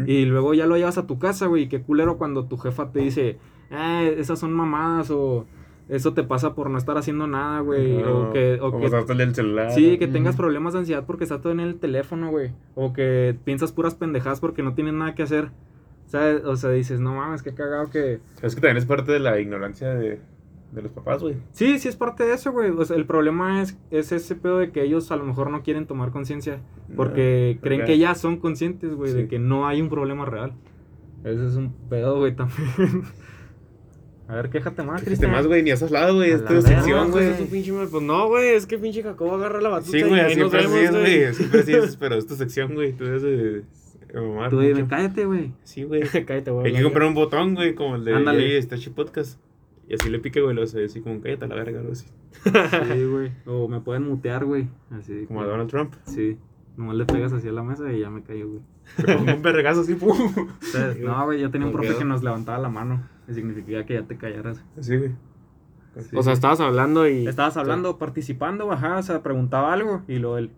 Y 0.06 0.26
luego 0.26 0.52
ya 0.52 0.66
lo 0.66 0.76
llevas 0.76 0.98
a 0.98 1.06
tu 1.06 1.18
casa, 1.18 1.46
güey. 1.46 1.62
Y 1.62 1.68
qué 1.68 1.80
culero 1.80 2.18
cuando 2.18 2.44
tu 2.48 2.58
jefa 2.58 2.92
te 2.92 3.00
dice, 3.00 3.38
ah, 3.70 4.02
esas 4.02 4.38
son 4.38 4.52
mamadas 4.52 5.10
o 5.10 5.46
eso 5.88 6.14
te 6.14 6.24
pasa 6.24 6.54
por 6.54 6.68
no 6.68 6.78
estar 6.78 6.98
haciendo 6.98 7.26
nada, 7.26 7.60
güey. 7.60 7.98
No, 8.02 8.28
o 8.28 8.32
que, 8.32 8.58
o 8.60 8.78
que 8.78 9.12
en 9.12 9.20
el 9.20 9.34
celular. 9.34 9.70
Sí, 9.70 9.98
que 9.98 10.08
tengas 10.08 10.34
problemas 10.34 10.72
de 10.72 10.80
ansiedad 10.80 11.04
porque 11.06 11.24
estás 11.24 11.40
todo 11.40 11.52
en 11.52 11.60
el 11.60 11.76
teléfono, 11.76 12.30
güey. 12.30 12.50
O 12.74 12.92
que 12.92 13.36
piensas 13.44 13.70
puras 13.72 13.94
pendejadas 13.94 14.40
porque 14.40 14.62
no 14.62 14.74
tienes 14.74 14.94
nada 14.94 15.14
que 15.14 15.22
hacer. 15.22 15.50
¿Sabes? 16.06 16.44
O 16.44 16.56
sea, 16.56 16.70
dices, 16.70 17.00
no 17.00 17.14
mames, 17.14 17.42
qué 17.42 17.52
cagado 17.52 17.90
que... 17.90 18.20
Es 18.42 18.54
que 18.54 18.60
también 18.60 18.76
es 18.76 18.86
parte 18.86 19.10
de 19.10 19.18
la 19.18 19.40
ignorancia 19.40 19.92
de, 19.92 20.20
de 20.72 20.82
los 20.82 20.92
papás, 20.92 21.20
güey. 21.20 21.36
Sí, 21.52 21.78
sí 21.78 21.88
es 21.88 21.96
parte 21.96 22.24
de 22.24 22.34
eso, 22.34 22.52
güey. 22.52 22.70
O 22.70 22.84
sea, 22.84 22.96
el 22.96 23.06
problema 23.06 23.60
es, 23.62 23.76
es 23.90 24.12
ese 24.12 24.36
pedo 24.36 24.58
de 24.58 24.70
que 24.70 24.82
ellos 24.82 25.10
a 25.10 25.16
lo 25.16 25.24
mejor 25.24 25.50
no 25.50 25.62
quieren 25.62 25.86
tomar 25.86 26.10
conciencia. 26.10 26.60
Porque 26.94 27.54
No, 27.56 27.60
creen 27.60 27.84
que 27.84 27.98
ya 27.98 28.14
son 28.14 28.36
conscientes, 28.38 28.94
güey, 28.94 29.12
de 29.12 29.26
que 29.26 29.38
no 29.38 29.66
hay 29.66 29.82
un 29.82 29.88
problema 29.88 30.24
real. 30.24 30.52
Ese 31.24 31.46
es 31.46 31.56
un 31.56 31.72
pedo, 31.88 32.18
güey, 32.18 32.34
también. 32.34 33.02
a 34.28 34.34
ver, 34.34 34.50
quéjate 34.50 34.82
más, 34.82 34.96
Este 34.96 35.06
Cristian. 35.06 35.30
más, 35.32 35.46
güey, 35.46 35.62
ni 35.62 35.70
has 35.70 35.82
hablado, 35.82 36.16
güey. 36.16 36.32
A 36.32 36.36
Es 36.36 36.44
tu 36.44 36.60
sección, 36.62 37.06
No, 37.08 37.12
güey. 37.12 37.26
pues, 37.26 37.34
es 37.36 37.40
un 37.40 37.46
pinche 37.48 37.72
mal- 37.72 37.88
Pues 37.88 38.02
no, 38.02 38.28
güey, 38.28 38.48
es 38.54 38.66
que 38.66 38.78
pinche 38.78 39.02
Jacobo 39.02 39.34
agarra 39.36 39.60
la 39.60 39.68
batuta 39.68 39.92
Sí, 39.92 40.02
güey, 40.02 40.20
ahí 40.20 40.36
nos 40.36 40.50
siempre 40.50 40.60
así 40.60 40.68
vemos, 40.68 40.84
es, 40.84 40.90
güey. 40.92 41.34
Siempre 41.34 41.60
así 41.60 41.72
es, 41.72 41.96
pero 42.00 42.14
es 42.16 42.26
tu 42.26 42.34
sección, 42.36 42.74
güey. 42.74 42.92
Tú 42.92 43.04
debes 43.04 43.22
de 43.22 43.62
de 44.12 44.20
mamar 44.20 44.50
Tú 44.50 44.60
dime, 44.60 44.86
cállate, 44.88 45.26
güey. 45.26 45.52
Sí, 45.64 45.82
güey. 45.84 46.00
Cállate, 46.26 46.50
güey. 46.50 46.66
Hay 46.68 46.72
que 46.72 46.82
comprar 46.82 47.06
un 47.08 47.14
botón, 47.14 47.54
güey, 47.54 47.74
como 47.74 47.96
el 47.96 48.04
de 48.04 48.14
Ándale. 48.14 48.62
Stachi 48.62 48.90
Podcast. 48.90 49.38
Y 49.88 49.94
así 49.94 50.08
le 50.10 50.18
pique, 50.20 50.40
güey, 50.40 50.54
lo 50.54 50.62
hace 50.62 50.84
así 50.84 51.00
como 51.00 51.20
cállate 51.20 51.44
a 51.44 51.48
la 51.48 51.54
verga, 51.56 51.80
algo 51.80 51.92
así. 51.92 52.06
Sí, 52.42 53.04
güey. 53.04 53.32
O 53.46 53.68
me 53.68 53.80
pueden 53.80 54.04
mutear, 54.04 54.44
güey. 54.44 54.68
Así. 54.90 55.26
Como 55.26 55.42
a 55.42 55.46
Donald 55.46 55.68
Trump. 55.70 55.94
Sí. 56.04 56.38
Nomás 56.76 56.96
le 56.96 57.04
pegas 57.04 57.32
así 57.32 57.48
a 57.48 57.52
la 57.52 57.62
mesa 57.62 57.92
y 57.92 58.00
ya 58.00 58.10
me 58.10 58.22
cayó, 58.22 58.48
güey. 58.48 58.62
Pongo 59.16 59.32
un 59.34 59.42
vergazo 59.42 59.80
así, 59.82 59.94
pum. 59.94 60.16
No, 61.00 61.24
güey, 61.24 61.40
yo 61.40 61.50
tenía 61.50 61.66
un 61.66 61.72
¿Por 61.72 61.82
profe 61.82 61.98
que 61.98 62.04
nos 62.04 62.22
levantaba 62.22 62.58
la 62.58 62.68
mano. 62.68 63.02
Que 63.26 63.34
significaba 63.34 63.84
que 63.84 63.94
ya 63.94 64.02
te 64.02 64.16
callaras. 64.16 64.64
Así, 64.78 64.96
güey. 64.96 65.12
Sí. 65.98 66.14
O 66.16 66.22
sea, 66.22 66.32
estabas 66.32 66.60
hablando 66.60 67.08
y. 67.08 67.26
Estabas 67.26 67.56
hablando, 67.56 67.98
participando, 67.98 68.70
ajá, 68.70 68.98
o 68.98 69.02
sea, 69.02 69.22
preguntaba 69.22 69.72
algo 69.72 70.02
y 70.06 70.18
luego 70.18 70.38
él. 70.38 70.50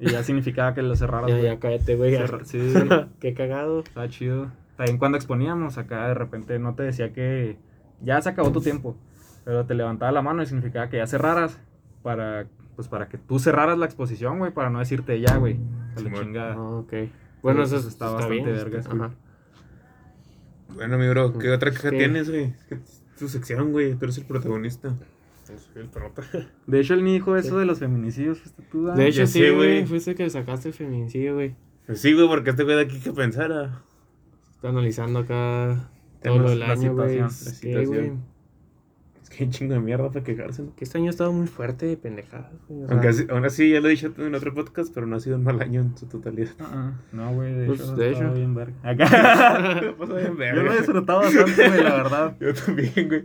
Y 0.00 0.10
ya 0.10 0.22
significaba 0.22 0.74
que 0.74 0.82
lo 0.82 0.96
cerraras, 0.96 1.28
Ya, 1.30 1.38
ya, 1.38 1.58
cállate, 1.58 1.96
güey. 1.96 2.16
Sí, 2.44 2.58
Qué 3.20 3.34
cagado. 3.34 3.80
estaba 3.80 4.08
chido. 4.08 4.50
También 4.76 4.98
cuando 4.98 5.16
exponíamos, 5.18 5.78
acá 5.78 6.08
de 6.08 6.14
repente 6.14 6.58
no 6.58 6.74
te 6.74 6.82
decía 6.82 7.12
que 7.12 7.58
ya 8.00 8.20
se 8.20 8.30
acabó 8.30 8.50
tu 8.52 8.60
tiempo. 8.60 8.96
Pero 9.44 9.66
te 9.66 9.74
levantaba 9.74 10.10
la 10.10 10.22
mano 10.22 10.42
y 10.42 10.46
significaba 10.46 10.88
que 10.88 10.96
ya 10.96 11.06
cerraras. 11.06 11.60
Para, 12.02 12.46
pues 12.74 12.88
para 12.88 13.08
que 13.08 13.18
tú 13.18 13.38
cerraras 13.38 13.78
la 13.78 13.86
exposición, 13.86 14.38
güey, 14.38 14.52
para 14.52 14.68
no 14.70 14.78
decirte 14.78 15.20
ya, 15.20 15.36
güey. 15.36 15.58
A 15.92 16.00
la 16.00 16.00
Simón. 16.02 16.22
chingada. 16.22 16.54
Ah, 16.54 16.60
ok. 16.78 16.92
Bueno, 17.42 17.62
eso 17.62 17.76
eso 17.76 17.88
está 17.88 18.06
está, 18.06 18.16
bastante 18.16 18.34
bien. 18.42 18.56
vergas, 18.56 18.86
Ajá. 18.86 19.10
Bueno, 20.74 20.98
mi 20.98 21.08
bro, 21.08 21.38
¿qué 21.38 21.50
otra 21.50 21.70
queja 21.70 21.90
¿Qué? 21.90 21.98
tienes, 21.98 22.28
güey? 22.30 22.44
Es 22.44 22.64
que 22.64 22.78
tu 23.18 23.28
sección, 23.28 23.72
güey. 23.72 23.94
Tú 23.94 24.04
eres 24.06 24.18
el 24.18 24.24
protagonista. 24.24 24.94
Soy 25.44 25.82
el 25.82 25.88
prota. 25.88 26.22
De 26.66 26.80
hecho, 26.80 26.94
él 26.94 27.04
ni 27.04 27.12
dijo 27.14 27.36
eso 27.36 27.58
de 27.58 27.66
los 27.66 27.78
feminicidios, 27.78 28.38
fuiste 28.38 28.62
tú. 28.70 28.86
De 28.86 29.06
hecho, 29.06 29.18
ya 29.20 29.26
sí, 29.26 29.48
güey. 29.50 29.86
Fuiste 29.86 30.14
que 30.14 30.28
sacaste 30.30 30.68
el 30.68 30.74
feminicidio, 30.74 31.34
güey. 31.34 31.54
Pues 31.86 32.00
sí, 32.00 32.12
güey, 32.14 32.26
porque 32.28 32.50
este 32.50 32.64
güey 32.64 32.76
de 32.76 32.82
aquí 32.82 32.98
que 33.00 33.12
pensara. 33.12 33.82
Está 34.54 34.70
analizando 34.70 35.18
acá 35.20 35.90
todo 36.22 36.34
Temas, 36.34 36.40
lo 36.42 36.50
del 36.50 36.58
la 36.60 36.70
año, 36.72 36.94
güey. 36.94 37.08
situación, 37.10 37.22
la 37.22 37.30
Sí, 37.30 37.54
situación. 37.56 37.86
güey. 38.06 38.12
Es 39.22 39.23
que 39.38 39.44
un 39.44 39.50
chingo 39.50 39.74
de 39.74 39.80
mierda 39.80 40.10
para 40.10 40.24
quejarse, 40.24 40.62
¿no? 40.62 40.74
Que 40.76 40.84
este 40.84 40.98
año 40.98 41.08
ha 41.08 41.10
estado 41.10 41.32
muy 41.32 41.46
fuerte 41.46 41.86
de 41.86 41.96
pendejadas, 41.96 42.52
güey. 42.68 42.86
Aunque 42.90 43.08
así, 43.08 43.26
aún 43.30 43.44
así, 43.44 43.70
ya 43.70 43.80
lo 43.80 43.88
he 43.88 43.90
dicho 43.92 44.12
en 44.18 44.34
otro 44.34 44.54
podcast, 44.54 44.92
pero 44.94 45.06
no 45.06 45.16
ha 45.16 45.20
sido 45.20 45.36
un 45.36 45.44
mal 45.44 45.60
año 45.60 45.80
en 45.80 45.96
su 45.96 46.06
totalidad. 46.06 46.50
Ah, 46.60 46.92
No, 47.12 47.32
güey, 47.34 47.52
de 47.54 47.66
Pues, 47.66 47.80
hecho, 47.80 47.96
de 47.96 48.10
hecho. 48.10 48.32
bien 48.32 48.54
verga. 48.54 48.74
Acá. 48.82 49.80
Bien 49.80 50.54
Yo 50.56 50.62
lo 50.62 50.72
he 50.72 50.76
disfrutado 50.78 51.20
bastante, 51.20 51.68
güey, 51.68 51.82
la 51.82 51.94
verdad. 51.96 52.36
Yo 52.40 52.54
también, 52.54 53.08
güey. 53.08 53.24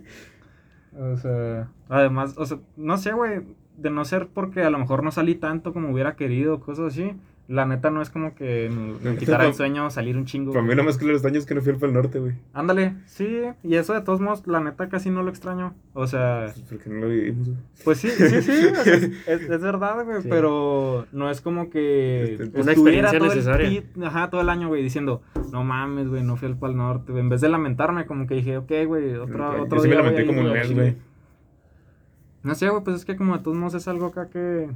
O 0.98 1.18
sea, 1.18 1.70
además, 1.88 2.34
o 2.38 2.46
sea, 2.46 2.60
no 2.76 2.98
sé, 2.98 3.14
güey, 3.14 3.42
de 3.78 3.90
no 3.90 4.04
ser 4.06 4.28
porque 4.28 4.64
a 4.64 4.70
lo 4.70 4.80
mejor 4.80 5.04
no 5.04 5.12
salí 5.12 5.36
tanto 5.36 5.72
como 5.72 5.92
hubiera 5.92 6.16
querido, 6.16 6.60
cosas 6.60 6.94
así. 6.94 7.14
La 7.50 7.66
neta 7.66 7.90
no 7.90 8.04
es 8.04 8.12
como 8.12 8.36
que 8.36 8.70
me- 8.72 9.10
me 9.12 9.18
quitara 9.18 9.48
el 9.48 9.56
sueño 9.56 9.90
salir 9.90 10.16
un 10.16 10.26
chingo. 10.26 10.54
Para 10.54 10.64
mí, 10.64 10.76
lo 10.76 10.84
más 10.84 11.00
que 11.00 11.06
los 11.06 11.26
años 11.26 11.48
que 11.48 11.56
no 11.56 11.62
fui 11.62 11.72
al 11.74 11.80
Pal 11.80 11.92
Norte, 11.94 12.20
güey. 12.20 12.34
Ándale, 12.54 12.94
sí, 13.08 13.42
y 13.64 13.74
eso 13.74 13.96
de 13.96 14.02
todos 14.02 14.22
modos, 14.22 14.46
la 14.46 14.60
neta 14.60 14.88
casi 14.88 15.10
no 15.10 15.24
lo 15.24 15.30
extraño. 15.32 15.74
O 15.94 16.06
sea, 16.06 16.52
Pues 16.54 16.62
Porque 16.70 16.90
no 16.92 17.00
lo 17.02 17.08
vivimos, 17.10 17.48
güey. 17.48 17.58
pues 17.84 17.98
sí, 17.98 18.10
sí, 18.12 18.42
sí, 18.44 18.52
es, 18.86 19.04
es- 19.26 19.50
es 19.50 19.62
verdad, 19.62 20.06
güey, 20.06 20.22
Sí. 20.22 20.28
pero 20.30 21.08
no 21.12 21.32
es 21.32 21.42
como 21.42 21.72
que 21.72 22.36
Este, 22.40 22.62
una 22.62 22.72
experiencia 22.72 23.18
todo 23.18 23.32
el 23.32 23.36
necesaria. 23.38 23.68
pi- 23.82 24.04
ajá, 24.04 24.30
todo 24.30 24.42
el 24.42 24.50
año, 24.50 24.68
güey, 24.68 24.84
diciendo, 24.84 25.24
no 25.52 25.64
mames, 25.64 26.08
güey, 26.08 26.22
no 26.24 26.36
fui 26.38 26.50
al 26.50 26.56
Pal 26.56 26.78
Norte, 26.78 27.12
güey. 27.14 27.24
En 27.24 27.30
vez 27.30 27.42
de 27.42 27.50
lamentarme, 27.50 28.06
como 28.06 28.28
que 28.28 28.36
dije, 28.36 28.58
ok, 28.58 28.72
güey, 28.86 29.16
otro, 29.16 29.58
Yo 29.58 29.64
otro 29.64 29.80
sí 29.80 29.88
me 29.88 29.96
día 29.96 30.04
lamenté 30.04 30.22
voy 30.22 30.24
a 30.24 30.28
como 30.36 30.42
un 30.42 30.50
güey, 30.50 30.60
mes, 30.62 30.76
güey. 30.76 30.96
No 32.44 32.54
sé, 32.54 32.70
güey, 32.70 32.84
pues 32.84 32.96
es 32.98 33.06
que 33.06 33.16
como 33.16 33.36
de 33.36 33.44
todos 33.44 33.58
modos 33.58 33.74
es 33.74 33.88
algo 33.88 34.06
acá 34.06 34.30
que 34.30 34.70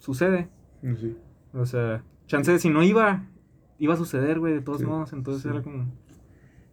sucede. 0.00 0.48
Sé. 0.82 1.14
O 1.54 1.64
sea, 1.64 2.02
chance 2.26 2.50
de 2.52 2.58
si 2.58 2.68
no 2.68 2.82
iba, 2.82 3.24
iba 3.78 3.94
a 3.94 3.96
suceder, 3.96 4.38
güey, 4.38 4.54
de 4.54 4.60
todos 4.60 4.80
Sí, 4.80 4.86
modos. 4.86 5.12
Entonces 5.12 5.42
sí. 5.42 5.48
era 5.48 5.62
como. 5.62 5.86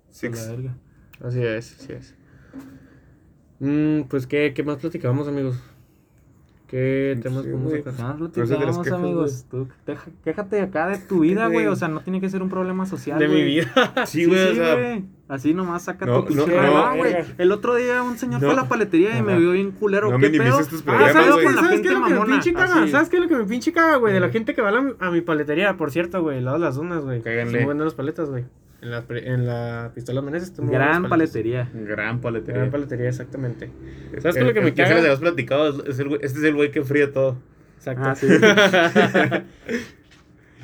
Six. 0.10 0.46
la 0.48 0.52
verga. 0.56 0.78
Así 1.22 1.42
es, 1.42 1.78
así 1.80 1.94
es. 1.94 2.16
Mm, 3.60 4.02
pues, 4.10 4.28
¿qué, 4.28 4.54
¿qué 4.54 4.64
más 4.64 4.78
platicábamos, 4.78 5.28
amigos? 5.28 5.62
¿Qué 6.68 7.14
No 7.18 7.22
temas 7.22 7.44
podemos 7.44 7.64
güey. 7.72 7.84
sacar? 7.84 8.20
Las 8.20 8.32
platicamos, 8.32 8.78
quejas, 8.80 9.00
amigos. 9.00 9.46
Tú, 9.50 9.68
quéjate 10.24 10.62
acá 10.62 10.88
de 10.88 10.98
tu 10.98 11.20
vida, 11.22 11.48
güey. 11.48 11.68
O 11.68 11.76
sea, 11.76 11.88
no 11.88 12.02
tiene 12.02 12.20
que 12.20 12.30
ser 12.30 12.42
un 12.42 12.50
problema 12.50 12.86
social. 12.86 13.20
De 13.20 13.28
mi 13.28 13.34
güey. 13.36 13.46
vida. 13.46 13.94
Sí, 14.08 14.26
güey, 14.26 14.52
o 14.52 14.56
sea. 14.56 15.02
Güey. 15.28 15.38
Así 15.38 15.54
nomás 15.54 15.84
saca 15.84 16.06
No, 16.06 16.20
tu 16.22 16.28
pinche 16.28 16.46
no, 16.56 16.62
no, 16.92 16.96
güey. 16.98 17.14
verga. 17.14 17.34
El 17.38 17.52
otro 17.52 17.76
día 17.76 18.04
un 18.04 18.18
señor 18.18 18.42
No. 18.42 18.48
fue 18.48 18.54
a 18.58 18.62
la 18.64 18.68
paletería 18.70 19.18
y 19.18 19.22
me 19.22 19.38
vio 19.38 19.52
bien 19.52 19.72
culero. 19.72 20.12
No 20.12 20.20
¿Qué 20.20 20.30
pedo? 20.30 20.58
tus 20.66 20.84
Ah, 20.86 21.10
¿sabes 21.14 21.32
güey. 21.32 21.46
con 21.46 21.56
la 21.56 21.62
¿Sabes 21.62 21.76
gente 21.78 21.88
qué 21.90 21.94
es 21.96 22.00
lo 22.00 22.06
que 22.06 22.14
me 22.14 22.26
pinche 22.26 22.54
caga? 22.54 22.82
Así. 22.84 22.92
¿Sabes 22.92 23.10
qué 23.10 23.16
es 23.18 23.22
lo 23.24 23.30
que 23.30 23.36
me 23.38 23.46
pinche 23.46 23.72
caga, 23.74 23.96
güey? 23.98 24.14
De 24.14 24.20
la 24.20 24.30
gente 24.30 24.54
que 24.54 24.62
va 24.62 24.70
a, 24.70 24.72
la- 24.74 24.94
a 25.00 25.12
mi 25.12 25.22
paletería, 25.22 25.78
por 25.78 25.92
cierto, 25.92 26.22
güey, 26.22 26.42
lado 26.42 26.58
de 26.60 26.66
las 26.66 26.76
dunas, 26.76 27.04
güey. 27.04 27.22
Cáiganle. 27.22 27.60
Son 27.60 27.66
buenas 27.66 27.86
las 27.86 27.94
paletas, 27.96 28.30
güey. 28.30 28.44
En 28.82 28.92
la, 28.92 29.06
en 29.10 29.48
la 29.48 29.92
pistola 29.96 30.22
Meneses. 30.22 30.60
muy 30.60 30.74
Gran 30.74 31.08
paletería. 31.08 31.70
Gran 31.74 32.20
paletería. 32.20 32.60
Gran 32.60 32.72
paletería, 32.72 33.08
exactamente. 33.08 33.72
Es- 34.12 34.24
¿Sabes 34.24 34.36
qué 34.36 34.42
es 34.42 34.48
lo 34.48 34.54
que 34.54 34.60
me 34.60 34.68
se 34.68 34.74
caga? 34.74 34.90
les 34.96 35.04
habías 35.06 35.20
platicado. 35.22 35.84
es- 35.86 36.00
el 36.00 36.10
güey- 36.10 36.20
este 36.22 36.40
es 36.40 36.44
el 36.44 36.54
güey 36.56 36.70
que 36.70 36.84
fría 36.84 37.14
todo. 37.14 37.38
Exacto. 37.78 38.04
Ah, 38.06 38.16
sí. 38.16 38.28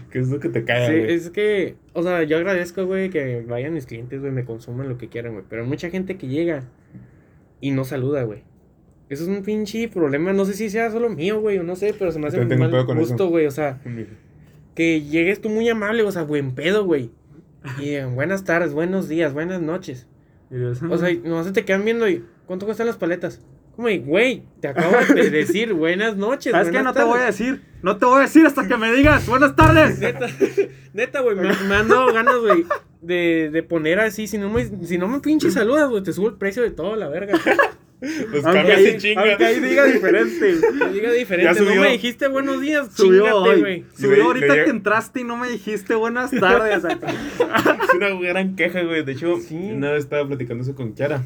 ¿Qué 0.09 0.19
es 0.19 0.29
lo 0.29 0.39
que 0.39 0.49
te 0.49 0.63
cae, 0.63 0.87
Sí, 0.87 0.99
güey? 0.99 1.13
es 1.13 1.29
que, 1.29 1.75
o 1.93 2.03
sea, 2.03 2.23
yo 2.23 2.37
agradezco, 2.37 2.85
güey, 2.85 3.09
que 3.09 3.43
vayan 3.47 3.73
mis 3.73 3.85
clientes, 3.85 4.19
güey, 4.19 4.31
me 4.31 4.45
consuman 4.45 4.89
lo 4.89 4.97
que 4.97 5.07
quieran, 5.07 5.33
güey. 5.33 5.45
Pero 5.49 5.63
hay 5.63 5.67
mucha 5.67 5.89
gente 5.89 6.17
que 6.17 6.27
llega 6.27 6.63
y 7.61 7.71
no 7.71 7.83
saluda, 7.83 8.23
güey. 8.23 8.43
Eso 9.09 9.23
es 9.23 9.29
un 9.29 9.43
pinche 9.43 9.87
problema, 9.87 10.33
no 10.33 10.45
sé 10.45 10.53
si 10.53 10.69
sea 10.69 10.91
solo 10.91 11.09
mío, 11.09 11.41
güey, 11.41 11.57
o 11.57 11.63
no 11.63 11.75
sé, 11.75 11.95
pero 11.97 12.11
se 12.11 12.19
me 12.19 12.27
hace 12.27 12.37
También 12.37 12.59
muy 12.59 12.67
tengo 12.67 12.77
un 12.77 12.85
mal 12.85 12.85
pedo 12.85 12.85
con 12.85 12.99
gusto, 12.99 13.27
güey. 13.29 13.47
O 13.47 13.51
sea, 13.51 13.81
que 14.75 15.01
llegues 15.01 15.41
tú 15.41 15.49
muy 15.49 15.67
amable, 15.67 16.03
o 16.03 16.11
sea, 16.11 16.23
buen 16.23 16.53
pedo, 16.53 16.85
güey. 16.85 17.11
Y 17.79 17.89
eh, 17.89 18.05
buenas 18.05 18.43
tardes, 18.43 18.73
buenos 18.73 19.09
días, 19.09 19.33
buenas 19.33 19.61
noches. 19.61 20.07
O 20.89 20.97
sea, 20.97 21.13
nomás 21.23 21.47
se 21.47 21.51
te 21.51 21.65
quedan 21.65 21.85
viendo 21.85 22.07
y, 22.07 22.23
¿cuánto 22.45 22.65
cuestan 22.65 22.87
las 22.87 22.97
paletas? 22.97 23.41
Como, 23.81 23.97
güey, 24.05 24.43
te 24.59 24.67
acabo 24.67 24.91
de 25.15 25.29
decir 25.31 25.73
buenas 25.73 26.17
noches. 26.17 26.51
¿Sabes 26.51 26.67
qué? 26.67 26.73
buenas 26.73 26.93
No 26.95 26.99
te 26.99 27.05
voy 27.05 27.17
a 27.17 27.21
tardes". 27.21 27.37
decir. 27.39 27.61
No 27.81 27.95
te 27.97 28.05
voy 28.05 28.17
a 28.17 28.21
decir 28.23 28.45
hasta 28.45 28.67
que 28.67 28.75
me 28.75 28.91
digas. 28.91 29.25
Buenas 29.25 29.55
tardes. 29.55 29.99
Neta, 29.99 30.27
neta, 30.93 31.21
güey, 31.21 31.37
me, 31.37 31.53
me 31.53 31.75
han 31.75 31.87
dado 31.87 32.11
ganas, 32.11 32.35
güey, 32.39 32.65
de, 33.01 33.49
de 33.53 33.63
poner 33.63 34.01
así, 34.01 34.27
si 34.27 34.37
no 34.37 34.49
me, 34.49 34.65
si 34.85 34.97
no 34.97 35.07
me 35.07 35.21
pinches 35.21 35.53
saludas, 35.53 35.89
güey, 35.89 36.03
te 36.03 36.11
subo 36.11 36.27
el 36.27 36.35
precio 36.35 36.61
de 36.61 36.71
todo, 36.71 36.97
la 36.97 37.07
verga. 37.07 37.39
Los 38.01 38.45
Aunque 38.45 38.59
cambias 38.59 38.77
ahí, 38.79 38.97
chinga. 38.97 39.21
aunque 39.21 39.45
ahí 39.45 39.59
diga 39.61 39.85
diferente. 39.85 40.55
Que 40.77 40.89
diga 40.93 41.11
diferente, 41.13 41.61
no 41.61 41.75
me 41.81 41.91
dijiste 41.91 42.27
buenos 42.27 42.59
días, 42.59 42.89
Subió 42.93 43.23
chingate, 43.23 43.49
hoy. 43.49 43.59
güey. 43.61 43.85
Subió 43.97 44.23
ahorita 44.25 44.55
le 44.55 44.63
que 44.65 44.69
entraste 44.71 45.21
y 45.21 45.23
no 45.23 45.37
me 45.37 45.49
dijiste 45.49 45.95
buenas 45.95 46.31
tardes. 46.31 46.83
Es 47.39 47.93
una 47.95 48.09
gran 48.09 48.57
queja, 48.57 48.81
güey. 48.83 49.05
De 49.05 49.13
hecho, 49.13 49.37
Sí. 49.39 49.55
una 49.55 49.91
vez 49.91 50.03
estaba 50.03 50.27
platicando 50.27 50.63
eso 50.63 50.75
con 50.75 50.93
Kiara. 50.93 51.23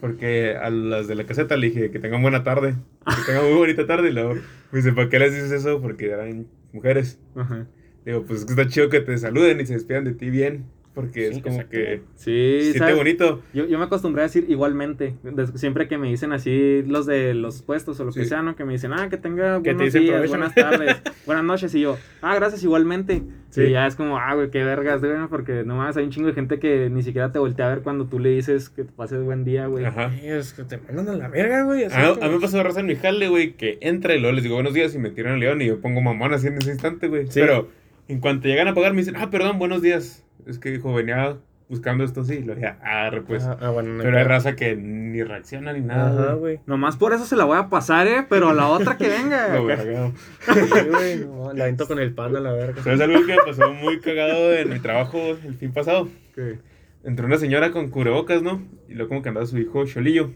Porque 0.00 0.56
a 0.56 0.70
las 0.70 1.08
de 1.08 1.14
la 1.14 1.24
caseta 1.24 1.56
le 1.56 1.68
dije 1.68 1.90
que 1.90 1.98
tengan 1.98 2.22
buena 2.22 2.42
tarde. 2.42 2.74
Que 3.04 3.22
tengan 3.26 3.44
muy 3.44 3.58
bonita 3.58 3.86
tarde. 3.86 4.08
Y 4.08 4.12
luego 4.12 4.34
me 4.34 4.78
dice, 4.78 4.92
¿para 4.92 5.08
qué 5.08 5.18
les 5.18 5.34
dices 5.34 5.52
eso? 5.52 5.80
Porque 5.80 6.10
eran 6.10 6.46
mujeres. 6.72 7.20
Ajá. 7.34 7.66
Digo, 8.04 8.24
pues 8.24 8.40
es 8.40 8.44
que 8.46 8.52
está 8.52 8.66
chido 8.66 8.88
que 8.88 9.00
te 9.00 9.16
saluden 9.18 9.60
y 9.60 9.66
se 9.66 9.74
despidan 9.74 10.04
de 10.04 10.14
ti 10.14 10.30
bien. 10.30 10.64
Porque 10.94 11.28
Sí, 11.32 11.36
es 11.36 11.42
como 11.42 11.68
que 11.68 12.02
Sí, 12.16 12.72
siente 12.72 12.94
bonito. 12.94 13.42
Yo, 13.54 13.66
yo 13.66 13.78
me 13.78 13.84
acostumbré 13.84 14.22
a 14.22 14.24
decir 14.24 14.46
igualmente. 14.48 15.14
siempre 15.54 15.86
que 15.86 15.98
me 15.98 16.08
dicen 16.08 16.32
así 16.32 16.82
los 16.82 17.06
de 17.06 17.34
los 17.34 17.62
puestos 17.62 18.00
o 18.00 18.04
lo 18.04 18.12
que 18.12 18.24
sea, 18.24 18.42
¿no? 18.42 18.56
Que 18.56 18.64
me 18.64 18.72
dicen, 18.72 18.92
ah, 18.92 19.08
que 19.08 19.16
tenga 19.16 19.62
Que 19.62 19.72
buenos 19.72 19.84
dicen 19.84 20.02
días, 20.02 20.14
provecho. 20.14 20.30
buenas 20.32 20.54
tardes, 20.54 21.02
buenas 21.26 21.44
noches. 21.44 21.74
Y 21.74 21.80
yo, 21.82 21.96
ah, 22.22 22.34
gracias 22.34 22.64
igualmente. 22.64 23.22
Sí. 23.50 23.62
Y 23.62 23.70
ya 23.70 23.86
es 23.86 23.94
como, 23.94 24.18
ah, 24.18 24.34
güey, 24.34 24.50
qué 24.50 24.64
vergas, 24.64 25.00
güey, 25.00 25.12
porque 25.28 25.62
no 25.64 25.76
más 25.76 25.96
hay 25.96 26.04
un 26.04 26.10
chingo 26.10 26.26
de 26.28 26.34
gente 26.34 26.58
que 26.58 26.90
ni 26.90 27.02
siquiera 27.02 27.30
te 27.30 27.38
voltea 27.38 27.66
a 27.66 27.74
ver 27.74 27.82
cuando 27.82 28.06
tú 28.06 28.18
le 28.18 28.30
dices 28.30 28.68
que 28.68 28.84
te 28.84 28.92
pases 28.92 29.22
buen 29.22 29.44
día, 29.44 29.66
güey. 29.66 29.84
Ajá. 29.84 30.08
Ay, 30.10 30.20
es 30.28 30.52
que 30.52 30.64
te 30.64 30.78
mandan 30.78 31.08
a 31.08 31.12
la 31.14 31.28
verga, 31.28 31.62
güey. 31.62 31.84
así 31.84 31.96
A, 31.96 32.28
mí 32.28 32.34
me 32.34 32.40
pasó 32.40 32.62
raza 32.62 32.80
en 32.80 32.86
mi 32.86 32.96
jale, 32.96 33.28
güey, 33.28 33.52
que 33.54 33.78
entra 33.80 34.14
y 34.14 34.20
luego 34.20 34.34
les 34.34 34.42
digo 34.42 34.56
buenos 34.56 34.74
días 34.74 34.94
y 34.94 34.98
me 34.98 35.10
tiran 35.10 35.34
el 35.34 35.40
león 35.40 35.62
y 35.62 35.66
yo 35.66 35.80
pongo 35.80 36.00
mamón 36.00 36.34
así 36.34 36.48
en 36.48 36.58
ese 36.58 36.70
instante, 36.72 37.08
güey. 37.08 37.26
Sí. 37.28 37.40
Pero 37.40 37.68
en 38.08 38.18
cuanto 38.20 38.48
llegan 38.48 38.66
a 38.68 38.74
pagar 38.74 38.92
me 38.92 38.98
dicen, 38.98 39.14
ah, 39.16 39.30
perdón, 39.30 39.58
buenos 39.58 39.82
días. 39.82 40.24
Es 40.46 40.58
que 40.58 40.70
dijo, 40.70 40.92
venía 40.92 41.36
buscando 41.70 42.04
esto 42.04 42.20
así. 42.22 42.34
Y 42.34 42.42
lo 42.42 42.54
dije, 42.54 42.74
ah, 42.82 43.10
pues. 43.26 43.44
Ah, 43.44 43.56
ah, 43.60 43.70
bueno, 43.70 43.94
no 43.94 44.02
pero 44.02 44.18
hay 44.18 44.24
raza 44.24 44.56
que 44.56 44.76
ni 44.76 45.22
reacciona 45.22 45.72
ni 45.72 45.80
nada. 45.80 46.24
Ajá, 46.24 46.34
güey. 46.34 46.60
Nomás 46.66 46.96
por 46.96 47.14
eso 47.14 47.24
se 47.24 47.36
la 47.36 47.44
voy 47.44 47.56
a 47.56 47.68
pasar, 47.68 48.06
eh, 48.08 48.26
pero 48.28 48.50
a 48.50 48.54
la 48.54 48.68
otra 48.68 48.98
que 48.98 49.08
venga. 49.08 49.48
Lo 49.54 49.64
vergao. 49.64 50.12
Sí, 50.52 50.88
güey, 50.90 51.24
no, 51.24 51.52
la 51.52 51.64
avento 51.64 51.86
con 51.86 51.98
el 51.98 52.12
pan 52.12 52.36
a 52.36 52.40
la 52.40 52.52
verga. 52.52 52.82
¿Sabes 52.82 53.00
algo 53.00 53.24
que 53.24 53.36
me 53.36 53.42
pasó 53.46 53.72
muy 53.72 54.00
cagado 54.00 54.52
en 54.52 54.68
mi 54.68 54.80
trabajo 54.80 55.18
el 55.18 55.54
fin 55.54 55.72
pasado? 55.72 56.08
¿Qué? 56.34 56.58
Entró 57.02 57.26
una 57.26 57.38
señora 57.38 57.70
con 57.70 57.88
cubrebocas, 57.88 58.42
¿no? 58.42 58.62
Y 58.88 58.94
luego 58.94 59.08
como 59.08 59.22
que 59.22 59.30
andaba 59.30 59.46
su 59.46 59.56
hijo 59.56 59.86
Cholillo. 59.86 60.32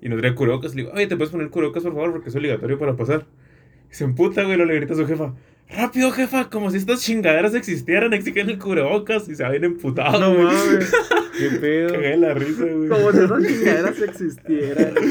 Y 0.00 0.08
no 0.08 0.16
traía 0.16 0.34
cubrebocas. 0.34 0.74
Le 0.74 0.82
digo, 0.82 0.94
oye, 0.94 1.06
¿te 1.06 1.16
puedes 1.16 1.30
poner 1.30 1.50
cubrebocas, 1.50 1.82
por 1.82 1.92
favor? 1.92 2.12
Porque 2.12 2.30
es 2.30 2.36
obligatorio 2.36 2.78
para 2.78 2.96
pasar. 2.96 3.26
Y 3.90 3.94
se 3.94 4.04
emputa, 4.04 4.44
güey, 4.44 4.56
luego 4.56 4.72
le 4.72 4.78
grita 4.78 4.94
a 4.94 4.96
su 4.96 5.06
jefa. 5.06 5.34
Rápido, 5.76 6.10
jefa, 6.10 6.50
como 6.50 6.70
si 6.70 6.78
estas 6.78 7.00
chingaderas 7.02 7.54
existieran, 7.54 8.12
exigen 8.12 8.50
el 8.50 8.58
cubrebocas. 8.58 9.28
Y 9.28 9.34
se 9.36 9.42
va 9.44 9.50
bien 9.50 9.64
emputado, 9.64 10.18
No 10.18 10.34
güey. 10.34 10.44
mames. 10.46 10.92
Qué 11.38 11.50
pedo. 11.60 11.92
Cagué 11.94 12.16
la 12.16 12.34
risa, 12.34 12.64
güey. 12.64 12.88
Como 12.88 13.12
si 13.12 13.18
esas 13.18 13.42
chingaderas 13.46 14.00
existieran. 14.02 14.94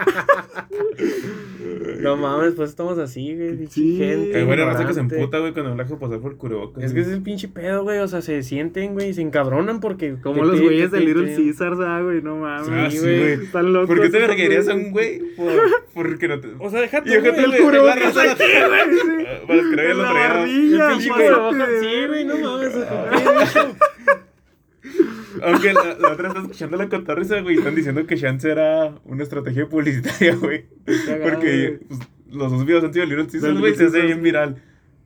No 2.00 2.16
mames, 2.16 2.54
pues 2.54 2.70
estamos 2.70 2.98
así, 2.98 3.34
güey. 3.36 3.66
Sí. 3.68 3.96
gente. 3.98 4.38
Hay 4.38 4.44
buena 4.44 4.64
raza 4.64 4.86
que 4.86 4.94
se 4.94 5.00
emputa, 5.00 5.38
güey, 5.38 5.52
cuando 5.52 5.74
dejo 5.76 5.98
pasar 5.98 6.18
por 6.20 6.36
cubrebocas. 6.36 6.82
Es 6.82 6.92
que 6.94 7.00
ese 7.00 7.10
es 7.10 7.16
el 7.16 7.22
pinche 7.22 7.48
pedo, 7.48 7.82
güey. 7.82 7.98
O 7.98 8.08
sea, 8.08 8.22
se 8.22 8.42
sienten, 8.42 8.94
güey, 8.94 9.10
y 9.10 9.14
se 9.14 9.20
encabronan 9.22 9.80
porque. 9.80 10.16
Como 10.22 10.42
los 10.44 10.60
güeyes 10.60 10.90
de 10.90 10.98
te- 10.98 11.04
Little 11.04 11.26
te- 11.28 11.36
Caesars, 11.36 11.78
ah, 11.80 12.00
güey, 12.02 12.22
no 12.22 12.36
mames. 12.36 12.68
Ah, 12.70 12.90
sí, 12.90 12.98
güey. 12.98 13.32
Están 13.44 13.72
locos. 13.72 13.88
¿Por 13.88 14.00
qué 14.00 14.08
te 14.08 14.18
verguerías 14.18 14.68
a 14.68 14.74
un 14.74 14.90
güey? 14.92 15.20
Por, 15.36 15.52
porque 15.92 16.28
no 16.28 16.40
te... 16.40 16.48
O 16.58 16.70
sea, 16.70 16.80
déjate, 16.80 17.10
Y 17.10 17.12
déjate, 17.12 17.44
el 17.44 17.56
cubrebocas 17.58 18.16
aquí, 18.16 18.44
güey. 18.66 19.26
Para 19.46 19.60
que 19.60 19.94
no 19.94 20.02
la 20.02 20.12
barbilla, 20.12 20.88
de 20.88 21.80
Sí, 21.80 22.06
güey, 22.08 22.24
no 22.24 22.38
mames. 22.38 22.72
Aunque 25.42 25.72
la, 25.72 25.96
la 25.98 26.12
otra 26.12 26.28
está 26.28 26.40
escuchando 26.40 26.76
la 26.76 26.88
cotorriza, 26.88 27.40
güey, 27.40 27.56
están 27.58 27.74
diciendo 27.74 28.06
que 28.06 28.16
Chance 28.16 28.50
era 28.50 28.94
una 29.04 29.22
estrategia 29.22 29.68
publicitaria, 29.68 30.34
güey. 30.36 30.66
Porque 31.22 31.80
pues, 31.86 32.00
los 32.30 32.50
dos 32.50 32.64
videos 32.64 32.84
han 32.84 32.92
sido 32.92 33.06
Little 33.06 33.26
Caesars, 33.30 33.58
güey, 33.58 33.74
se 33.74 33.86
hace 33.86 34.00
bien 34.02 34.22
viral. 34.22 34.62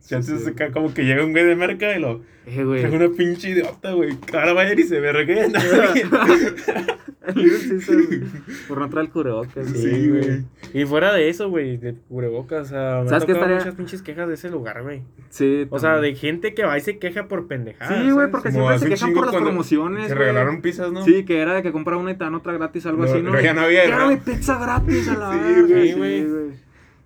Chance 0.07 0.39
se 0.39 0.55
cae 0.55 0.71
como 0.71 0.93
que 0.93 1.03
llega 1.05 1.25
un 1.25 1.33
güey 1.33 1.45
de 1.45 1.57
merca 1.57 1.97
y 1.97 2.01
lo 2.01 2.23
Eh, 2.47 2.63
güey. 2.63 2.83
trae 2.83 2.95
una 2.97 3.09
pinche 3.17 3.51
idiota, 3.51 3.93
güey. 3.93 4.17
Ahora 4.33 4.53
va 4.53 4.61
a 4.63 4.73
ir 4.73 4.79
y 4.81 4.83
se 4.85 5.01
verguea. 5.01 5.49
Por 8.69 8.79
no 8.79 8.89
traer 8.91 9.07
el 9.07 9.13
cubrebocas. 9.13 9.67
Sí, 9.69 10.09
güey. 10.09 10.45
Y 10.73 10.85
fuera 10.85 11.13
de 11.13 11.29
eso, 11.29 11.49
güey, 11.49 11.77
de 11.77 11.95
cubrebocas, 12.09 12.67
o 12.67 12.71
sea, 12.71 13.01
me 13.03 13.09
¿Sabes 13.09 13.25
han 13.25 13.31
estaría? 13.31 13.57
muchas 13.57 13.75
pinches 13.75 14.03
quejas 14.03 14.29
de 14.29 14.35
ese 14.35 14.51
lugar, 14.51 14.83
güey. 14.83 15.03
Sí. 15.31 15.67
O 15.71 15.79
sea, 15.79 15.99
de 16.01 16.15
gente 16.15 16.55
que 16.55 16.65
va 16.65 16.77
y 16.77 16.81
se 16.81 16.99
queja 16.99 17.29
por 17.29 17.47
pendejadas. 17.47 18.03
Sí, 18.03 18.11
güey, 18.11 18.31
porque 18.31 18.51
Como 18.51 18.69
siempre 18.69 18.79
se 18.79 18.95
quejan 18.95 19.15
por 19.15 19.27
las 19.33 19.37
promociones, 19.43 20.07
güey. 20.07 20.19
regalaron 20.19 20.61
pizzas, 20.63 20.93
¿no? 20.93 21.03
Sí, 21.05 21.25
que 21.25 21.41
era 21.41 21.55
de 21.55 21.63
que 21.63 21.73
compra 21.73 21.97
una 21.97 22.11
y 22.13 22.15
te 22.15 22.25
dan 22.25 22.35
otra 22.35 22.53
gratis, 22.55 22.87
algo 22.87 23.05
No, 23.05 23.11
así, 23.11 23.23
¿no? 23.23 23.31
pero 23.31 23.43
ya 23.43 23.55
no 23.55 23.63
había, 23.63 23.89
¿no? 23.99 24.05
güey, 24.07 24.19
pizza 24.21 24.59
gratis 24.59 25.09
a 25.09 25.17
la 25.19 25.33
Sí, 25.33 25.39
verga, 25.39 25.67
güey, 25.69 25.89
sí, 26.23 26.29
güey. 26.29 26.65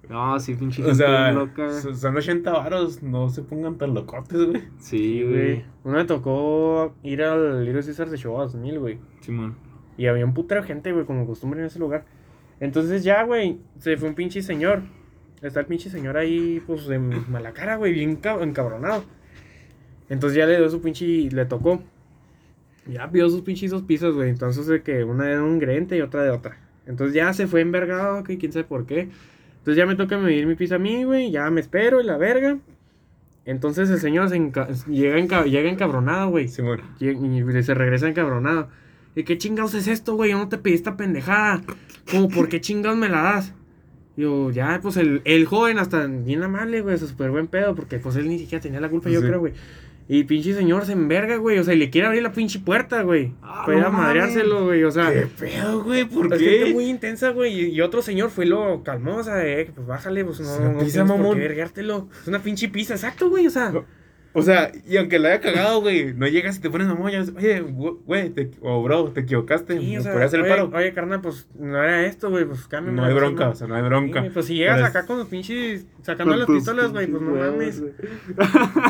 No, 0.08 0.40
sí, 0.40 0.54
pinche 0.54 0.82
O 0.82 0.94
sea, 0.94 1.32
loca. 1.32 1.70
so- 1.70 1.94
son 1.94 2.16
80 2.16 2.50
varos, 2.50 3.02
no 3.02 3.28
se 3.28 3.42
pongan 3.42 3.76
tan 3.76 3.92
locotes, 3.92 4.42
güey. 4.46 4.62
Sí, 4.78 4.98
Sí, 5.18 5.22
güey. 5.22 5.64
Uno 5.84 5.98
me 5.98 6.04
tocó 6.06 6.94
ir 7.02 7.22
al 7.22 7.62
Little 7.66 7.82
Caesar 7.82 8.08
de 8.08 8.16
Show 8.16 8.38
2000, 8.38 8.78
güey. 8.78 8.98
Simón. 9.20 9.54
Y 9.98 10.06
había 10.06 10.24
un 10.24 10.32
putero 10.32 10.62
de 10.62 10.66
gente, 10.66 10.92
güey, 10.92 11.04
como 11.04 11.26
costumbre 11.26 11.60
en 11.60 11.66
ese 11.66 11.78
lugar. 11.78 12.04
Entonces 12.60 13.04
ya, 13.04 13.22
güey, 13.24 13.58
se 13.78 13.96
fue 13.98 14.08
un 14.08 14.14
pinche 14.14 14.40
señor. 14.42 14.82
Está 15.42 15.60
el 15.60 15.66
pinche 15.66 15.90
señor 15.90 16.16
ahí, 16.16 16.62
pues, 16.66 16.86
de 16.88 16.98
mala 16.98 17.52
cara, 17.52 17.76
güey, 17.76 17.92
bien 17.92 18.16
ca- 18.16 18.42
encabronado. 18.42 19.04
Entonces 20.08 20.36
ya 20.38 20.46
le 20.46 20.56
dio 20.56 20.70
su 20.70 20.80
pinche, 20.80 21.28
le 21.30 21.44
tocó. 21.44 21.82
Ya 22.86 23.10
pidió 23.10 23.28
sus 23.28 23.42
pinches 23.42 23.70
dos 23.70 23.82
pizzas, 23.82 24.14
güey. 24.14 24.30
Entonces 24.30 24.66
de 24.66 24.82
que 24.82 25.04
una 25.04 25.24
de 25.26 25.38
un 25.40 25.54
ingrediente 25.56 25.96
y 25.96 26.00
otra 26.00 26.22
de 26.22 26.30
otra. 26.30 26.56
Entonces 26.86 27.14
ya 27.14 27.32
se 27.34 27.46
fue 27.46 27.60
envergado, 27.60 28.24
que 28.24 28.38
quién 28.38 28.50
sabe 28.52 28.64
por 28.64 28.86
qué. 28.86 29.10
Entonces 29.58 29.76
ya 29.76 29.84
me 29.84 29.94
toca 29.96 30.16
medir 30.16 30.46
mi 30.46 30.54
pizza 30.54 30.76
a 30.76 30.78
mí, 30.78 31.04
güey. 31.04 31.30
Ya 31.30 31.50
me 31.50 31.60
espero 31.60 32.00
y 32.00 32.04
la 32.04 32.16
verga. 32.16 32.56
Entonces 33.44 33.90
el 33.90 33.98
señor 33.98 34.28
se 34.30 34.36
enca- 34.36 34.68
llega, 34.86 35.18
enca- 35.18 35.44
llega 35.44 35.68
encabronado, 35.68 36.30
güey. 36.30 36.48
Y, 37.00 37.08
y 37.10 37.62
se 37.62 37.74
regresa 37.74 38.08
encabronado. 38.08 38.68
¿Y 39.18 39.24
qué 39.24 39.36
chingados 39.36 39.74
es 39.74 39.88
esto, 39.88 40.14
güey? 40.14 40.30
Yo 40.30 40.38
no 40.38 40.48
te 40.48 40.58
pedí 40.58 40.74
esta 40.74 40.96
pendejada. 40.96 41.60
Como, 42.08 42.28
¿por 42.28 42.48
qué 42.48 42.60
chingados 42.60 42.96
me 42.96 43.08
la 43.08 43.22
das? 43.22 43.52
Digo, 44.16 44.52
ya, 44.52 44.78
pues 44.80 44.96
el, 44.96 45.22
el 45.24 45.44
joven 45.44 45.80
hasta 45.80 46.06
bien 46.06 46.40
amable, 46.44 46.82
güey, 46.82 46.94
es 46.94 47.00
súper 47.00 47.32
buen 47.32 47.48
pedo, 47.48 47.74
porque 47.74 47.98
pues 47.98 48.14
él 48.14 48.28
ni 48.28 48.38
siquiera 48.38 48.62
tenía 48.62 48.80
la 48.80 48.88
culpa, 48.88 49.10
yo 49.10 49.20
creo, 49.20 49.40
güey. 49.40 49.54
Y 50.06 50.22
pinche 50.22 50.54
señor 50.54 50.86
se 50.86 50.92
enverga, 50.92 51.36
güey, 51.36 51.58
o 51.58 51.64
sea, 51.64 51.74
y 51.74 51.78
le 51.78 51.90
quiere 51.90 52.06
abrir 52.06 52.22
la 52.22 52.32
pinche 52.32 52.60
puerta, 52.60 53.02
güey. 53.02 53.34
Ah, 53.42 53.64
para 53.66 53.78
ir 53.78 53.82
no 53.82 53.88
a 53.88 53.90
madreárselo, 53.90 54.66
güey, 54.66 54.84
o 54.84 54.90
sea. 54.92 55.12
¿Qué 55.12 55.26
pedo, 55.26 55.82
güey? 55.82 56.04
¿Por 56.04 56.32
Es 56.32 56.40
gente 56.40 56.64
qué? 56.66 56.72
muy 56.72 56.84
intensa, 56.84 57.30
güey. 57.30 57.74
Y, 57.74 57.80
otro 57.80 58.02
señor 58.02 58.30
fue 58.30 58.46
lo 58.46 58.84
calmó, 58.84 59.16
o 59.16 59.24
sea, 59.24 59.44
eh, 59.44 59.70
pues 59.74 59.86
bájale, 59.86 60.24
pues 60.24 60.38
no, 60.40 60.46
Es 60.54 60.60
una 60.60 60.68
no 60.70 60.78
pizza, 60.78 60.92
tienes 60.92 61.10
por 61.10 61.18
mamón. 61.18 61.38
qué. 61.38 61.62
Es 62.22 62.28
una 62.28 62.38
pinche 62.38 62.68
pizza, 62.68 62.94
exacto, 62.94 63.28
güey, 63.28 63.48
o 63.48 63.50
sea. 63.50 63.72
O 64.38 64.42
sea, 64.42 64.70
y 64.86 64.96
aunque 64.96 65.18
la 65.18 65.28
haya 65.30 65.40
cagado, 65.40 65.80
güey, 65.80 66.14
no 66.14 66.26
llegas 66.28 66.56
y 66.56 66.60
te 66.60 66.70
pones 66.70 66.86
mamón, 66.86 67.10
ya, 67.10 67.22
oye, 67.36 67.60
güey, 67.60 68.30
te- 68.30 68.50
o 68.62 68.82
bro, 68.82 69.10
te 69.10 69.20
equivocaste, 69.20 69.78
Sí, 69.80 69.94
o 69.94 69.98
¿me 69.98 70.02
sea, 70.02 70.12
podrías 70.12 70.28
hacer 70.28 70.40
el 70.40 70.46
oye, 70.46 70.54
paro? 70.54 70.70
oye, 70.76 70.92
carnal, 70.94 71.20
pues 71.20 71.48
no 71.58 71.82
era 71.82 72.06
esto, 72.06 72.30
güey, 72.30 72.44
pues 72.44 72.66
cámbiame. 72.68 72.96
No 73.00 73.04
hay 73.06 73.14
bronca, 73.14 73.48
o 73.50 73.54
sea, 73.54 73.66
no 73.66 73.74
hay 73.74 73.82
bronca. 73.82 74.22
Sí, 74.22 74.30
pues 74.32 74.46
si 74.46 74.54
llegas 74.56 74.76
Pero 74.76 74.86
acá 74.86 75.00
es- 75.00 75.06
con 75.06 75.18
los 75.18 75.28
pinches, 75.28 75.86
sacando 76.02 76.36
las 76.36 76.46
pistolas, 76.46 76.92
güey, 76.92 77.06
pues 77.06 77.22
no 77.22 77.30
mames. 77.32 77.82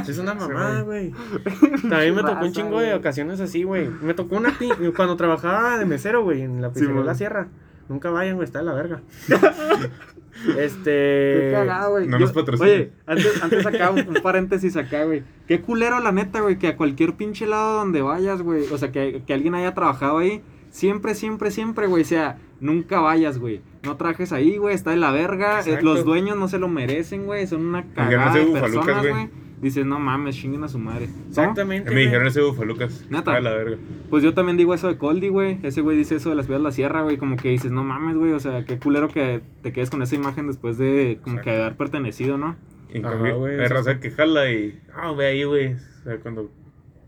Es 0.09 0.19
una 0.19 0.35
mamada, 0.35 0.83
güey. 0.83 1.13
También 1.89 2.15
me 2.15 2.23
tocó 2.23 2.45
un 2.45 2.53
chingo 2.53 2.81
de 2.81 2.95
ocasiones 2.95 3.41
así, 3.41 3.63
güey. 3.63 3.89
Me 4.03 4.15
tocó 4.15 4.37
una 4.37 4.55
cuando 4.97 5.17
trabajaba 5.17 5.79
de 5.79 5.85
mesero, 5.87 6.23
güey, 6.23 6.43
en 6.43 6.61
la 6.63 6.71
pizzería 6.73 6.95
de 7.01 7.05
la 7.05 7.15
sierra. 7.15 7.49
Nunca 7.89 8.11
vayan, 8.11 8.37
güey, 8.37 8.45
está 8.45 8.59
de 8.59 8.65
la 8.67 8.75
verga. 8.75 9.01
Qué 10.44 10.64
este. 10.64 11.51
cagado, 11.53 11.90
güey. 11.92 12.07
no 12.07 12.18
Yo- 12.18 12.27
nos 12.27 12.33
patrocina. 12.33 12.68
Oye, 12.70 12.92
antes, 13.07 13.42
antes 13.42 13.66
acá, 13.66 13.90
un, 13.90 14.01
un 14.09 14.14
paréntesis 14.22 14.77
acá, 14.77 15.05
güey. 15.05 15.22
Qué 15.46 15.61
culero, 15.61 16.01
la 16.01 16.12
neta, 16.12 16.40
güey, 16.40 16.59
que 16.59 16.68
a 16.68 16.77
cualquier 16.77 17.14
pinche 17.14 17.46
lado 17.46 17.79
donde 17.79 18.03
vayas, 18.03 18.42
güey, 18.42 18.64
o 18.72 18.79
sea, 18.79 18.92
que, 18.92 19.22
que 19.27 19.33
alguien 19.35 19.55
haya 19.55 19.74
trabajado 19.74 20.18
ahí, 20.18 20.42
siempre, 20.70 21.14
siempre, 21.14 21.51
siempre, 21.51 21.87
güey, 21.87 22.03
o 22.03 22.07
sea, 22.07 22.38
nunca 22.61 23.01
vayas, 23.01 23.38
güey. 23.38 23.62
No 23.83 23.96
trajes 23.96 24.33
ahí, 24.33 24.57
güey, 24.59 24.74
está 24.74 24.90
de 24.90 24.96
la 24.96 25.11
verga. 25.12 25.59
eh, 25.59 25.61
Exacto. 25.61 25.85
Los 25.85 26.05
dueños 26.05 26.37
no 26.37 26.48
se 26.48 26.59
lo 26.59 26.68
merecen, 26.68 27.27
güey, 27.27 27.46
son 27.46 27.66
una 27.66 27.85
cagada 27.94 28.35
de 28.35 28.44
bufalucas, 28.44 28.85
personas, 28.87 29.09
güey. 29.09 29.48
Güey. 29.59 29.62
Dices, 29.71 29.85
no 29.87 29.99
mames, 29.99 30.37
chinguen 30.37 30.64
a 30.64 30.68
su 30.68 30.79
madre. 30.79 31.09
¿No? 31.09 31.29
Exactamente. 31.29 31.88
Me 31.90 31.94
güey. 31.97 32.05
dijeron 32.07 32.27
ese 32.27 32.40
bufalucas. 32.42 33.07
Neta. 33.11 33.35
A 33.35 33.40
la 33.40 33.53
verga. 33.55 33.77
Pues 34.11 34.23
yo 34.23 34.35
también 34.35 34.57
digo 34.57 34.75
eso 34.75 34.88
de 34.88 34.97
Coldy, 34.99 35.29
güey. 35.29 35.59
Ese 35.62 35.81
güey 35.81 35.97
dice 35.97 36.16
eso 36.16 36.31
de 36.31 36.37
las 36.37 36.47
piedras 36.47 36.61
de 36.62 36.68
la 36.68 36.73
sierra, 36.73 37.03
güey. 37.03 37.16
Como 37.16 37.37
que 37.37 37.51
dices, 37.51 37.71
no 37.71 37.85
mames, 37.85 38.16
güey. 38.16 38.33
O 38.33 38.40
sea, 38.40 38.64
qué 38.64 38.79
culero 38.79 39.09
que 39.09 39.40
te 39.62 39.73
quedes 39.73 39.90
con 39.90 40.03
esa 40.03 40.14
imagen 40.14 40.47
después 40.47 40.79
de 40.79 41.18
como 41.23 41.37
que 41.37 41.40
Exacto. 41.51 41.62
haber 41.62 41.77
pertenecido, 41.77 42.38
¿no? 42.38 42.57
Y 42.92 42.97
en 42.99 43.03
cambio, 43.03 43.38
güey, 43.38 43.61
hay 43.61 43.66
raza 43.68 44.01
que 44.01 44.11
jala 44.11 44.51
y, 44.51 44.81
ah, 44.94 45.12
ve 45.12 45.27
ahí, 45.27 45.44
güey. 45.44 45.75
O 45.75 46.03
sea, 46.05 46.18
cuando 46.21 46.51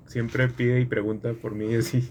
siempre 0.06 0.48
pide 0.48 0.80
y 0.80 0.84
pregunta 0.84 1.32
por 1.34 1.54
mí, 1.54 1.74
así, 1.74 2.10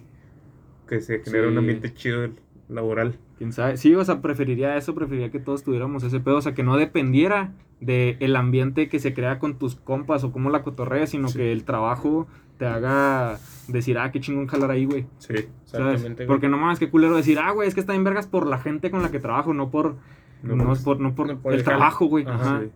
que 0.87 1.01
se 1.01 1.19
genera 1.19 1.45
Sí. 1.45 1.51
un 1.51 1.57
ambiente 1.59 1.93
chido 1.93 2.29
laboral. 2.67 3.17
¿Quién 3.37 3.53
sabe? 3.53 3.77
Sí, 3.77 3.93
o 3.95 4.03
sea, 4.03 4.21
preferiría 4.21 4.75
eso, 4.75 4.95
preferiría 4.95 5.29
que 5.31 5.39
todos 5.39 5.63
tuviéramos 5.63 6.03
ese 6.03 6.19
pedo. 6.19 6.37
O 6.37 6.41
sea, 6.41 6.53
que 6.53 6.63
no 6.63 6.77
dependiera 6.77 7.53
de 7.81 8.17
el 8.19 8.35
ambiente 8.35 8.89
que 8.89 8.99
se 8.99 9.13
crea 9.13 9.39
con 9.39 9.57
tus 9.57 9.75
compas 9.75 10.23
o 10.23 10.31
cómo 10.31 10.49
la 10.49 10.63
cotorreas, 10.63 11.09
sino 11.11 11.29
Sí. 11.29 11.37
que 11.37 11.51
el 11.51 11.63
trabajo 11.63 12.27
te 12.57 12.65
haga 12.65 13.37
decir, 13.69 13.97
ah, 13.97 14.11
qué 14.11 14.19
chingón 14.19 14.47
jalar 14.47 14.71
ahí, 14.71 14.85
güey. 14.85 15.05
Sí. 15.17 15.33
¿Sabes? 15.63 15.93
Exactamente, 15.95 16.25
güey. 16.25 16.27
Porque 16.27 16.49
no 16.49 16.57
mames, 16.57 16.77
qué 16.79 16.89
culero 16.89 17.15
decir, 17.15 17.39
ah, 17.39 17.51
güey, 17.51 17.67
es 17.67 17.73
que 17.73 17.79
está 17.79 17.95
en 17.95 18.03
vergas 18.03 18.27
por 18.27 18.47
la 18.47 18.57
gente 18.57 18.91
con 18.91 19.01
la 19.01 19.11
que 19.11 19.19
trabajo, 19.19 19.53
no 19.53 19.69
por, 19.69 19.95
no, 20.43 20.55
No, 20.55 20.73
es 20.73 20.79
por, 20.83 20.99
no 20.99 21.15
por, 21.15 21.27
no 21.27 21.39
por 21.39 21.53
el 21.53 21.59
el 21.59 21.65
trabajo, 21.65 22.05
güey. 22.07 22.25
Ajá. 22.27 22.61
Sí. 22.63 22.71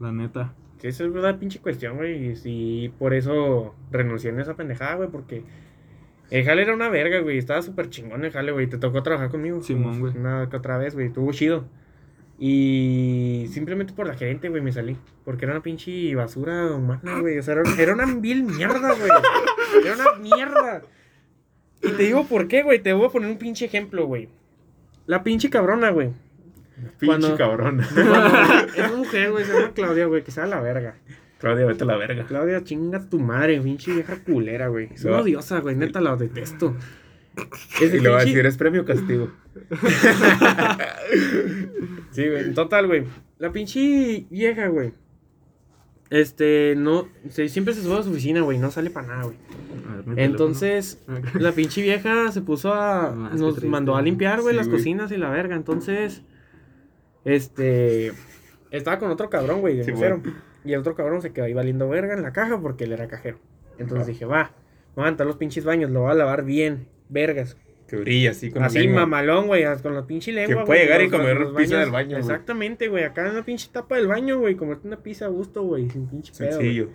La 0.00 0.10
neta. 0.12 0.52
Sí, 0.78 0.88
esa 0.88 1.04
es 1.04 1.12
la 1.12 1.38
pinche 1.38 1.60
cuestión, 1.60 1.96
güey. 1.96 2.30
Y 2.30 2.36
sí, 2.36 2.92
por 2.98 3.14
eso 3.14 3.74
renuncié 3.90 4.30
en 4.30 4.40
esa 4.40 4.54
pendejada, 4.54 4.94
güey, 4.96 5.08
porque 5.10 5.44
el 6.30 6.44
jale 6.44 6.62
era 6.62 6.74
una 6.74 6.88
verga, 6.88 7.20
güey. 7.20 7.38
Estaba 7.38 7.62
súper 7.62 7.90
chingón 7.90 8.24
el 8.24 8.30
jale, 8.32 8.52
güey. 8.52 8.68
Te 8.68 8.78
tocó 8.78 9.02
trabajar 9.02 9.30
conmigo. 9.30 9.62
Simón, 9.62 10.00
güey. 10.00 10.16
Una 10.16 10.48
que 10.48 10.56
otra 10.56 10.76
vez, 10.78 10.94
güey. 10.94 11.06
Estuvo 11.06 11.32
chido. 11.32 11.64
Y 12.38 13.27
simplemente 13.48 13.92
por 13.92 14.06
la 14.06 14.14
gerente, 14.14 14.48
güey, 14.48 14.62
me 14.62 14.72
salí. 14.72 14.96
Porque 15.24 15.44
era 15.44 15.54
una 15.54 15.62
pinche 15.62 16.14
basura 16.14 16.72
humana, 16.72 17.20
güey. 17.20 17.38
O 17.38 17.42
sea, 17.42 17.54
era, 17.54 17.62
era 17.78 17.94
una 17.94 18.06
vil 18.06 18.42
mierda, 18.44 18.94
güey. 18.94 19.10
Era 19.84 19.94
una 19.94 20.12
mierda. 20.20 20.82
Y 21.82 21.90
te 21.92 22.02
digo 22.04 22.24
por 22.26 22.48
qué, 22.48 22.62
güey. 22.62 22.80
Te 22.80 22.92
voy 22.92 23.06
a 23.06 23.10
poner 23.10 23.30
un 23.30 23.38
pinche 23.38 23.64
ejemplo, 23.66 24.06
güey. 24.06 24.28
La 25.06 25.22
pinche 25.22 25.50
cabrona, 25.50 25.90
güey. 25.90 26.10
Pinche 26.98 27.06
Cuando- 27.06 27.36
cabrón. 27.36 27.80
Es 28.76 28.96
mujer, 28.96 29.30
güey. 29.32 29.44
Se 29.44 29.52
llama 29.52 29.72
Claudia, 29.74 30.06
güey. 30.06 30.22
Que 30.22 30.30
sea 30.30 30.46
la 30.46 30.60
verga. 30.60 30.94
Claudia, 31.38 31.66
vete 31.66 31.84
a 31.84 31.86
la 31.86 31.96
verga. 31.96 32.24
Claudia, 32.26 32.64
chinga 32.64 33.08
tu 33.08 33.20
madre, 33.20 33.60
pinche 33.60 33.92
vieja 33.92 34.16
culera, 34.24 34.66
güey. 34.68 34.88
Es 34.92 35.04
una 35.04 35.18
odiosa, 35.18 35.60
güey, 35.60 35.76
neta 35.76 36.00
la 36.00 36.16
detesto. 36.16 36.74
Es 37.80 37.94
Y 37.94 38.00
le 38.00 38.08
va 38.08 38.20
a 38.20 38.24
decir, 38.24 38.44
¿es 38.46 38.56
premio 38.56 38.84
castigo? 38.84 39.30
Sí, 42.12 42.28
güey, 42.28 42.52
total, 42.54 42.86
güey. 42.86 43.04
La 43.38 43.52
pinche 43.52 44.26
vieja, 44.30 44.66
güey. 44.68 44.92
Este, 46.10 46.74
no, 46.76 47.06
se- 47.28 47.48
siempre 47.48 47.74
se 47.74 47.82
sube 47.82 47.98
a 47.98 48.02
su 48.02 48.10
oficina, 48.10 48.40
güey, 48.40 48.58
no 48.58 48.70
sale 48.70 48.90
para 48.90 49.06
nada, 49.08 49.22
güey. 49.24 49.36
Entonces, 50.16 51.04
la 51.34 51.52
pinche 51.52 51.82
vieja 51.82 52.32
se 52.32 52.40
puso 52.40 52.72
a, 52.72 53.08
Ah, 53.08 53.30
nos 53.34 53.54
triste. 53.54 53.68
mandó 53.68 53.94
a 53.94 54.02
limpiar, 54.02 54.40
güey, 54.40 54.54
Sí, 54.54 54.56
las 54.56 54.68
güey. 54.68 54.78
cocinas 54.78 55.12
y 55.12 55.18
la 55.18 55.28
verga. 55.30 55.54
Entonces, 55.54 56.22
este, 57.24 58.12
estaba 58.70 58.98
con 58.98 59.10
otro 59.10 59.28
cabrón, 59.28 59.60
güey, 59.60 59.76
de 59.76 59.84
Sí. 59.84 59.92
Y 60.64 60.72
el 60.72 60.80
otro 60.80 60.94
cabrón 60.94 61.20
se 61.22 61.32
quedó 61.32 61.44
ahí 61.44 61.54
valiendo 61.54 61.88
verga 61.88 62.14
en 62.14 62.22
la 62.22 62.32
caja 62.32 62.60
porque 62.60 62.84
él 62.84 62.92
era 62.92 63.06
cajero. 63.06 63.38
Entonces 63.78 64.02
Ajá. 64.04 64.12
dije, 64.12 64.24
va, 64.24 64.50
voy 64.96 65.02
a 65.02 65.06
levantar 65.06 65.26
los 65.26 65.36
pinches 65.36 65.64
baños, 65.64 65.90
lo 65.90 66.00
voy 66.00 66.10
a 66.10 66.14
lavar 66.14 66.44
bien, 66.44 66.88
vergas. 67.08 67.56
Que 67.86 67.96
brilla 67.96 68.32
así 68.32 68.50
con 68.50 68.60
la 68.60 68.66
Así, 68.66 68.80
lengua. 68.80 69.00
mamalón, 69.06 69.46
güey, 69.46 69.64
con 69.82 69.94
la 69.94 70.06
pinche 70.06 70.30
lengua. 70.30 70.60
Que 70.62 70.66
puede 70.66 70.80
güey, 70.80 70.80
llegar 70.86 71.00
y 71.00 71.08
los- 71.08 71.18
comer 71.20 71.40
los 71.40 71.48
pizza 71.56 71.76
baños- 71.76 71.80
del 71.80 71.90
baño, 71.90 72.08
güey. 72.10 72.20
Exactamente, 72.20 72.88
güey, 72.88 73.04
acá 73.04 73.26
en 73.26 73.34
la 73.36 73.42
pinche 73.44 73.68
tapa 73.72 73.96
del 73.96 74.06
baño, 74.08 74.38
güey, 74.38 74.56
comerte 74.56 74.86
una 74.86 74.98
pizza 74.98 75.24
a 75.24 75.28
gusto, 75.28 75.62
güey, 75.62 75.88
sin 75.88 76.06
pinche 76.06 76.32
pedo. 76.36 76.48
güey. 76.56 76.60
Sencillo. 76.60 76.88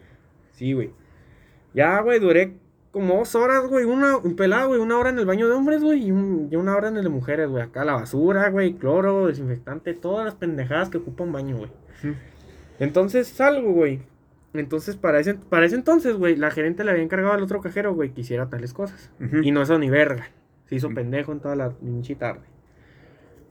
Sí, 0.52 0.74
güey. 0.74 0.92
Ya, 1.74 2.00
güey, 2.02 2.20
duré 2.20 2.54
como 2.92 3.16
dos 3.18 3.34
horas, 3.34 3.66
güey, 3.66 3.86
una, 3.86 4.18
un 4.18 4.36
pelado, 4.36 4.68
güey, 4.68 4.80
una 4.80 5.00
hora 5.00 5.10
en 5.10 5.18
el 5.18 5.26
baño 5.26 5.48
de 5.50 5.56
hombres, 5.56 5.82
güey, 5.82 6.06
y, 6.06 6.12
un- 6.12 6.48
y 6.52 6.56
una 6.58 6.76
hora 6.78 6.90
en 6.90 6.98
el 6.98 7.04
de 7.04 7.10
mujeres, 7.10 7.50
güey. 7.50 7.64
Acá 7.64 7.84
la 7.84 7.94
basura, 7.94 8.48
güey, 8.52 8.74
cloro, 8.76 9.26
desinfectante, 9.26 9.96
todas 9.96 10.26
las 10.26 10.36
pendejadas 10.36 10.90
que 10.92 11.00
ocupa 11.00 11.24
un 11.24 11.32
baño, 11.32 11.58
güey. 11.58 11.72
Entonces 12.80 13.28
salgo, 13.28 13.72
güey. 13.72 14.02
Entonces, 14.54 14.96
para 14.96 15.20
ese, 15.20 15.34
para 15.34 15.66
ese 15.66 15.76
entonces, 15.76 16.16
güey, 16.16 16.36
la 16.36 16.52
gerente 16.52 16.84
le 16.84 16.92
había 16.92 17.04
encargado 17.04 17.34
al 17.34 17.42
otro 17.44 17.60
cajero, 17.62 17.94
güey, 17.96 18.12
que 18.14 18.22
hiciera 18.22 18.50
tales 18.50 18.74
cosas. 18.74 19.12
Y 19.42 19.52
no 19.52 19.62
hizo 19.64 19.80
ni 19.80 19.90
verga. 19.90 20.28
Se 20.66 20.76
hizo 20.76 20.90
pendejo 20.90 21.32
en 21.32 21.40
toda 21.40 21.56
la 21.56 21.72
pinche 21.72 22.16
tarde. 22.16 22.42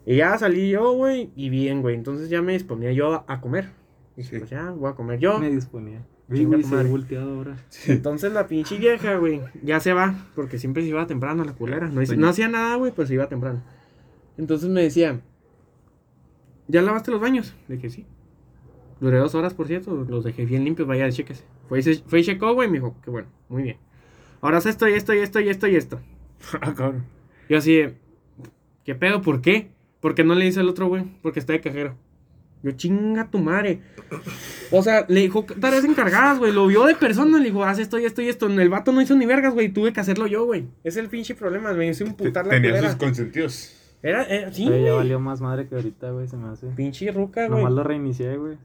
Y 0.07 0.17
ya 0.17 0.37
salí 0.39 0.71
yo, 0.71 0.93
güey, 0.93 1.31
y 1.37 1.49
bien, 1.51 1.83
güey. 1.83 1.95
Entonces 1.97 2.29
ya 2.31 2.41
me 2.43 2.53
disponía 2.53 2.93
yo 2.93 3.13
a, 3.15 3.25
a 3.29 3.41
comer. 3.41 3.71
Dije, 4.17 4.31
Sí. 4.31 4.39
pues 4.39 4.51
ya, 4.51 4.71
voy 4.71 4.91
a 4.91 4.95
comer 4.95 5.19
yo. 5.19 5.39
Me 5.39 5.51
disponía. 5.51 6.03
Sí, 6.33 6.45
güey, 6.45 6.63
se 6.63 6.83
volteado 6.85 7.35
ahora. 7.37 7.57
Entonces 7.89 8.33
la 8.33 8.47
pinche 8.47 8.79
vieja, 8.79 9.17
güey, 9.17 9.41
ya 9.63 9.81
se 9.81 9.93
va. 9.93 10.15
Porque 10.35 10.59
siempre 10.59 10.83
se 10.83 10.89
iba 10.89 11.07
temprano 11.07 11.45
la 11.45 11.53
culera. 11.53 11.89
No, 11.89 12.05
Sí. 12.07 12.17
no 12.17 12.29
hacía 12.29 12.49
nada, 12.49 12.77
güey, 12.77 12.93
pero 12.95 13.07
se 13.09 13.15
iba 13.15 13.29
temprano. 13.29 13.63
Entonces 14.39 14.69
me 14.71 14.83
decía, 14.83 15.21
¿ya 16.69 16.81
lavaste 16.83 17.11
los 17.11 17.21
baños? 17.21 17.55
Le 17.69 17.77
dije, 17.77 17.91
sí. 17.91 18.07
Duré 19.03 19.19
dos 19.19 19.35
horas, 19.35 19.53
por 19.53 19.67
cierto. 19.67 20.07
Los 20.09 20.23
dejé 20.23 20.45
bien 20.45 20.65
limpios, 20.65 20.87
vaya, 20.87 21.11
chequese. 21.11 21.43
Fue 21.69 21.83
fue 21.83 22.21
y 22.21 22.23
checó, 22.23 22.55
güey, 22.55 22.69
y 22.69 22.71
me 22.71 22.79
dijo, 22.79 22.95
qué 23.05 23.11
bueno, 23.11 23.27
muy 23.49 23.65
bien. 23.65 23.77
Ahora 24.41 24.59
haz 24.59 24.67
esto 24.67 24.89
y 24.89 24.93
esto 24.93 25.13
y 25.13 25.19
esto 25.19 25.41
y 25.41 25.49
esto 25.49 25.67
y 25.67 25.75
esto. 25.75 26.01
Ah, 26.61 26.73
cabrón. 26.73 27.05
Yo 27.49 27.59
así, 27.59 27.75
de, 27.75 27.95
¿qué 28.85 28.95
pedo? 28.95 29.21
¿Por 29.21 29.41
qué? 29.41 29.73
Porque 29.99 30.23
no 30.23 30.37
le 30.37 30.45
dice 30.45 30.61
al 30.61 30.69
otro, 30.69 30.87
güey, 30.87 31.05
porque 31.21 31.41
está 31.41 31.53
de 31.53 31.61
cajero. 31.61 31.97
Yo, 32.63 32.71
chinga 32.71 33.29
tu 33.29 33.41
madre. 33.41 33.81
O 34.71 34.85
sea, 34.85 35.05
le 35.09 35.23
dijo 35.23 35.45
tareas 35.61 35.85
encargadas, 35.85 36.39
güey. 36.39 36.53
Lo 36.53 36.69
vio 36.69 36.85
de 36.85 36.95
persona, 36.95 37.39
le 37.39 37.47
dijo, 37.47 37.65
haz 37.65 37.81
esto 37.81 37.99
y 37.99 38.05
esto 38.05 38.23
y 38.23 38.29
esto. 38.29 38.47
El 38.47 38.69
vato 38.69 38.93
no 38.93 39.03
hizo 39.03 39.17
ni 39.17 39.27
vergas, 39.27 39.53
güey. 39.53 39.69
Tuve 39.69 39.93
que 39.93 39.99
hacerlo 39.99 40.29
yo, 40.29 40.45
güey. 40.45 40.69
Es 40.85 40.97
el 40.97 41.09
pinche 41.09 41.35
problema, 41.35 41.73
me 41.73 41.89
hice 41.89 42.05
un 42.05 42.15
putar 42.15 42.47
la 42.47 42.53
Tenía 42.53 42.81
sus 42.81 42.95
consentidos. 42.95 43.77
Era, 44.01 44.25
era, 44.25 44.53
sí, 44.53 44.67
Pero 44.69 44.85
ya 44.85 44.93
valió 44.93 45.19
más 45.19 45.41
madre 45.41 45.67
que 45.67 45.75
ahorita, 45.75 46.11
güey, 46.11 46.29
se 46.29 46.37
me 46.37 46.49
hace. 46.51 46.69
Pinche 46.69 47.11
ruca, 47.11 47.49
güey. 47.49 47.59
Nomás 47.59 47.73
lo 47.73 47.83
reinicié, 47.83 48.37
güey. 48.37 48.59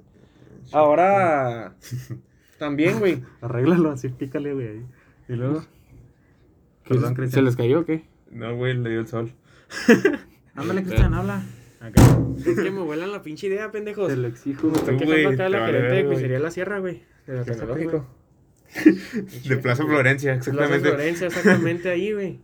Ahora, 0.71 1.75
también, 2.59 2.99
güey. 2.99 3.23
Arréglalo 3.41 3.91
así, 3.91 4.09
pícale, 4.09 4.53
güey, 4.53 4.67
ahí. 4.67 4.85
Y 5.29 5.33
luego. 5.33 5.63
Perdón, 6.87 7.29
¿Se 7.29 7.41
les 7.41 7.55
cayó 7.55 7.81
o 7.81 7.85
qué? 7.85 8.05
No, 8.31 8.55
güey, 8.55 8.73
le 8.75 8.89
dio 8.89 8.99
el 8.99 9.07
sol. 9.07 9.31
Ándale, 10.55 10.83
Cristian, 10.83 11.13
habla. 11.13 11.43
Acá. 11.79 12.01
Es 12.45 12.59
que 12.59 12.71
me 12.71 12.81
vuelan 12.81 13.11
la 13.11 13.21
pinche 13.21 13.47
idea, 13.47 13.71
pendejos. 13.71 14.07
Te 14.07 14.15
lo 14.15 14.27
exijo, 14.27 14.71
Estoy 14.73 14.97
Tú, 14.97 15.05
quejando 15.05 15.29
acá 15.29 15.49
la 15.49 15.65
gerente 15.65 15.95
de. 15.95 16.03
Pizzería 16.05 16.39
La 16.39 16.51
Sierra, 16.51 16.79
güey. 16.79 17.03
De 17.27 17.35
la 17.35 17.43
¿Qué 17.43 17.51
pasó, 17.51 17.65
Tecnológico. 17.65 18.07
De 19.47 19.57
Plaza 19.57 19.85
Florencia, 19.85 20.33
Plaza 20.33 20.49
exactamente. 20.49 20.89
Florencia, 20.89 21.27
exactamente 21.27 21.89
ahí, 21.89 22.13
güey. 22.13 22.39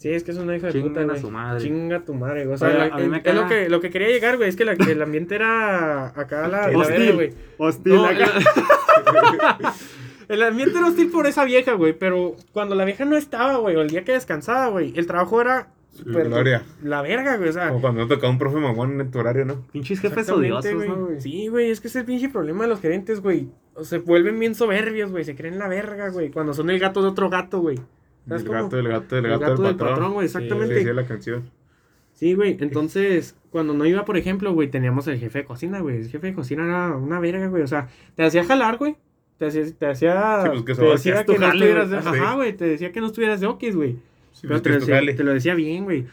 Sí, 0.00 0.08
es 0.08 0.24
que 0.24 0.30
es 0.30 0.38
una 0.38 0.56
hija 0.56 0.68
de 0.68 0.80
puta, 0.80 1.00
a 1.00 1.04
güey. 1.04 1.20
su 1.20 1.30
madre. 1.30 1.62
Chinga 1.62 2.00
tu 2.00 2.14
madre, 2.14 2.44
güey. 2.46 2.54
O 2.54 2.58
sea, 2.58 2.68
Oye, 2.68 2.78
la- 2.78 2.84
a 2.86 2.98
mí 2.98 3.06
me 3.06 3.20
es 3.22 3.34
lo 3.34 3.46
que, 3.46 3.68
lo 3.68 3.80
que 3.82 3.90
quería 3.90 4.08
llegar, 4.08 4.38
güey. 4.38 4.48
Es 4.48 4.56
que 4.56 4.64
la- 4.64 4.74
que 4.74 4.92
el 4.92 5.02
ambiente 5.02 5.34
era 5.34 6.06
acá 6.18 6.48
la, 6.48 6.68
la 6.70 6.78
Hostil. 6.78 6.96
verga, 6.98 7.14
güey. 7.16 7.32
Hostil. 7.58 7.94
No, 7.94 8.06
acá. 8.06 8.30
El 10.28 10.42
ambiente 10.44 10.78
era 10.78 10.86
hostil 10.86 11.10
por 11.10 11.26
esa 11.26 11.44
vieja, 11.44 11.72
güey. 11.74 11.92
Pero 11.92 12.36
cuando 12.52 12.74
la 12.76 12.84
vieja 12.84 13.04
no 13.04 13.16
estaba, 13.16 13.56
güey, 13.58 13.74
o 13.76 13.80
el 13.80 13.88
día 13.90 14.04
que 14.04 14.12
descansaba, 14.12 14.68
güey, 14.68 14.92
el 14.96 15.06
trabajo 15.06 15.40
era 15.40 15.70
súper. 15.92 16.28
Gloria. 16.28 16.62
La 16.84 17.02
verga, 17.02 17.36
güey. 17.36 17.48
O 17.48 17.52
sea, 17.52 17.68
Como 17.68 17.80
cuando 17.80 18.06
tocaba 18.06 18.30
un 18.32 18.38
profe 18.38 18.58
mamón 18.58 19.00
en 19.00 19.10
tu 19.10 19.18
horario, 19.18 19.44
¿no? 19.44 19.66
Pinches 19.72 19.98
jefes 20.00 20.18
Exactamente, 20.18 20.52
odiosos, 20.54 20.74
güey. 20.74 20.88
¿no, 20.88 21.06
güey? 21.06 21.20
Sí, 21.20 21.48
güey, 21.48 21.70
es 21.72 21.80
que 21.80 21.88
es 21.88 21.96
el 21.96 22.04
pinche 22.04 22.28
problema 22.28 22.62
de 22.62 22.68
los 22.70 22.80
gerentes, 22.80 23.20
güey. 23.20 23.48
O 23.74 23.82
se 23.84 23.98
vuelven 23.98 24.38
bien 24.38 24.54
soberbios, 24.54 25.10
güey. 25.10 25.24
Se 25.24 25.34
creen 25.34 25.58
la 25.58 25.66
verga, 25.66 26.10
güey. 26.10 26.30
Cuando 26.30 26.54
son 26.54 26.70
el 26.70 26.78
gato 26.78 27.02
de 27.02 27.08
otro 27.08 27.28
gato, 27.28 27.58
güey. 27.60 27.80
¿Sabes 28.28 28.44
El 28.44 28.50
gato, 28.50 28.78
el 28.78 28.88
gato, 28.88 29.18
el 29.18 29.24
El 29.24 29.30
gato, 29.32 29.40
gato 29.40 29.62
del 29.62 29.66
del 29.70 29.76
patrón. 29.76 29.94
patrón, 29.94 30.12
güey, 30.14 30.28
Sí, 30.28 30.36
exactamente. 30.36 30.74
decía 30.74 30.92
la 30.94 31.06
canción. 31.06 31.50
Sí, 32.14 32.34
güey. 32.34 32.56
Entonces, 32.60 33.34
cuando 33.50 33.72
no 33.72 33.86
iba, 33.86 34.04
por 34.04 34.16
ejemplo, 34.18 34.52
güey, 34.52 34.68
teníamos 34.68 35.06
el 35.08 35.18
jefe 35.18 35.38
de 35.40 35.44
cocina, 35.46 35.80
güey. 35.80 35.96
El 35.98 36.08
jefe 36.08 36.26
de 36.28 36.34
cocina 36.34 36.64
era 36.64 36.96
una 36.96 37.18
verga, 37.18 37.46
güey. 37.48 37.62
O 37.62 37.66
sea, 37.66 37.88
te 38.14 38.22
hacía 38.24 38.44
jalar, 38.44 38.76
güey. 38.76 38.96
Te 39.38 39.46
hacía, 39.46 39.64
te 39.78 39.86
hacía, 39.86 40.42
Sí, 40.42 40.48
pues, 40.50 40.62
que 40.64 40.74
te 40.74 40.84
decía 40.84 41.24
que 41.24 41.38
no 41.38 41.46
estuvieras 41.46 41.88
de, 41.90 41.96
ajá, 41.96 42.12
Sí. 42.12 42.36
güey, 42.36 42.52
te 42.56 42.64
decía 42.66 42.92
que 42.92 43.00
no 43.00 43.06
estuvieras 43.06 43.40
de 43.40 43.46
okis, 43.46 43.74
güey. 43.74 43.92
Sí, 44.32 44.42
Pero 44.42 44.60
pues, 44.60 44.62
te 44.62 44.70
decía, 44.92 45.16
te 45.16 45.24
lo 45.24 45.32
decía 45.32 45.54
bien, 45.54 45.84
güey. 45.84 46.06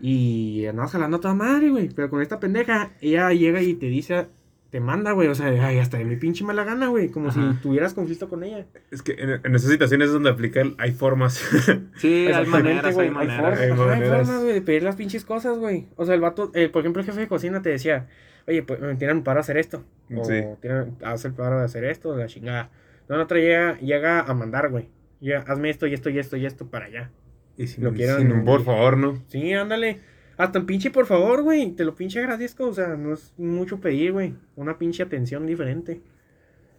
Y 0.00 0.66
andabas 0.66 0.90
jalando 0.90 1.18
a 1.18 1.20
toda 1.20 1.34
madre, 1.34 1.70
güey. 1.70 1.88
Pero 1.94 2.10
con 2.10 2.20
esta 2.20 2.40
pendeja, 2.40 2.90
ella 3.00 3.30
llega 3.32 3.62
y 3.62 3.74
te 3.74 3.86
dice, 3.86 4.26
te 4.74 4.80
manda, 4.80 5.12
güey. 5.12 5.28
O 5.28 5.36
sea, 5.36 5.46
ay, 5.64 5.78
hasta 5.78 5.98
de 5.98 6.04
mi 6.04 6.16
pinche 6.16 6.42
mala 6.42 6.64
gana, 6.64 6.88
güey. 6.88 7.08
Como 7.08 7.28
Ajá. 7.28 7.52
si 7.52 7.58
tuvieras 7.62 7.94
conflicto 7.94 8.28
con 8.28 8.42
ella. 8.42 8.66
Es 8.90 9.02
que 9.02 9.12
en, 9.12 9.30
en 9.44 9.54
esas 9.54 9.70
situaciones 9.70 10.08
es 10.08 10.12
donde 10.12 10.30
aplica 10.30 10.60
el 10.60 10.74
hay 10.78 10.90
formas. 10.90 11.40
Sí, 11.96 12.26
hay 12.26 12.44
maneras, 12.46 12.92
güey, 12.92 13.06
hay 13.06 13.14
maneras. 13.14 13.36
formas, 13.40 13.60
Hay 13.60 13.70
ajá, 13.70 13.92
hay 13.92 14.08
formas, 14.08 14.42
güey, 14.42 14.52
de 14.54 14.62
pedir 14.62 14.82
las 14.82 14.96
pinches 14.96 15.24
cosas, 15.24 15.58
güey. 15.58 15.86
O 15.94 16.04
sea, 16.04 16.16
el 16.16 16.20
vato, 16.20 16.50
eh, 16.54 16.68
por 16.68 16.80
ejemplo, 16.80 17.00
el 17.02 17.06
jefe 17.06 17.20
de 17.20 17.28
cocina 17.28 17.62
te 17.62 17.68
decía, 17.70 18.08
oye, 18.48 18.64
pues 18.64 18.80
me 18.80 18.96
tiran 18.96 19.22
para 19.22 19.38
hacer 19.38 19.58
esto. 19.58 19.84
O 20.12 20.24
Sí. 20.24 20.42
tiran, 20.60 20.96
haz 21.04 21.24
el 21.24 21.34
paro 21.34 21.60
de 21.60 21.66
hacer 21.66 21.84
esto, 21.84 22.16
la 22.16 22.26
chingada. 22.26 22.70
No, 23.08 23.16
la 23.16 23.22
otra 23.22 23.38
llega, 23.38 23.78
llega 23.78 24.22
a 24.22 24.34
mandar, 24.34 24.70
güey. 24.70 24.88
Ya, 25.20 25.38
hazme 25.46 25.70
esto 25.70 25.86
y 25.86 25.94
esto 25.94 26.10
y 26.10 26.18
esto 26.18 26.36
y 26.36 26.46
esto 26.46 26.66
para 26.68 26.86
allá. 26.86 27.12
Y 27.56 27.68
si 27.68 27.80
Lo 27.80 27.92
no 27.92 27.96
quieren- 27.96 28.16
quieren, 28.16 28.44
por 28.44 28.64
favor, 28.64 28.96
¿no? 28.98 29.22
Sí, 29.28 29.52
ándale. 29.52 30.00
Hasta 30.36 30.58
el 30.58 30.64
pinche, 30.64 30.90
por 30.90 31.06
favor, 31.06 31.42
güey. 31.42 31.72
Te 31.72 31.84
lo 31.84 31.94
pinche 31.94 32.18
agradezco. 32.18 32.66
O 32.66 32.74
sea, 32.74 32.96
no 32.96 33.14
es 33.14 33.32
mucho 33.36 33.80
pedir, 33.80 34.12
güey. 34.12 34.34
Una 34.56 34.78
pinche 34.78 35.02
atención 35.02 35.46
diferente. 35.46 36.00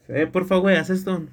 Eh, 0.08 0.28
por 0.28 0.46
favor, 0.46 0.64
güey, 0.64 0.78
haz 0.78 0.90
esto. 0.90 1.26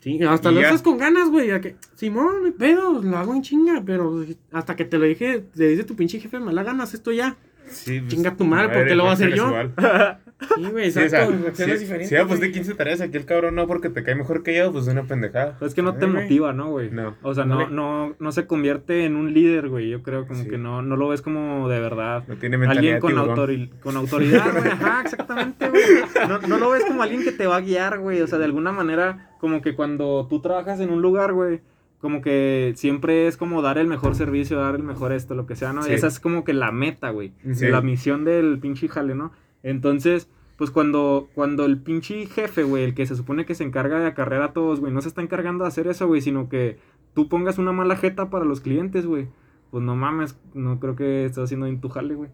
Sí, 0.00 0.22
hasta 0.22 0.50
lo 0.50 0.60
haces 0.60 0.82
con 0.82 0.96
ganas, 0.96 1.28
güey. 1.28 1.50
a 1.50 1.60
que, 1.60 1.76
Simón, 1.96 2.44
no 2.44 2.52
pedo, 2.54 3.02
lo 3.02 3.16
hago 3.16 3.34
en 3.34 3.42
chinga. 3.42 3.82
Pero 3.84 4.24
hasta 4.52 4.76
que 4.76 4.84
te 4.84 4.98
lo 4.98 5.04
dije, 5.04 5.44
le 5.54 5.68
dice 5.68 5.84
tu 5.84 5.96
pinche 5.96 6.20
jefe, 6.20 6.40
me 6.40 6.52
la 6.52 6.62
ganas 6.62 6.94
esto 6.94 7.12
ya. 7.12 7.36
Sí, 7.68 8.00
pues, 8.00 8.12
Chinga 8.14 8.36
tu 8.36 8.44
madre, 8.44 8.68
¿por 8.74 8.86
qué 8.86 8.94
lo 8.94 9.04
voy 9.04 9.10
a 9.10 9.14
hacer 9.14 9.34
yo? 9.34 9.52
Sí, 10.54 10.64
güey, 10.70 10.90
Sí, 10.90 10.98
o 10.98 11.02
exacto. 11.02 11.32
sea, 11.32 11.40
reacciones 11.44 11.78
si, 11.78 11.84
diferentes. 11.84 12.08
si 12.10 12.14
ya 12.14 12.26
pues 12.26 12.40
de 12.40 12.48
güey. 12.48 12.52
15 12.52 12.74
tareas 12.74 13.00
aquí 13.00 13.16
el 13.16 13.24
cabrón 13.24 13.54
no 13.54 13.66
porque 13.66 13.88
te 13.88 14.02
cae 14.02 14.14
mejor 14.14 14.42
que 14.42 14.54
yo, 14.54 14.70
pues 14.70 14.86
es 14.86 14.92
una 14.92 15.04
pendejada. 15.04 15.56
Es 15.62 15.72
que 15.72 15.80
no 15.80 15.94
te 15.94 16.04
Sí, 16.04 16.12
motiva, 16.12 16.52
¿no, 16.52 16.68
güey? 16.72 16.90
No. 16.90 17.16
O 17.22 17.32
sea, 17.32 17.46
no, 17.46 17.70
no, 17.70 18.14
no 18.18 18.32
se 18.32 18.46
convierte 18.46 19.06
en 19.06 19.16
un 19.16 19.32
líder, 19.32 19.70
güey. 19.70 19.88
Yo 19.88 20.02
creo 20.02 20.26
como 20.26 20.42
Sí. 20.42 20.50
que 20.50 20.58
no, 20.58 20.82
no 20.82 20.96
lo 20.96 21.08
ves 21.08 21.22
como 21.22 21.70
de 21.70 21.80
verdad. 21.80 22.24
No 22.28 22.36
tiene 22.36 22.58
mentalidad 22.58 22.96
Alguien 22.96 23.16
con, 23.16 23.26
autori- 23.34 23.70
con 23.80 23.96
autoridad, 23.96 24.52
güey. 24.52 24.66
Ajá, 24.72 25.00
exactamente, 25.04 25.70
güey. 25.70 25.82
No, 26.28 26.38
no 26.40 26.58
lo 26.58 26.68
ves 26.68 26.84
como 26.84 27.02
alguien 27.02 27.24
que 27.24 27.32
te 27.32 27.46
va 27.46 27.56
a 27.56 27.60
guiar, 27.62 27.98
güey. 28.00 28.20
O 28.20 28.26
sea, 28.26 28.38
de 28.38 28.44
alguna 28.44 28.72
manera, 28.72 29.30
como 29.40 29.62
que 29.62 29.74
cuando 29.74 30.26
tú 30.28 30.42
trabajas 30.42 30.80
en 30.80 30.90
un 30.90 31.00
lugar, 31.00 31.32
güey, 31.32 31.62
como 32.06 32.22
que 32.22 32.72
siempre 32.76 33.26
es 33.26 33.36
como 33.36 33.62
dar 33.62 33.78
el 33.78 33.88
mejor 33.88 34.14
servicio, 34.14 34.60
dar 34.60 34.76
el 34.76 34.84
mejor 34.84 35.10
esto, 35.10 35.34
lo 35.34 35.44
que 35.44 35.56
sea, 35.56 35.72
¿no? 35.72 35.82
Sí. 35.82 35.92
Esa 35.92 36.06
es 36.06 36.20
como 36.20 36.44
que 36.44 36.52
la 36.52 36.70
meta, 36.70 37.10
güey. 37.10 37.32
Sí. 37.52 37.66
La 37.66 37.80
misión 37.80 38.24
del 38.24 38.60
pinche 38.60 38.86
jale, 38.86 39.16
¿no? 39.16 39.32
Entonces, 39.64 40.30
pues 40.56 40.70
cuando, 40.70 41.28
cuando 41.34 41.64
el 41.64 41.78
pinche 41.78 42.26
jefe, 42.26 42.62
güey, 42.62 42.84
el 42.84 42.94
que 42.94 43.06
se 43.06 43.16
supone 43.16 43.44
que 43.44 43.56
se 43.56 43.64
encarga 43.64 43.98
de 43.98 44.06
acarrear 44.06 44.42
a 44.42 44.52
todos, 44.52 44.78
güey, 44.78 44.92
no 44.92 45.00
se 45.00 45.08
está 45.08 45.20
encargando 45.20 45.64
de 45.64 45.68
hacer 45.68 45.88
eso, 45.88 46.06
güey, 46.06 46.20
sino 46.20 46.48
que 46.48 46.78
tú 47.12 47.28
pongas 47.28 47.58
una 47.58 47.72
mala 47.72 47.96
jeta 47.96 48.30
para 48.30 48.44
los 48.44 48.60
clientes, 48.60 49.04
güey. 49.04 49.26
Pues 49.72 49.82
no 49.82 49.96
mames, 49.96 50.38
no 50.54 50.78
creo 50.78 50.94
que 50.94 51.24
estás 51.24 51.42
haciendo 51.42 51.66
bien 51.66 51.80
tu 51.80 51.88
jale, 51.88 52.14
güey. 52.14 52.30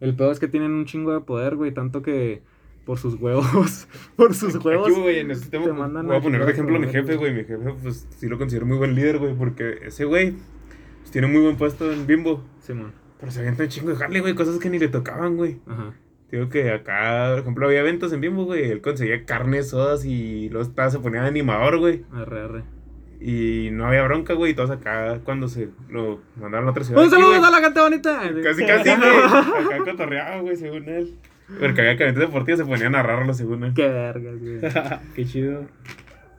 El 0.00 0.16
peor 0.16 0.32
es 0.32 0.40
que 0.40 0.48
tienen 0.48 0.72
un 0.72 0.86
chingo 0.86 1.12
de 1.12 1.20
poder, 1.20 1.54
güey, 1.54 1.72
tanto 1.72 2.02
que 2.02 2.42
por 2.84 2.98
sus 2.98 3.14
huevos, 3.14 3.88
por 4.16 4.34
sus 4.34 4.56
huevos. 4.56 4.88
Aquí, 4.88 5.00
güey, 5.00 5.30
este 5.30 5.48
tema 5.50 5.66
te 5.66 5.72
mandan 5.72 6.06
voy 6.06 6.16
a 6.16 6.20
poner 6.20 6.44
de 6.44 6.52
ejemplo 6.52 6.76
a 6.76 6.78
mi 6.78 6.88
jefe, 6.88 7.16
güey. 7.16 7.32
Mi 7.32 7.44
jefe, 7.44 7.74
pues 7.82 8.06
sí 8.16 8.28
lo 8.28 8.38
considero 8.38 8.66
muy 8.66 8.76
buen 8.76 8.94
líder, 8.94 9.18
güey, 9.18 9.34
porque 9.34 9.78
ese 9.84 10.04
güey 10.04 10.34
pues, 11.00 11.10
tiene 11.10 11.26
muy 11.26 11.40
buen 11.40 11.56
puesto 11.56 11.90
en 11.92 12.06
Bimbo. 12.06 12.42
Simón, 12.60 12.92
Pero 13.18 13.32
se 13.32 13.40
avienta 13.40 13.62
un 13.62 13.68
chingo 13.68 13.90
de 13.90 13.96
jale, 13.96 14.20
güey, 14.20 14.34
cosas 14.34 14.58
que 14.58 14.70
ni 14.70 14.78
le 14.78 14.88
tocaban, 14.88 15.36
güey. 15.36 15.58
ajá. 15.66 15.94
Digo 16.30 16.48
que 16.48 16.72
acá, 16.72 17.28
por 17.30 17.40
ejemplo, 17.40 17.66
había 17.66 17.80
eventos 17.80 18.12
en 18.12 18.20
Bimbo, 18.20 18.44
güey. 18.44 18.68
Él 18.68 18.80
conseguía 18.80 19.24
carnes, 19.24 19.68
sodas 19.70 20.04
y 20.04 20.48
luego 20.48 20.66
estaba, 20.66 20.90
se 20.90 20.98
ponía 20.98 21.22
de 21.22 21.28
animador, 21.28 21.78
güey. 21.78 22.02
Arre, 22.12 22.40
arre. 22.40 22.64
Y 23.20 23.68
no 23.70 23.86
había 23.86 24.02
bronca, 24.02 24.34
güey. 24.34 24.50
Y 24.50 24.54
todos 24.54 24.70
acá, 24.70 25.20
cuando 25.22 25.46
se 25.46 25.68
lo 25.88 26.20
mandaron 26.34 26.66
a 26.66 26.72
otra 26.72 26.82
ciudad. 26.82 27.04
¡Un 27.04 27.10
saludo 27.10 27.34
a 27.34 27.50
la 27.50 27.60
gente 27.60 27.80
bonita! 27.80 28.20
Casi, 28.42 28.66
casi, 28.66 28.90
güey. 28.96 29.74
Acá 29.80 29.90
cotorreaba, 29.92 30.40
güey, 30.40 30.56
según 30.56 30.88
él. 30.88 31.14
Porque 31.60 31.80
había 31.82 31.96
cadenas 31.96 32.20
deportivas, 32.20 32.58
se 32.60 32.64
ponían 32.66 32.94
a 32.94 33.02
narrarlo, 33.02 33.34
según 33.34 33.64
él. 33.64 33.74
Qué 33.74 33.88
vergas, 33.88 34.38
güey. 34.40 34.60
Qué 35.14 35.24
chido. 35.26 35.66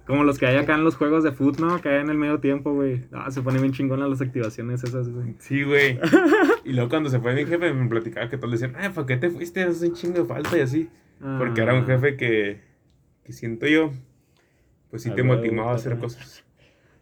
Como 0.08 0.24
los 0.24 0.38
que 0.38 0.46
hay 0.46 0.58
acá 0.58 0.76
en 0.76 0.84
los 0.84 0.96
juegos 0.96 1.24
de 1.24 1.32
foot, 1.32 1.60
¿no? 1.60 1.82
Que 1.82 1.90
hay 1.90 2.02
en 2.02 2.10
el 2.10 2.18
medio 2.18 2.40
tiempo, 2.40 2.74
güey. 2.74 3.06
Ah, 3.12 3.32
se 3.32 3.42
ponen 3.42 3.62
bien 3.62 3.74
chingonas 3.74 4.08
las 4.10 4.22
activaciones 4.22 4.84
esas, 4.84 5.10
güey. 5.10 5.36
Sí, 5.40 5.64
güey. 5.64 6.00
Y 6.64 6.74
luego 6.74 6.90
cuando 6.90 7.10
se 7.10 7.20
fue 7.20 7.34
mi 7.36 7.46
jefe, 7.46 7.74
me 7.74 7.88
platicaba 7.90 8.28
que 8.30 8.38
todos 8.38 8.50
le 8.50 8.58
decían, 8.58 8.76
ah, 8.84 8.92
¿para 8.94 9.06
qué 9.08 9.18
te 9.18 9.30
fuiste? 9.30 9.62
Haces 9.64 9.88
un 9.90 9.94
chingo 9.96 10.20
de 10.22 10.26
falta 10.26 10.58
y 10.58 10.62
así. 10.62 10.90
Porque 11.38 11.62
era 11.62 11.74
un 11.76 11.84
Ah. 11.84 11.86
jefe 11.86 12.18
que, 12.18 12.60
que 13.24 13.34
siento 13.34 13.68
yo, 13.68 13.92
pues 14.90 15.04
sí 15.04 15.10
A 15.12 15.16
te 15.16 15.22
motivaba 15.24 15.72
a 15.72 15.76
hacer 15.76 15.98
cosas. 16.00 16.44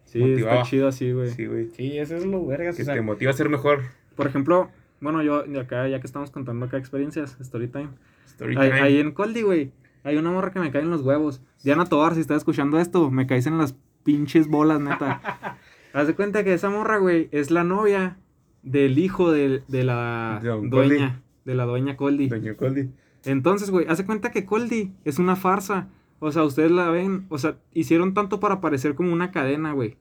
Sí, 0.05 0.19
motivaba. 0.19 0.55
está 0.57 0.69
chido 0.69 0.87
así, 0.89 1.11
güey. 1.13 1.29
Sí, 1.29 1.45
güey. 1.45 1.69
Sí, 1.69 1.97
eso 1.97 2.15
es 2.17 2.25
lo 2.25 2.45
vergas. 2.45 2.75
Que 2.75 2.81
o 2.81 2.85
sea, 2.85 2.93
te 2.95 3.01
motiva 3.01 3.31
a 3.31 3.33
ser 3.33 3.47
mejor. 3.49 3.81
Por 4.15 4.27
ejemplo, 4.27 4.69
bueno, 5.03 5.21
yo 5.21 5.43
de 5.43 5.59
acá, 5.59 5.87
ya 5.87 5.99
que 5.99 6.07
estamos 6.07 6.31
contando 6.31 6.65
acá 6.65 6.77
experiencias, 6.77 7.37
story 7.41 7.67
time. 7.67 7.89
Story 8.25 8.55
Ahí, 8.57 8.69
time. 8.69 8.81
ahí 8.81 8.97
en 8.99 9.11
Coldi, 9.11 9.41
güey, 9.43 9.71
hay 10.03 10.17
una 10.17 10.31
morra 10.31 10.51
que 10.51 10.59
me 10.59 10.71
cae 10.71 10.81
en 10.81 10.89
los 10.89 11.01
huevos. 11.01 11.41
Diana 11.63 11.85
Tobar, 11.85 12.15
si 12.15 12.21
estás 12.21 12.37
escuchando 12.37 12.79
esto, 12.79 13.11
me 13.11 13.27
caes 13.27 13.45
en 13.45 13.57
las 13.57 13.75
pinches 14.03 14.47
bolas, 14.47 14.79
neta. 14.79 15.57
Haz 15.93 16.07
de 16.07 16.15
cuenta 16.15 16.43
que 16.43 16.53
esa 16.53 16.69
morra, 16.69 16.97
güey, 16.97 17.29
es 17.31 17.51
la 17.51 17.63
novia 17.63 18.17
del 18.63 18.97
hijo 18.97 19.31
de, 19.31 19.61
de 19.67 19.83
la 19.83 20.41
dueña, 20.41 21.21
de 21.45 21.53
la 21.55 21.65
dueña 21.65 21.95
Coldi. 21.97 22.29
Doña 22.29 22.55
Coldi. 22.55 22.89
Entonces, 23.25 23.69
güey, 23.69 23.85
hace 23.87 24.05
cuenta 24.05 24.31
que 24.31 24.45
Coldi 24.45 24.93
es 25.05 25.19
una 25.19 25.35
farsa. 25.35 25.89
O 26.19 26.31
sea, 26.31 26.43
ustedes 26.43 26.71
la 26.71 26.89
ven, 26.89 27.25
o 27.29 27.37
sea, 27.37 27.57
hicieron 27.73 28.13
tanto 28.13 28.39
para 28.39 28.61
parecer 28.61 28.95
como 28.95 29.11
una 29.11 29.31
cadena, 29.31 29.73
güey. 29.73 29.97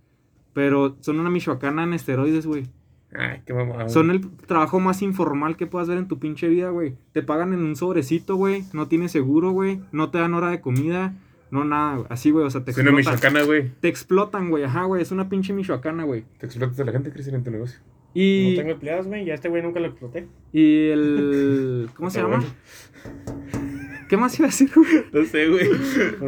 Pero 0.53 0.96
son 1.00 1.18
una 1.18 1.30
michoacana 1.30 1.82
en 1.82 1.94
esteroides, 1.94 2.46
güey. 2.46 2.68
Qué. 3.47 3.55
Son 3.88 4.11
el 4.11 4.28
trabajo 4.47 4.80
más 4.80 5.03
informal 5.03 5.57
que 5.57 5.66
puedas 5.66 5.88
ver 5.88 5.99
en 5.99 6.09
tu 6.09 6.18
pinche 6.18 6.49
vida, 6.49 6.70
güey. 6.70 6.95
Te 7.12 7.22
pagan 7.22 7.53
en 7.53 7.61
un 7.61 7.76
sobrecito, 7.76 8.36
güey. 8.36 8.64
No 8.72 8.88
tienes 8.88 9.12
seguro, 9.12 9.51
güey. 9.51 9.80
No 9.93 10.11
te 10.11 10.18
dan 10.18 10.34
hora 10.34 10.51
de 10.51 10.61
comida. 10.61 11.14
No 11.51 11.64
nada, 11.64 11.97
güey. 11.97 12.07
Así, 12.09 12.30
güey. 12.30 12.47
O 12.47 12.51
sea, 12.51 12.64
te 12.64 12.70
Es 12.70 12.78
una 12.78 12.90
explotan. 12.90 13.14
michoacana, 13.14 13.43
güey. 13.45 13.70
Te 13.80 13.88
explotan, 13.88 14.51
güey. 14.51 14.64
Ajá, 14.64 14.84
güey. 14.84 15.03
Es 15.03 15.11
una 15.12 15.28
pinche 15.28 15.53
michoacana, 15.53 16.05
güey. 16.05 16.24
Te 16.38 16.47
explotas 16.47 16.78
a 16.80 16.84
la 16.84 16.93
gente, 16.93 17.11
Cristian, 17.12 17.36
en 17.36 17.45
tu 17.45 17.51
negocio. 17.51 17.78
Y, 18.14 18.51
No 18.53 18.57
tengo 18.61 18.72
empleados, 18.72 19.07
güey. 19.07 19.24
Ya 19.24 19.34
este 19.34 19.49
güey 19.49 19.62
nunca 19.62 19.80
lo 19.80 19.86
exploté. 19.86 20.26
y 20.53 20.88
el... 20.88 21.88
¿Cómo 21.95 22.11
se 22.11 22.20
llama? 22.20 22.36
bueno. 22.38 22.49
¿Qué 24.09 24.16
más 24.16 24.38
iba 24.38 24.47
a 24.47 24.51
decir, 24.51 24.70
güey? 24.74 24.86
No 25.12 25.24
sé, 25.24 25.49
güey. 25.49 25.68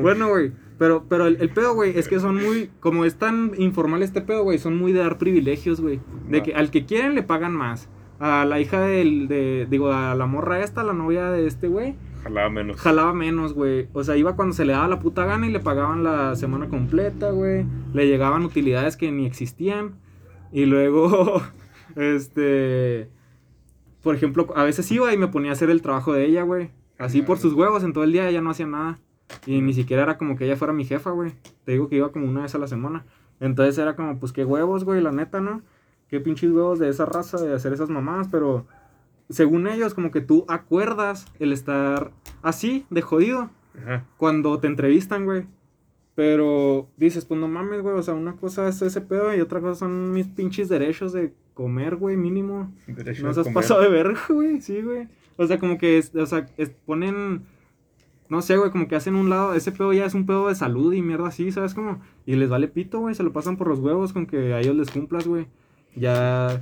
Bueno, 0.03 0.29
güey. 0.31 0.53
Pero, 0.79 1.05
pero 1.09 1.27
el, 1.27 1.37
el 1.41 1.51
pedo, 1.51 1.75
güey, 1.75 1.97
es 1.97 2.09
que 2.09 2.19
son 2.21 2.37
muy. 2.43 2.71
Como 2.81 3.05
es 3.05 3.17
tan 3.17 3.53
informal 3.59 4.03
este 4.03 4.21
pedo, 4.21 4.43
güey, 4.43 4.59
son 4.59 4.77
muy 4.77 4.93
de 4.93 5.01
dar 5.01 5.19
privilegios, 5.19 5.81
güey. 5.81 6.01
De 6.29 6.43
que 6.43 6.55
al 6.55 6.71
que 6.71 6.85
quieren 6.85 7.15
le 7.15 7.23
pagan 7.23 7.53
más. 7.55 7.89
A 8.19 8.45
la 8.45 8.61
hija 8.61 8.81
del. 8.81 9.29
De, 9.29 9.67
digo, 9.71 9.93
a 9.93 10.15
la 10.15 10.27
morra 10.27 10.61
esta, 10.63 10.83
la 10.83 10.93
novia 10.93 11.31
de 11.31 11.47
este, 11.47 11.69
güey, 11.69 11.95
Jalaba 12.23 12.49
menos. 12.51 12.81
jalaba 12.81 13.13
menos, 13.13 13.53
güey. 13.53 13.89
O 13.93 14.03
sea, 14.03 14.17
iba 14.17 14.35
cuando 14.35 14.55
se 14.55 14.65
le 14.65 14.73
daba 14.73 14.89
la 14.89 14.99
puta 14.99 15.25
gana 15.27 15.47
y 15.47 15.51
le 15.53 15.61
pagaban 15.61 16.03
la 16.03 16.35
semana 16.37 16.69
completa, 16.69 17.31
güey. 17.31 17.67
Le 17.93 18.07
llegaban 18.09 18.45
utilidades 18.45 18.97
que 18.97 19.13
ni 19.13 19.27
existían. 19.27 19.97
Y 20.53 20.65
luego, 20.67 21.43
este. 21.97 23.11
Por 24.03 24.15
ejemplo, 24.15 24.49
a 24.57 24.65
veces 24.65 24.91
iba 24.91 25.13
y 25.15 25.19
me 25.19 25.29
ponía 25.29 25.51
a 25.51 25.55
hacer 25.55 25.71
el 25.71 25.83
trabajo 25.83 26.13
de 26.13 26.25
ella, 26.27 26.43
güey. 26.43 26.71
Así 26.99 27.23
por 27.23 27.39
sus 27.39 27.55
huevos, 27.55 27.83
en 27.85 27.93
todo 27.93 28.05
el 28.05 28.13
día 28.13 28.29
ella 28.29 28.41
no 28.41 28.51
hacía 28.51 28.67
nada. 28.67 28.99
Y 29.47 29.61
ni 29.61 29.73
siquiera 29.73 30.03
era 30.03 30.19
como 30.19 30.37
que 30.37 30.45
ella 30.45 30.57
fuera 30.57 30.73
mi 30.73 30.85
jefa, 30.85 31.11
güey. 31.11 31.33
Te 31.65 31.73
digo 31.73 31.89
que 31.89 31.97
iba 31.97 32.13
como 32.13 32.27
una 32.27 32.43
vez 32.43 32.55
a 32.55 32.59
la 32.59 32.67
semana. 32.69 33.05
Entonces 33.41 33.77
era 33.79 33.97
como, 33.97 34.19
pues 34.19 34.33
qué 34.33 34.45
huevos, 34.45 34.85
güey, 34.85 35.01
la 35.01 35.13
neta, 35.13 35.41
¿no? 35.41 35.63
Qué 36.09 36.21
pinches 36.21 36.51
huevos 36.51 36.79
de 36.79 36.89
esa 36.89 37.05
raza 37.07 37.39
de 37.39 37.53
hacer 37.55 37.73
esas 37.73 37.91
mamadas, 37.91 38.29
pero 38.31 38.67
según 39.29 39.67
ellos, 39.67 39.95
como 39.95 40.11
que 40.11 40.21
tú 40.21 40.45
acuerdas 40.49 41.27
el 41.39 41.53
estar 41.53 42.13
así, 42.43 42.87
de 42.91 43.03
jodido, 43.03 43.51
Ajá. 43.83 44.05
cuando 44.19 44.59
te 44.61 44.67
entrevistan, 44.69 45.25
güey. 45.25 45.47
Pero 46.15 46.89
dices, 46.97 47.25
pues 47.25 47.41
no 47.41 47.49
mames, 47.49 47.83
güey. 47.83 47.97
O 47.97 48.03
sea, 48.03 48.15
una 48.15 48.37
cosa 48.37 48.69
es 48.69 48.81
ese 48.83 49.01
pedo 49.01 49.35
y 49.35 49.41
otra 49.41 49.61
cosa 49.61 49.75
son 49.75 50.13
mis 50.13 50.29
pinches 50.29 50.69
derechos 50.69 51.13
de 51.13 51.33
comer, 51.55 51.97
güey, 51.97 52.17
mínimo. 52.17 52.73
Derecho 52.87 53.27
No 53.27 53.35
se 53.35 53.41
has 53.41 53.49
pasado 53.49 53.81
de 53.83 53.89
verga, 53.89 54.21
güey. 54.29 54.61
Sí, 54.61 54.81
güey. 54.81 55.09
O 55.37 55.47
sea, 55.47 55.59
como 55.59 55.77
que, 55.77 55.99
es- 55.99 56.15
o 56.15 56.27
sea, 56.27 56.47
es- 56.57 56.71
ponen. 56.71 57.43
No 58.35 58.43
sé, 58.43 58.57
güey, 58.57 58.71
como 58.73 58.89
que 58.89 58.97
hacen 58.97 59.15
un 59.15 59.31
lado. 59.31 59.55
Ese 59.55 59.71
pedo 59.71 59.93
ya 59.93 60.05
es 60.07 60.15
un 60.15 60.27
pedo 60.27 60.49
de 60.49 60.55
salud 60.57 60.93
y 60.93 61.03
mierda 61.03 61.29
así, 61.29 61.53
¿sabes? 61.53 61.73
Como. 61.73 62.03
Y 62.27 62.35
les 62.35 62.49
vale 62.51 62.67
pito, 62.69 62.99
güey. 62.99 63.15
Se 63.15 63.23
lo 63.23 63.33
pasan 63.33 63.57
por 63.57 63.69
los 63.69 63.79
huevos 63.79 64.13
con 64.13 64.27
que 64.27 64.53
a 64.55 64.61
ellos 64.61 64.75
les 64.75 64.91
cumplas, 64.91 65.27
güey. 65.29 65.47
Ya. 65.95 66.61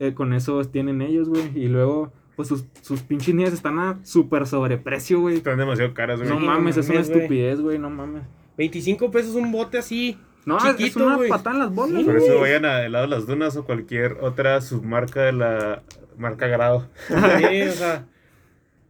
eh, 0.00 0.14
con 0.14 0.32
eso 0.32 0.62
tienen 0.64 1.00
ellos, 1.02 1.28
güey. 1.28 1.50
Y 1.56 1.68
luego, 1.68 2.12
pues 2.34 2.48
sus, 2.48 2.64
sus 2.82 3.02
pinches 3.02 3.34
niñas 3.34 3.52
están 3.52 3.78
a 3.78 3.98
súper 4.04 4.46
sobreprecio, 4.46 5.20
güey. 5.20 5.36
Están 5.36 5.58
demasiado 5.58 5.94
caras, 5.94 6.18
güey. 6.20 6.28
No 6.28 6.40
mames, 6.40 6.76
es 6.76 6.88
una 6.90 7.00
estupidez, 7.00 7.60
güey, 7.60 7.78
no 7.78 7.88
mames. 7.88 8.22
25 8.58 9.10
pesos 9.10 9.34
un 9.36 9.52
bote 9.52 9.78
así. 9.78 10.18
No, 10.44 10.58
es- 10.58 10.64
es 10.64 10.76
Chiquito, 10.76 11.04
una 11.06 11.16
güey. 11.16 11.28
patada 11.28 11.54
en 11.56 11.60
las 11.62 11.74
bolas, 11.74 11.98
Sí, 12.00 12.04
Por 12.04 12.16
eso 12.16 12.40
vayan 12.40 12.64
a 12.64 12.84
helado 12.84 13.06
Las 13.06 13.26
Dunas 13.26 13.56
o 13.56 13.64
cualquier 13.64 14.18
otra 14.20 14.60
submarca 14.60 15.22
de 15.22 15.32
la 15.32 15.82
marca 16.18 16.46
Grado. 16.46 16.88
Sí, 17.08 17.62
o 17.62 17.72
sea, 17.72 18.06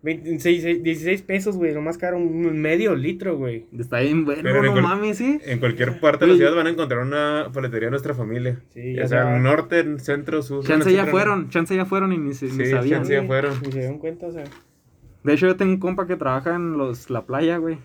26, 0.07 0.83
16 0.83 1.23
pesos, 1.23 1.57
güey, 1.57 1.75
lo 1.75 1.83
más 1.83 1.99
caro, 1.99 2.17
un 2.17 2.61
medio 2.61 2.95
litro, 2.95 3.37
güey. 3.37 3.67
Está 3.79 4.01
bien 4.01 4.25
bueno, 4.25 4.41
Pero 4.45 4.63
no 4.63 4.71
cual- 4.73 4.83
mames, 4.83 5.19
sí. 5.19 5.41
En 5.45 5.59
cualquier 5.59 5.99
parte 6.01 6.25
de 6.25 6.31
la 6.31 6.37
ciudad 6.39 6.55
van 6.55 6.69
a 6.69 6.71
encontrar 6.71 7.01
una 7.03 7.51
paletería 7.53 7.89
de 7.89 7.91
nuestra 7.91 8.15
familia. 8.15 8.61
Sí, 8.73 8.95
ya 8.95 9.03
ya 9.03 9.09
sea 9.09 9.23
sea- 9.25 9.37
en 9.37 9.43
norte, 9.43 9.81
en 9.81 9.99
centro, 10.01 10.41
sur. 10.43 10.65
Chance 10.65 10.93
ya 10.93 11.07
fueron, 11.07 11.51
chance 11.51 11.75
ya 11.75 11.85
fueron 11.85 12.13
y 12.13 12.19
ni, 12.19 12.33
se, 12.35 12.47
ni 12.47 12.53
Sí, 12.65 12.71
sabían. 12.71 13.01
chance 13.01 13.13
ya 13.13 13.23
fueron. 13.25 13.53
Ni 13.65 13.73
se 13.73 13.79
dieron 13.81 13.99
cuenta, 13.99 14.27
o 14.29 14.33
sea. 14.33 14.45
De 15.25 15.35
hecho, 15.35 15.47
yo 15.49 15.57
tengo 15.57 15.73
un 15.73 15.81
compa 15.81 16.07
que 16.07 16.15
trabaja 16.17 16.55
en 16.55 16.79
los, 16.79 17.11
la 17.11 17.27
playa, 17.27 17.57
güey. 17.59 17.79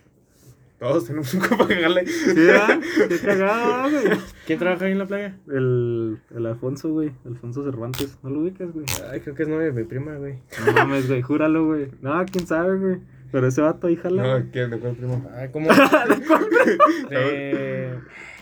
Todos 0.81 1.05
tenemos 1.05 1.31
un 1.35 1.41
copa 1.41 1.67
que 1.67 1.79
darle. 1.79 2.07
Sí, 2.07 2.33
¿verdad? 2.33 2.79
Qué 3.07 3.19
cagado, 3.19 3.83
¿verdad, 3.83 4.01
güey. 4.07 4.19
¿Quién 4.47 4.57
trabaja 4.57 4.85
ahí 4.85 4.93
en 4.93 4.97
la 4.97 5.05
playa? 5.05 5.37
El, 5.47 6.17
el 6.35 6.45
Alfonso, 6.47 6.89
güey. 6.89 7.11
Alfonso 7.23 7.63
Cervantes. 7.63 8.17
¿No 8.23 8.31
lo 8.31 8.39
ubicas, 8.39 8.71
güey? 8.73 8.87
Ay, 9.11 9.19
creo 9.19 9.35
que 9.35 9.43
es 9.43 9.49
novia 9.49 9.67
de 9.67 9.73
mi 9.73 9.83
prima, 9.83 10.15
güey. 10.15 10.39
No 10.65 10.71
mames, 10.73 11.07
güey. 11.07 11.21
Júralo, 11.21 11.67
güey. 11.67 11.91
No, 12.01 12.25
quién 12.25 12.47
sabe, 12.47 12.79
güey. 12.79 12.97
Pero 13.31 13.47
ese 13.47 13.61
vato 13.61 13.85
ahí 13.85 13.95
jala. 13.95 14.23
güey. 14.23 14.43
No, 14.43 14.51
¿quién? 14.51 14.71
¿De 14.71 14.79
cuál 14.79 14.95
primo? 14.95 15.29
Ay, 15.35 15.49
¿cómo? 15.53 15.69
de... 17.11 17.99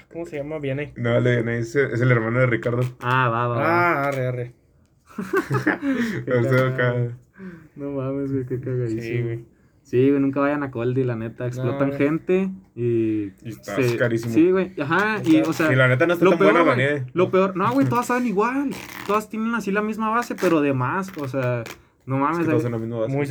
¿Cómo 0.10 0.26
se 0.26 0.38
llama? 0.38 0.60
Viene. 0.60 0.94
No, 0.96 1.20
le 1.20 1.60
es, 1.60 1.76
es 1.76 2.00
el 2.00 2.10
hermano 2.10 2.40
de 2.40 2.46
Ricardo. 2.46 2.84
Ah, 3.02 3.28
va, 3.28 3.48
va, 3.50 3.58
va. 3.58 3.66
Ah, 3.66 4.08
arre, 4.08 4.28
arre. 4.28 4.54
Pero 6.26 6.68
acá. 6.70 6.96
No 7.76 7.92
mames, 7.92 8.32
güey. 8.32 8.46
Qué 8.46 8.62
cagadísimo. 8.62 9.02
Sí, 9.02 9.22
güey. 9.24 9.59
Sí, 9.90 10.10
güey, 10.10 10.22
nunca 10.22 10.40
vayan 10.40 10.62
a 10.62 10.70
Coldi, 10.70 11.04
la 11.04 11.16
neta. 11.16 11.48
Explotan 11.48 11.94
gente 11.94 12.52
y... 12.76 13.24
Y 13.44 13.50
está 13.50 13.76
se- 13.76 13.98
carísimo. 13.98 14.34
Sí, 14.34 14.52
güey. 14.52 14.74
Ajá, 14.80 15.20
y 15.26 15.38
o 15.42 15.52
sea... 15.52 15.72
Y 15.72 15.76
la 15.76 15.88
neta 15.88 16.06
no 16.06 16.14
está 16.14 16.26
Lo 16.26 16.32
tan 16.32 16.40
peor, 16.40 16.52
buena 16.54 16.66
la 16.70 16.76
güey, 16.76 16.88
lo 17.14 17.32
peor, 17.32 17.56
no, 17.58 17.72
güey, 17.74 17.88
todas 17.88 18.06
saben 18.06 18.28
igual. 18.28 18.70
Todas 19.08 19.30
tienen 19.30 19.56
así 19.56 19.72
la 19.72 19.82
misma 19.82 20.10
base, 20.12 20.36
pero 20.36 20.62
de 20.62 20.74
más, 20.74 21.12
o 21.20 21.28
sea, 21.28 21.64
no 22.06 22.16
Es 22.18 22.22
mames. 22.22 22.48
que 22.48 22.54
misma 22.78 23.00
base. 23.00 23.14
Muy 23.16 23.26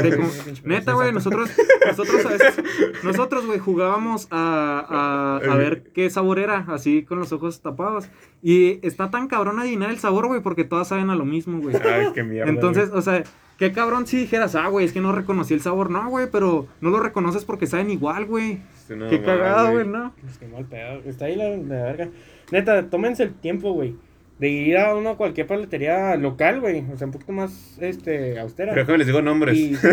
güey, 0.00 0.16
como- 0.16 0.28
neta, 0.64 0.92
güey, 0.94 1.12
nosotros, 1.12 1.50
nosotros 1.86 2.24
a 2.24 2.28
veces, 2.30 2.64
nosotros, 3.04 3.44
güey, 3.46 3.58
jugábamos 3.58 4.26
a, 4.30 5.38
a, 5.44 5.52
a 5.52 5.56
ver 5.56 5.82
qué 5.92 6.08
sabor 6.08 6.38
era, 6.38 6.64
así 6.68 7.02
con 7.02 7.18
los 7.18 7.30
ojos 7.32 7.60
tapados. 7.60 8.08
Y 8.42 8.78
está 8.86 9.10
tan 9.10 9.28
cabrón 9.28 9.58
adivinar 9.58 9.90
el 9.90 9.98
sabor, 9.98 10.28
güey, 10.28 10.40
porque 10.40 10.64
todas 10.64 10.88
saben 10.88 11.10
a 11.10 11.14
lo 11.14 11.26
mismo, 11.26 11.60
güey. 11.60 11.76
Ay, 11.76 12.06
qué 12.14 12.22
mierda. 12.22 12.50
Entonces, 12.50 12.90
o 12.94 13.02
sea, 13.02 13.22
qué 13.60 13.70
cabrón 13.72 14.06
si 14.06 14.16
dijeras, 14.16 14.54
ah, 14.56 14.66
güey, 14.68 14.86
es 14.86 14.92
que 14.92 15.00
no 15.02 15.12
reconocí 15.12 15.54
el 15.54 15.60
sabor. 15.60 15.90
No, 15.90 16.08
güey, 16.08 16.26
pero 16.32 16.66
no 16.80 16.90
lo 16.90 16.98
reconoces 16.98 17.44
porque 17.44 17.66
saben 17.68 17.90
igual, 17.90 18.24
güey. 18.24 18.54
güey. 18.54 18.62
Sí, 18.88 18.94
no, 18.96 19.08
Qué 19.08 19.22
cagado, 19.22 19.70
güey, 19.72 19.86
¿no? 19.86 20.12
Es 20.26 20.38
que 20.38 20.48
mal 20.48 20.64
pedo. 20.64 21.02
Está 21.04 21.26
ahí 21.26 21.36
la, 21.36 21.50
la 21.50 21.84
verga. 21.84 22.08
Neta, 22.50 22.88
tómense 22.90 23.22
el 23.22 23.34
tiempo, 23.34 23.72
güey. 23.74 23.94
De 24.38 24.48
ir 24.48 24.78
a 24.78 24.94
una 24.94 25.16
cualquier 25.16 25.46
paletería 25.46 26.16
local, 26.16 26.60
güey. 26.62 26.82
O 26.90 26.96
sea, 26.96 27.06
un 27.06 27.12
poquito 27.12 27.32
más 27.32 27.76
este, 27.82 28.40
austera. 28.40 28.72
Pero 28.72 28.84
déjame 28.84 28.98
les 28.98 29.06
digo 29.06 29.20
nombres. 29.20 29.56
Y- 29.58 29.76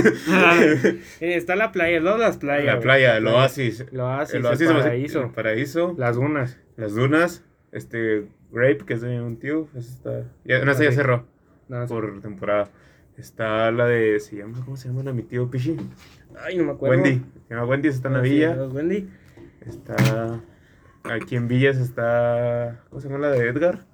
Eh, 1.19 1.35
está 1.35 1.57
la 1.57 1.73
playa, 1.73 1.99
no 1.99 2.17
las 2.17 2.37
playas. 2.37 2.65
la 2.75 2.79
playa, 2.79 3.17
el 3.17 3.27
oasis. 3.27 3.81
El 3.91 3.99
oasis, 3.99 4.35
el 4.35 4.45
oasis, 4.45 4.71
paraíso. 4.71 5.23
el 5.23 5.29
paraíso. 5.31 5.95
Las 5.97 6.15
dunas. 6.15 6.57
Las 6.77 6.95
dunas. 6.95 7.43
Este, 7.73 8.27
Grape, 8.49 8.85
que 8.85 8.93
es 8.93 9.01
de 9.01 9.21
un 9.21 9.37
tío. 9.37 9.67
esa 9.75 9.89
está. 9.91 10.23
Ya, 10.45 10.63
no, 10.63 10.71
esa 10.71 10.85
ya 10.85 10.93
cerró 10.93 11.25
No, 11.67 11.85
sí. 11.85 11.93
por 11.93 12.21
temporada. 12.21 12.69
Está 13.17 13.71
la 13.71 13.85
de. 13.85 14.19
¿Se 14.19 14.35
llama? 14.37 14.63
¿Cómo 14.63 14.77
se 14.77 14.87
llama 14.89 15.03
la 15.03 15.11
mi 15.13 15.23
tío 15.23 15.49
Pichi? 15.49 15.75
Ay, 16.45 16.57
no 16.57 16.65
me 16.65 16.71
acuerdo. 16.71 17.01
Wendy. 17.01 17.25
Se 17.47 17.53
llama 17.53 17.65
Wendy, 17.65 17.87
está 17.87 18.07
en 18.09 18.13
la 18.13 18.19
Ah, 18.19 18.23
sí, 18.23 18.29
villa. 18.29 18.53
Wendy. 18.67 19.09
Está. 19.65 20.41
Aquí 21.03 21.35
en 21.35 21.47
Villas 21.47 21.77
está. 21.77 22.81
¿Cómo 22.89 23.01
se 23.01 23.09
llama 23.09 23.19
la 23.27 23.31
de 23.31 23.47
Edgar? 23.47 23.85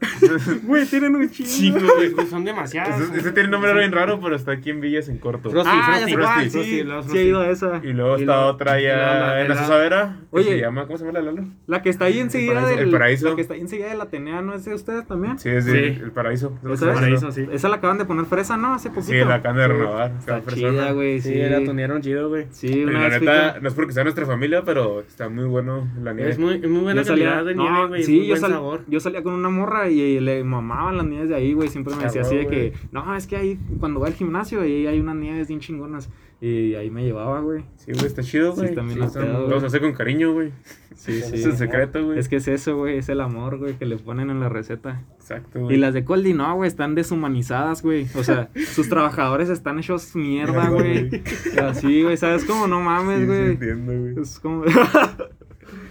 Güey, 0.64 0.86
tienen 0.86 1.14
un 1.16 1.30
chingo. 1.30 1.48
Sí, 1.48 1.70
güey, 1.70 2.10
pues 2.10 2.28
son 2.28 2.44
demasiadas. 2.44 3.00
Ese, 3.00 3.18
ese 3.18 3.32
tiene 3.32 3.48
un 3.48 3.52
nombre 3.52 3.74
bien 3.74 3.92
raro, 3.92 4.18
pero 4.20 4.34
está 4.36 4.52
aquí 4.52 4.70
en 4.70 4.80
Villas 4.80 5.08
en 5.08 5.18
corto. 5.18 5.50
Frosty, 5.50 5.70
Ah, 5.72 5.98
ya 6.00 6.06
Frosty, 6.08 6.14
Frosty, 6.14 6.44
sí, 6.44 6.50
Frosty, 6.50 6.82
los 6.84 7.04
sí 7.04 7.10
he 7.10 7.12
Frosty. 7.12 7.28
ido 7.28 7.40
a 7.40 7.50
esa. 7.50 7.80
Y 7.82 7.92
luego 7.92 8.16
Y 8.16 8.20
está 8.22 8.36
luego- 8.36 8.48
otra 8.50 8.80
ya 8.80 8.96
la- 8.96 9.40
en 9.42 9.48
la 9.48 9.54
la- 9.88 10.16
Oye. 10.30 10.44
se 10.44 10.58
llama, 10.60 10.86
¿cómo 10.86 10.96
se 10.98 11.04
llama 11.04 11.18
la 11.18 11.24
Lalo? 11.24 11.44
La 11.66 11.82
que 11.82 11.90
está 11.90 12.06
ahí 12.06 12.18
enseguida 12.18 12.54
paraíso. 12.54 12.76
del 12.76 12.86
El 12.86 12.90
paraíso. 12.92 13.28
La 13.30 13.34
que 13.36 13.42
está 13.42 13.54
ahí 13.54 13.60
enseguida 13.60 13.88
de 13.88 13.94
la 13.96 14.04
Atenea, 14.04 14.40
¿no 14.42 14.54
es 14.54 14.64
de 14.64 14.74
ustedes 14.74 15.06
también? 15.06 15.38
Sí, 15.38 15.48
es 15.50 15.64
Sí. 15.64 15.70
de- 15.72 15.88
el 15.88 16.12
paraíso. 16.12 16.58
Esa, 16.70 16.90
es? 16.92 16.94
Paraíso, 16.98 17.32
sí. 17.32 17.46
Esa 17.52 17.68
la 17.68 17.76
acaban 17.76 17.98
de 17.98 18.04
poner 18.04 18.24
fresa, 18.26 18.56
¿no? 18.56 18.74
Hace 18.74 18.88
poquito. 18.90 19.12
Sí, 19.12 19.18
la 19.18 19.34
acaban 19.36 19.58
de 19.58 19.68
renovar. 19.68 20.12
Está 20.18 20.42
chida, 20.54 20.92
güey, 20.92 21.20
Sí, 21.20 21.32
sí. 21.32 21.38
la 21.40 21.62
tunearon 21.64 22.00
chido, 22.02 22.28
güey. 22.28 22.46
Sí, 22.50 22.84
una 22.84 23.08
la 23.08 23.18
neta, 23.18 23.58
no 23.60 23.68
es 23.68 23.74
porque 23.74 23.92
sea 23.92 24.04
nuestra 24.04 24.24
familia, 24.26 24.62
pero 24.64 25.00
está 25.00 25.28
muy 25.28 25.44
bueno 25.44 25.88
la 26.02 26.12
nieve. 26.14 26.30
Es 26.30 26.38
muy, 26.38 26.58
buena 26.58 27.02
calidad 27.04 27.44
de 27.44 27.54
nieve, 27.54 27.86
güey. 27.88 28.02
sí, 28.04 28.26
yo 28.26 29.00
salía 29.00 29.22
con 29.22 29.34
una 29.34 29.50
morra 29.50 29.89
y, 29.90 30.20
le 30.20 30.44
mamaban 30.44 30.96
las 30.96 31.06
nieves 31.06 31.28
de 31.28 31.34
ahí, 31.34 31.52
güey. 31.52 31.68
Siempre 31.68 31.94
me 31.96 32.04
decía 32.04 32.22
así 32.22 32.36
de 32.36 32.46
que, 32.46 32.72
no, 32.92 33.14
es 33.16 33.26
que 33.26 33.36
ahí, 33.36 33.58
cuando 33.78 34.00
voy 34.00 34.08
al 34.08 34.14
gimnasio, 34.14 34.60
ahí 34.62 34.86
hay 34.86 35.00
unas 35.00 35.16
nieves 35.16 35.48
bien 35.48 35.60
chingonas. 35.60 36.08
Y 36.42 36.74
ahí 36.74 36.90
me 36.90 37.04
llevaba, 37.04 37.40
güey. 37.40 37.64
Sí, 37.76 37.92
güey, 37.92 38.06
está 38.06 38.22
chido, 38.22 38.54
Sí, 38.54 38.62
güey. 38.62 38.74
también 38.74 38.98
Sí, 39.00 39.04
están- 39.04 39.24
pedo, 39.24 39.46
Los 39.46 39.62
hace 39.62 39.78
con 39.78 39.92
cariño, 39.92 40.32
güey. 40.32 40.52
Sí, 40.96 41.20
Sí, 41.20 41.34
Es 41.34 41.42
sí. 41.42 41.48
el 41.50 41.56
secreto, 41.58 42.02
güey. 42.04 42.18
Es 42.18 42.28
que 42.30 42.36
es 42.36 42.48
eso, 42.48 42.76
güey, 42.78 42.96
es 42.96 43.10
el 43.10 43.20
amor, 43.20 43.58
güey, 43.58 43.74
que 43.74 43.84
le 43.84 43.96
ponen 43.98 44.30
en 44.30 44.40
la 44.40 44.48
receta. 44.48 45.02
Exacto, 45.16 45.60
güey. 45.60 45.76
Y 45.76 45.78
las 45.78 45.92
de 45.92 46.02
Coldi 46.04 46.32
no, 46.32 46.54
güey, 46.56 46.68
están 46.68 46.94
deshumanizadas, 46.94 47.82
güey. 47.82 48.06
O 48.14 48.24
sea, 48.24 48.48
sus 48.74 48.88
trabajadores 48.88 49.50
están 49.50 49.78
hechos 49.78 50.16
mierda, 50.16 50.70
güey. 50.70 51.10
Así, 51.62 52.02
güey, 52.04 52.16
¿sabes 52.16 52.44
cómo? 52.46 52.66
No 52.66 52.78
Sí, 52.78 52.84
mames, 52.84 53.20
sí, 53.20 53.26
güey. 53.26 53.40
entiendo, 53.50 53.92
güey. 53.98 54.14
es 54.22 54.40
como... 54.40 54.64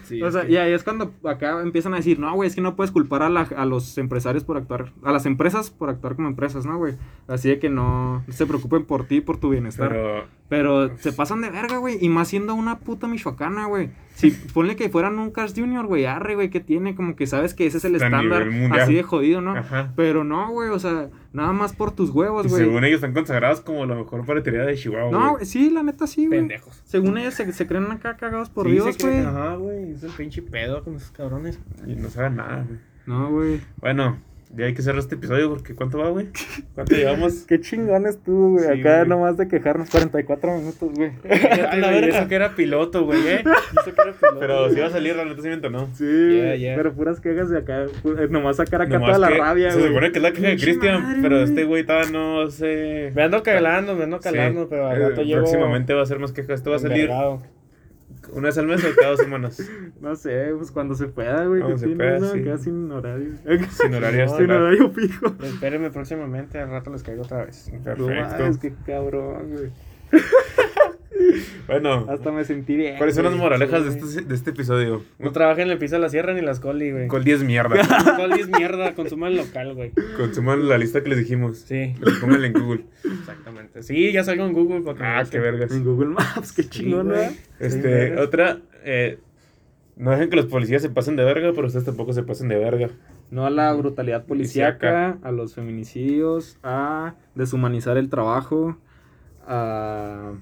Sí, 0.09 0.21
o 0.23 0.31
sea, 0.31 0.45
que- 0.45 0.51
y 0.53 0.57
ahí 0.57 0.73
es 0.73 0.83
cuando 0.83 1.13
acá 1.23 1.61
empiezan 1.61 1.93
a 1.93 1.97
decir, 1.97 2.19
no, 2.19 2.33
güey, 2.33 2.47
es 2.47 2.55
que 2.55 2.61
no 2.61 2.75
puedes 2.75 2.91
culpar 2.91 3.21
a, 3.23 3.29
la- 3.29 3.47
a 3.55 3.65
los 3.65 3.97
empresarios 3.97 4.43
por 4.43 4.57
actuar, 4.57 4.91
a 5.03 5.11
las 5.11 5.25
empresas 5.25 5.69
por 5.69 5.89
actuar 5.89 6.15
como 6.15 6.27
empresas, 6.27 6.65
¿no, 6.65 6.77
güey? 6.77 6.95
Así 7.27 7.49
de 7.49 7.59
que 7.59 7.69
no 7.69 8.23
se 8.29 8.45
preocupen 8.45 8.85
por 8.85 9.05
ti, 9.05 9.21
por 9.21 9.37
tu 9.37 9.49
bienestar. 9.49 9.89
Pero, 9.89 10.25
Pero 10.49 10.97
se 10.97 11.13
pasan 11.13 11.41
de 11.41 11.51
verga, 11.51 11.77
güey, 11.77 11.97
y 12.01 12.09
más 12.09 12.27
siendo 12.27 12.55
una 12.55 12.79
puta 12.79 13.07
michoacana, 13.07 13.67
güey. 13.67 13.91
Si 14.15 14.31
ponle 14.53 14.75
que 14.75 14.89
fueran 14.89 15.19
un 15.19 15.29
Cars 15.29 15.53
Junior, 15.55 15.85
güey, 15.85 16.05
arre, 16.05 16.33
güey, 16.33 16.49
que 16.49 16.59
tiene 16.59 16.95
como 16.95 17.15
que 17.15 17.27
sabes 17.27 17.53
que 17.53 17.67
ese 17.67 17.77
es 17.77 17.85
el 17.85 17.93
Está 17.93 18.07
estándar 18.07 18.49
así 18.81 18.95
de 18.95 19.03
jodido, 19.03 19.41
¿no? 19.41 19.55
Ajá. 19.55 19.93
Pero 19.95 20.23
no, 20.23 20.49
güey, 20.51 20.69
o 20.69 20.79
sea, 20.79 21.09
nada 21.33 21.53
más 21.53 21.73
por 21.73 21.91
tus 21.91 22.09
huevos, 22.09 22.47
Y 22.47 22.49
güey. 22.49 22.63
según 22.63 22.83
ellos 22.83 22.95
están 22.97 23.13
consagrados 23.13 23.61
como 23.61 23.85
la 23.85 23.93
mejor 23.95 24.25
paletería 24.25 24.61
de 24.63 24.75
Chihuahua, 24.75 25.11
No, 25.11 25.31
güey. 25.33 25.45
sí, 25.45 25.69
la 25.69 25.83
neta 25.83 26.07
sí, 26.07 26.25
güey. 26.25 26.39
Pendejos. 26.39 26.81
Según 26.83 27.17
ellos 27.19 27.35
se, 27.35 27.51
se 27.53 27.67
creen 27.67 27.89
acá 27.91 28.17
cagados 28.17 28.49
por 28.49 28.65
Sí, 28.65 28.71
Dios, 28.73 28.97
güey. 28.97 29.19
Ajá, 29.19 29.55
güey. 29.55 29.91
Es 29.91 30.01
el 30.03 30.11
pinche 30.11 30.41
pedo 30.41 30.83
con 30.83 30.95
esos 30.95 31.11
cabrones. 31.11 31.59
Y 31.85 31.95
no 31.95 32.09
saben 32.09 32.37
nada, 32.37 32.65
güey. 32.67 32.79
No, 33.05 33.29
güey. 33.31 33.61
Bueno, 33.77 34.17
ya 34.55 34.65
hay 34.65 34.73
que 34.73 34.81
cerrar 34.81 34.99
este 34.99 35.15
episodio 35.15 35.47
porque 35.49 35.75
¿cuánto 35.75 35.99
va, 35.99 36.09
güey? 36.09 36.27
¿Cuánto 36.73 36.95
llevamos? 36.95 37.43
Qué 37.47 37.59
chingón 37.61 38.07
estuvo, 38.07 38.51
güey. 38.51 38.65
Sí, 38.65 38.79
Acá 38.81 38.97
güey. 38.97 39.09
nomás 39.09 39.37
de 39.37 39.47
quejarnos 39.47 39.89
44 39.89 40.57
minutos, 40.57 40.89
güey. 40.95 41.11
A 41.69 41.75
la 41.75 41.91
verga. 41.91 42.19
Eso 42.19 42.27
que 42.27 42.35
era 42.35 42.55
piloto, 42.55 43.05
güey, 43.05 43.19
eh. 43.27 43.43
Eso 43.43 43.93
que 43.93 44.01
era 44.01 44.11
piloto. 44.13 44.39
Pero 44.39 44.59
güey. 44.63 44.73
si 44.73 44.79
va 44.81 44.87
a 44.87 44.89
salir, 44.89 45.15
la 45.15 45.25
neta 45.25 45.41
sí 45.41 45.47
me 45.47 45.53
entonó. 45.53 45.87
Sí, 45.93 46.37
Ya, 46.37 46.55
ya. 46.55 46.75
pero 46.75 46.93
puras 46.93 47.19
quejas 47.19 47.49
de 47.49 47.59
acá. 47.59 47.83
eh, 47.83 48.27
Nomás 48.29 48.57
sacar 48.57 48.81
acá 48.81 48.93
Nomás 48.93 49.15
toda 49.15 49.19
la 49.29 49.35
que 49.35 49.41
rabia, 49.41 49.71
Se 49.71 49.77
güey. 49.77 49.89
supone 49.89 50.11
que 50.11 50.17
es 50.19 50.23
la 50.23 50.31
queja 50.33 50.47
de 50.47 50.57
Cristian, 50.57 51.19
pero 51.21 51.41
este 51.43 51.63
güey 51.65 51.85
todavía 51.85 52.09
no 52.11 52.49
se... 52.49 53.11
Me 53.15 53.23
ando 53.23 53.43
calando, 53.43 53.95
me 53.95 54.03
ando 54.05 54.19
calando, 54.19 54.61
Sí. 54.63 54.67
pero 54.69 54.87
al 54.87 55.01
Eh, 55.01 55.09
rato 55.09 55.21
llego. 55.21 55.41
Próximamente 55.41 55.93
va 55.93 56.01
a 56.01 56.05
ser 56.05 56.19
más 56.19 56.31
quejas. 56.31 56.51
Esto 56.59 56.71
va 56.71 56.77
a 56.77 56.79
salir 56.79 57.01
envergado. 57.01 57.41
Una 58.33 58.47
vez 58.47 58.57
al 58.57 58.67
mes 58.67 58.83
o 58.83 58.87
cada 58.95 59.11
dos 59.11 59.19
semanas. 59.19 59.69
No 60.01 60.15
sé, 60.15 60.53
pues 60.57 60.71
cuando 60.71 60.95
se 60.95 61.07
pueda, 61.07 61.45
güey. 61.45 61.61
Cuando 61.61 61.81
que 61.81 61.89
se 61.89 61.95
pueda, 61.95 62.19
¿no? 62.19 62.31
sí. 62.31 62.39
Acá 62.41 62.57
sin 62.57 62.91
horario. 62.91 63.31
Sin 63.71 63.93
horario 63.93 64.25
No, 64.25 64.37
sin 64.37 64.51
horario 64.51 64.91
fijo. 64.91 65.25
Espérenme 65.43 65.89
próximamente, 65.91 66.59
al 66.59 66.69
rato 66.69 66.91
les 66.91 67.03
caigo 67.03 67.23
otra 67.23 67.45
vez. 67.45 67.69
No 67.71 67.83
Perfecto. 67.83 68.37
mames, 68.39 68.57
qué 68.57 68.73
cabrón, 68.85 69.51
güey. 69.51 69.71
Bueno, 71.67 72.07
Hasta 72.09 72.31
me 72.31 72.43
sentí 72.45 72.75
bien. 72.75 72.97
¿cuáles 72.97 73.15
son 73.15 73.25
las 73.25 73.35
moralejas 73.35 73.85
de 73.85 73.91
Sí. 73.91 73.99
este, 73.99 74.21
de 74.23 74.35
este 74.35 74.49
episodio? 74.49 75.03
No 75.19 75.31
trabajen 75.31 75.65
en 75.67 75.71
el 75.73 75.77
piso 75.77 75.95
de 75.95 76.01
la 76.01 76.09
sierra 76.09 76.33
ni 76.33 76.41
las 76.41 76.59
coli, 76.59 76.91
güey. 76.91 77.07
Con 77.07 77.23
10 77.23 77.43
mierda. 77.43 77.75
Coli 78.17 78.39
es 78.41 78.49
mierda, 78.49 78.95
consuman 78.95 79.35
local, 79.35 79.75
güey. 79.75 79.91
Consuman 80.17 80.67
la 80.67 80.77
lista 80.79 81.03
que 81.03 81.09
les 81.09 81.19
dijimos. 81.19 81.59
Sí, 81.59 81.93
Pónganla 82.21 82.47
en 82.47 82.53
Google. 82.53 82.85
exactamente. 83.03 83.83
Sí, 83.83 84.11
ya 84.11 84.23
salgo 84.23 84.45
en 84.45 84.53
Google 84.53 84.81
para 84.81 84.97
que 84.97 85.03
Ah, 85.03 85.23
qué 85.29 85.39
vergas. 85.39 85.71
En 85.71 85.83
Google 85.83 86.09
Maps, 86.09 86.53
qué 86.53 86.63
Sí, 86.63 86.69
chingón, 86.69 87.07
güey. 87.07 87.19
¿verdad? 87.19 87.33
Este, 87.59 88.17
otra, 88.17 88.59
eh, 88.83 89.19
No 89.95 90.11
dejen 90.11 90.29
que 90.29 90.37
los 90.37 90.45
policías 90.47 90.81
se 90.81 90.89
pasen 90.89 91.15
de 91.17 91.23
verga, 91.25 91.51
pero 91.53 91.67
ustedes 91.67 91.85
tampoco 91.85 92.13
se 92.13 92.23
pasen 92.23 92.47
de 92.47 92.57
verga. 92.57 92.89
No 93.31 93.45
a 93.45 93.49
la 93.51 93.71
brutalidad 93.73 94.25
policíaca, 94.25 95.19
a 95.21 95.31
los 95.31 95.53
feminicidios, 95.53 96.57
a 96.63 97.13
deshumanizar 97.35 97.97
el 97.97 98.09
trabajo, 98.09 98.77
a... 99.45 100.33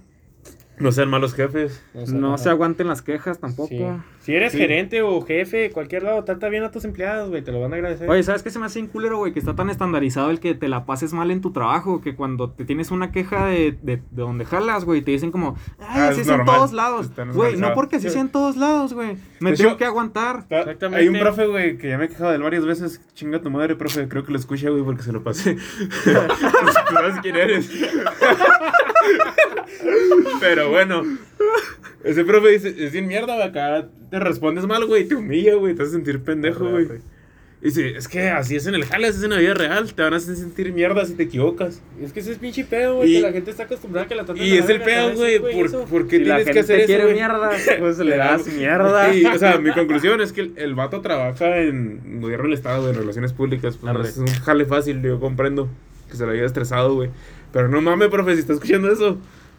No 0.79 0.91
sean 0.91 1.09
malos 1.09 1.33
jefes. 1.33 1.81
No 2.07 2.37
se 2.37 2.49
aguanten 2.49 2.87
las 2.87 3.01
quejas 3.01 3.39
tampoco. 3.39 3.69
Sí. 3.69 3.83
Si 4.27 4.35
eres 4.35 4.51
Sí. 4.51 4.57
gerente 4.57 5.01
o 5.03 5.21
jefe, 5.21 5.71
cualquier 5.71 6.03
lado, 6.03 6.21
trata 6.25 6.49
bien 6.49 6.61
a 6.65 6.69
tus 6.69 6.83
empleados, 6.83 7.29
güey, 7.29 7.41
te 7.41 7.53
lo 7.53 7.61
van 7.61 7.71
a 7.71 7.77
agradecer. 7.77 8.09
Oye, 8.09 8.21
¿sabes 8.23 8.43
qué 8.43 8.49
se 8.49 8.59
me 8.59 8.65
hace 8.65 8.81
un 8.81 8.87
culero, 8.87 9.17
güey? 9.19 9.31
Que 9.31 9.39
está 9.39 9.55
tan 9.55 9.69
estandarizado 9.69 10.31
el 10.31 10.41
que 10.41 10.53
te 10.53 10.67
la 10.67 10.85
pases 10.85 11.13
mal 11.13 11.31
en 11.31 11.39
tu 11.39 11.53
trabajo, 11.53 12.01
que 12.01 12.13
cuando 12.13 12.49
te 12.51 12.65
tienes 12.65 12.91
una 12.91 13.13
queja 13.13 13.45
de, 13.45 13.71
de, 13.81 13.95
de 13.95 14.01
donde 14.11 14.43
jalas, 14.43 14.83
güey, 14.83 15.01
te 15.01 15.11
dicen 15.11 15.31
como, 15.31 15.55
ay, 15.79 15.85
Ah, 16.01 16.07
así 16.09 16.19
es 16.19 16.27
es 16.27 16.33
en 16.33 16.43
todos 16.43 16.73
lados. 16.73 17.09
Güey, 17.33 17.55
no 17.55 17.73
porque 17.73 17.95
así 17.95 18.09
sea 18.09 18.19
en 18.19 18.27
todos 18.27 18.57
lados, 18.57 18.93
güey. 18.93 19.15
Me 19.39 19.51
De 19.51 19.55
tengo 19.55 19.69
hecho- 19.69 19.77
que 19.77 19.85
aguantar. 19.85 20.45
Ta- 20.49 20.59
Exactamente. 20.59 21.03
Hay 21.03 21.07
un 21.07 21.19
profe, 21.19 21.47
güey, 21.47 21.77
que 21.77 21.87
ya 21.87 21.97
me 21.97 22.03
he 22.03 22.09
quejado 22.09 22.31
de 22.31 22.35
él 22.35 22.43
varias 22.43 22.65
veces. 22.65 22.99
Chinga 23.13 23.39
tu 23.41 23.49
madre, 23.49 23.77
profe. 23.77 24.09
Creo 24.09 24.25
que 24.25 24.33
lo 24.33 24.39
escuché, 24.39 24.69
güey, 24.69 24.83
porque 24.83 25.03
se 25.03 25.13
lo 25.13 25.23
pasé. 25.23 25.55
Tú 26.03 26.11
sabes 26.91 27.15
quién 27.21 27.37
eres. 27.37 27.71
Pero 30.41 30.69
bueno. 30.69 31.01
Ese 32.03 32.23
profe 32.23 32.49
dice, 32.49 32.75
es 32.77 32.91
bien 32.91 33.07
mierda, 33.07 33.35
güey. 33.35 33.47
Acá 33.47 33.87
te 34.09 34.19
respondes 34.19 34.65
mal, 34.65 34.85
güey. 34.85 35.07
Te 35.07 35.15
humilla, 35.15 35.55
güey. 35.55 35.73
Te 35.75 35.83
hace 35.83 35.91
sentir 35.93 36.19
pendejo, 36.21 36.69
güey. 36.69 36.87
Dice, 37.59 37.97
es 37.97 38.07
que 38.07 38.29
así 38.29 38.55
es 38.55 38.67
en 38.67 38.75
el 38.75 38.85
jale, 38.85 39.07
así 39.07 39.17
es 39.17 39.23
en 39.23 39.31
la 39.31 39.37
vida 39.37 39.55
real. 39.55 39.91
Te 39.91 40.03
van 40.03 40.13
a 40.13 40.17
hacer 40.17 40.35
sentir 40.35 40.71
mierda 40.73 41.03
si 41.05 41.13
te 41.15 41.23
equivocas. 41.23 41.81
Es 41.99 42.13
que 42.13 42.19
ese 42.19 42.33
es 42.33 42.37
pinche 42.37 42.63
pedo, 42.63 42.97
güey, 42.97 43.09
Y- 43.09 43.15
que 43.15 43.21
la 43.21 43.31
gente 43.31 43.49
está 43.49 43.63
acostumbrada 43.63 44.05
a 44.05 44.07
que 44.07 44.13
la 44.13 44.25
traten 44.25 44.43
Y 44.43 44.53
es 44.53 44.69
el 44.69 44.79
pedo, 44.81 45.15
güey. 45.15 45.39
¿Por, 45.39 45.65
eso. 45.65 45.85
por 45.85 46.07
qué 46.07 46.17
Si 46.19 46.23
tienes 46.23 46.45
que 46.49 46.59
hacer 46.59 46.79
eso, 46.81 46.85
quiere 46.85 47.11
mierda, 47.13 47.49
pues 47.79 47.97
le 47.97 48.15
das 48.15 48.45
mierda. 48.45 49.13
Y, 49.13 49.25
o 49.25 49.39
sea, 49.39 49.57
mi 49.57 49.71
conclusión 49.71 50.21
es 50.21 50.33
que 50.33 50.41
el, 50.41 50.53
el 50.55 50.75
vato 50.75 51.01
trabaja 51.01 51.57
en 51.57 52.21
gobierno 52.21 52.43
del 52.45 52.53
estado, 52.53 52.89
en 52.91 52.95
relaciones 52.95 53.33
públicas. 53.33 53.75
Pues 53.77 53.91
no 53.91 54.01
es 54.03 54.17
un 54.17 54.27
jale 54.27 54.65
fácil, 54.65 55.01
yo 55.01 55.19
comprendo 55.19 55.67
que 56.11 56.15
se 56.15 56.27
lo 56.27 56.33
haya 56.33 56.45
estresado, 56.45 56.93
güey. 56.93 57.09
Pero 57.51 57.69
no 57.69 57.81
mames, 57.81 58.09
profe, 58.09 58.35
si 58.35 58.41
está 58.41 58.53
escuchando 58.53 58.91
eso, 58.91 59.17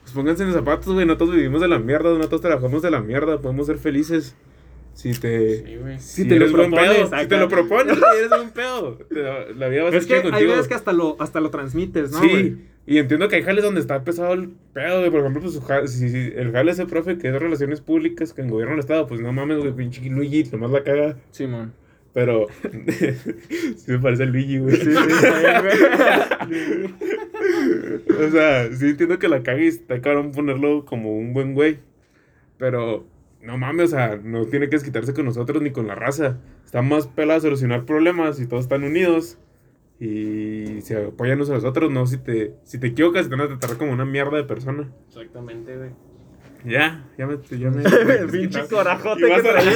pues 0.09 0.14
pónganse 0.14 0.42
en 0.42 0.48
los 0.48 0.56
zapatos, 0.56 0.94
güey. 0.94 1.04
No 1.04 1.18
todos 1.18 1.34
vivimos 1.34 1.61
de 1.61 1.68
la 1.68 1.78
mierda, 1.78 2.16
no 2.16 2.24
todos 2.28 2.40
trabajamos 2.40 2.80
de 2.80 2.90
la 2.90 3.00
mierda. 3.00 3.40
Podemos 3.40 3.66
ser 3.66 3.76
felices 3.76 4.34
si 4.94 5.12
te. 5.12 5.64
Sí, 5.64 5.76
güey. 5.76 6.00
Si, 6.00 6.26
te 6.26 6.38
lo 6.38 6.50
propones, 6.50 7.09
pedo, 7.09 7.20
si 7.20 7.26
te 7.26 7.36
lo 7.36 7.48
propones, 7.48 7.98
eres 8.18 8.32
un 8.40 8.50
pedo. 8.50 8.98
La 9.54 9.68
vida 9.68 9.82
va 9.82 9.88
a 9.88 9.92
ser 9.92 10.00
Es 10.00 10.06
que 10.06 10.14
hay 10.32 10.46
veces 10.46 10.66
que 10.66 10.74
hasta 10.74 10.92
lo, 10.92 11.16
hasta 11.20 11.40
lo 11.40 11.50
transmites, 11.50 12.11
¿no, 12.11 12.20
sí, 12.20 12.56
y 12.86 12.96
entiendo 12.96 13.28
que 13.28 13.36
hay 13.36 13.42
jales 13.42 13.62
donde 13.62 13.80
está 13.80 14.02
pesado 14.02 14.32
el 14.32 14.48
pedo, 14.72 15.00
güey. 15.00 15.11
Por 15.11 15.20
ejemplo, 15.20 15.42
pues, 15.42 15.92
si, 15.92 16.09
si 16.09 16.32
el 16.34 16.52
jale 16.52 16.72
ese 16.72 16.86
profe 16.86 17.18
que 17.18 17.26
es 17.26 17.32
de 17.34 17.38
relaciones 17.38 17.82
públicas, 17.82 18.32
que 18.32 18.40
en 18.40 18.48
gobierno 18.48 18.72
del 18.72 18.80
estado, 18.80 19.06
pues 19.06 19.20
no 19.20 19.30
mames, 19.30 19.59
güey, 19.59 19.72
pinche 19.72 20.00
Luigi, 20.09 20.44
nomás 20.50 20.70
la 20.70 20.82
caga. 20.82 21.16
Simón. 21.30 21.74
Pero 22.19 22.49
sí 23.77 23.93
me 23.93 24.01
parece 24.01 24.25
el 24.25 24.31
Luigi, 24.31 24.59
güey. 24.59 24.75
Sí, 24.75 24.91
sí, 24.91 24.91
o 28.11 28.31
sea, 28.33 28.73
sí 28.73 28.89
entiendo 28.89 29.21
que 29.21 29.29
la 29.29 29.45
cague 29.45 29.66
y 29.66 29.69
está 29.69 30.01
cabrón 30.01 30.33
ponerlo 30.33 30.85
como 30.85 31.16
un 31.16 31.33
buen 31.33 31.55
güey. 31.55 31.79
Pero 32.57 33.07
no 33.41 33.57
mames, 33.57 33.93
o 33.93 33.97
sea, 33.97 34.16
no 34.16 34.47
tiene 34.47 34.69
que 34.69 34.75
desquitarse 34.75 35.14
con 35.14 35.27
nosotros 35.27 35.62
ni 35.62 35.71
con 35.71 35.87
la 35.87 35.95
raza. 35.95 36.41
Está 36.64 36.83
más 36.83 37.07
pelado 37.07 37.39
a 37.39 37.43
solucionar 37.43 37.85
problemas 37.85 38.41
y 38.41 38.49
todos 38.49 38.64
están 38.64 38.83
unidos. 38.83 39.39
Y 40.01 40.81
se 40.81 40.97
apoyan 40.97 41.37
unos 41.37 41.51
a 41.51 41.55
los 41.55 41.62
otros, 41.62 41.89
no 41.89 42.05
si 42.09 42.19
te, 42.19 42.57
si 42.64 42.81
te 42.81 42.89
equivocas 42.89 43.29
te 43.29 43.37
van 43.37 43.43
a 43.43 43.47
tratar 43.47 43.79
como 43.79 43.93
una 43.93 44.05
mierda 44.05 44.39
de 44.39 44.43
persona. 44.43 44.93
Exactamente, 45.07 45.77
güey. 45.77 45.91
Ya, 46.64 47.04
ya 47.16 47.26
me... 47.26 47.38
Ya 47.50 47.70
me 47.70 47.82
Pinche 48.32 48.66
corajote 48.68 49.26
Y 49.26 49.30
vas 49.30 49.42
que 49.42 49.48
a- 49.48 49.52
traía, 49.52 49.72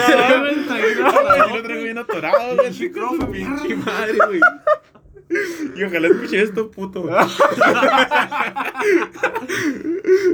Ah, 1.05 1.47
yo 1.49 1.57
lo 1.57 1.63
traigo 1.63 1.85
bien 1.85 1.99
atorado, 1.99 2.57
güey. 2.57 2.69
Pinche 2.69 2.91
pinche 2.91 3.77
madre, 3.77 4.19
güey. 4.27 4.41
Y 5.77 5.83
ojalá 5.85 6.09
escuche 6.09 6.43
esto, 6.43 6.71
puto. 6.71 7.05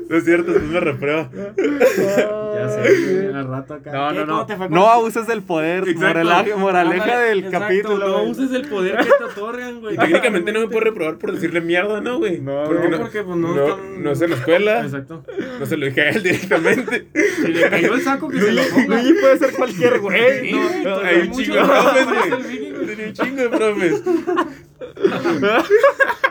no 0.09 0.17
es 0.17 0.25
cierto, 0.25 0.51
después 0.53 0.73
me 0.73 0.81
reprueba. 0.81 1.31
Ya 2.59 2.69
sé, 2.69 3.31
al 3.35 3.49
rato 3.49 3.75
acá. 3.75 3.93
No, 3.93 4.13
no, 4.25 4.47
¿Cómo 4.47 4.69
no. 4.69 4.69
No 4.69 4.89
abuses 4.89 5.27
del 5.27 5.43
poder. 5.43 5.85
Moralaje- 5.97 6.55
moraleja 6.57 7.19
del 7.21 7.39
exacto, 7.45 7.59
capítulo. 7.61 8.09
No 8.09 8.19
güey. 8.19 8.31
uses 8.31 8.53
el 8.53 8.69
poder 8.69 8.97
que 8.99 9.05
te 9.19 9.25
otorgan, 9.25 9.81
güey. 9.81 9.95
Y 9.95 9.99
técnicamente 9.99 10.53
no 10.53 10.61
me 10.61 10.67
puedo 10.69 10.81
reprobar 10.81 11.19
por 11.19 11.33
decirle 11.33 11.61
mierda, 11.61 12.01
¿no, 12.01 12.19
güey? 12.19 12.41
No, 12.41 12.65
porque 12.65 12.89
no, 12.89 12.99
porque, 12.99 13.23
pues, 13.23 13.37
no 13.37 13.55
no, 13.55 13.67
están- 13.69 14.03
no 14.03 14.11
es 14.13 14.21
en 14.23 14.31
la 14.31 14.37
escuela. 14.37 14.81
Exacto. 14.83 15.25
No 15.61 15.67
se 15.67 15.77
lo 15.77 15.87
dije 15.87 16.01
a 16.01 16.11
él 16.11 16.23
directamente. 16.23 17.07
Si 17.37 17.49
le 17.49 17.71
cayó 17.71 17.95
el 17.95 18.03
saco, 18.03 18.29
que 18.29 18.41
se 18.41 18.53
lo 18.53 18.63
ponga. 18.69 18.97
Luigi 18.97 19.13
puede 19.21 19.39
ser 19.39 19.53
cualquier 19.53 19.99
güey. 20.01 20.41
Sí, 20.41 20.53
no, 20.53 20.69
güey, 20.69 20.85
no, 20.85 20.95
pues, 20.95 21.07
Hay 21.07 21.21
un 21.21 21.33
chingo 21.33 21.55
de 21.57 21.65
profes, 21.65 22.07
güey. 22.45 22.87
Tenía 22.87 23.07
un 23.07 23.13
chingo 23.13 23.43
de 23.43 23.49
profes. 23.49 24.03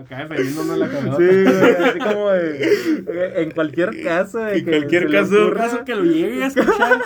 Acá 0.00 0.24
defendiéndonos 0.24 0.78
la 0.78 0.88
cagada. 0.88 1.16
Sí, 1.16 1.24
güey, 1.24 1.84
así 1.84 1.98
como 1.98 2.30
de. 2.30 3.42
En 3.42 3.50
cualquier 3.50 4.02
caso. 4.02 4.38
de 4.38 4.58
En 4.58 4.64
que 4.64 4.70
cualquier 4.70 5.10
caso. 5.10 5.48
Un 5.48 5.54
caso 5.54 5.84
que 5.84 5.94
lo 5.94 6.04
llegue 6.04 6.44
a 6.44 6.46
escuchar. 6.46 7.02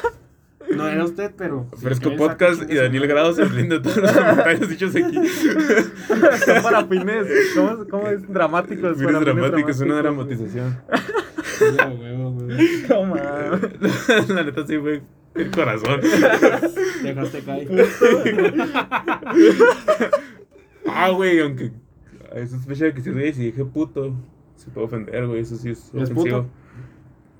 No 0.70 0.88
era 0.88 1.05
usted, 1.05 1.30
pero. 1.36 1.68
Fresco 1.80 2.11
Sí, 2.11 2.16
Podcast 2.16 2.70
y 2.70 2.74
Daniel 2.76 3.07
Grado 3.07 3.32
se 3.34 3.45
blinda 3.45 3.82
todos 3.82 3.97
los 3.99 4.12
comentarios 4.12 4.68
dichos 4.68 4.95
aquí. 4.97 5.28
Son 5.28 6.62
para 6.62 6.84
fines. 6.86 7.26
¿Cómo, 7.55 7.86
cómo 7.88 8.09
es? 8.09 8.26
Dramáticos. 8.32 8.97
Para 8.97 9.09
fines 9.09 9.20
dramático, 9.20 9.70
es 9.70 9.80
una 9.80 9.97
dramatización. 9.97 10.80
Huevo. 11.61 12.38
La 14.28 14.42
neta 14.45 14.66
sí, 14.66 14.76
güey. 14.76 15.03
El 15.34 15.51
corazón. 15.51 16.01
Dejaste 17.03 17.40
caer. 17.40 17.68
Ah, 20.86 21.09
güey, 21.09 21.40
aunque 21.40 21.72
hay 22.35 22.47
sospecha 22.47 22.85
de 22.87 22.95
que 22.95 23.01
si 23.01 23.11
güey, 23.11 23.32
si 23.32 23.45
dije 23.47 23.64
puto, 23.64 24.12
se 24.57 24.70
puede 24.70 24.87
ofender, 24.87 25.26
güey. 25.26 25.41
Eso 25.41 25.57
sí 25.57 25.70
es 25.70 25.87
¿Es 25.95 26.11
ofensivo. 26.11 26.22
puto? 26.22 26.47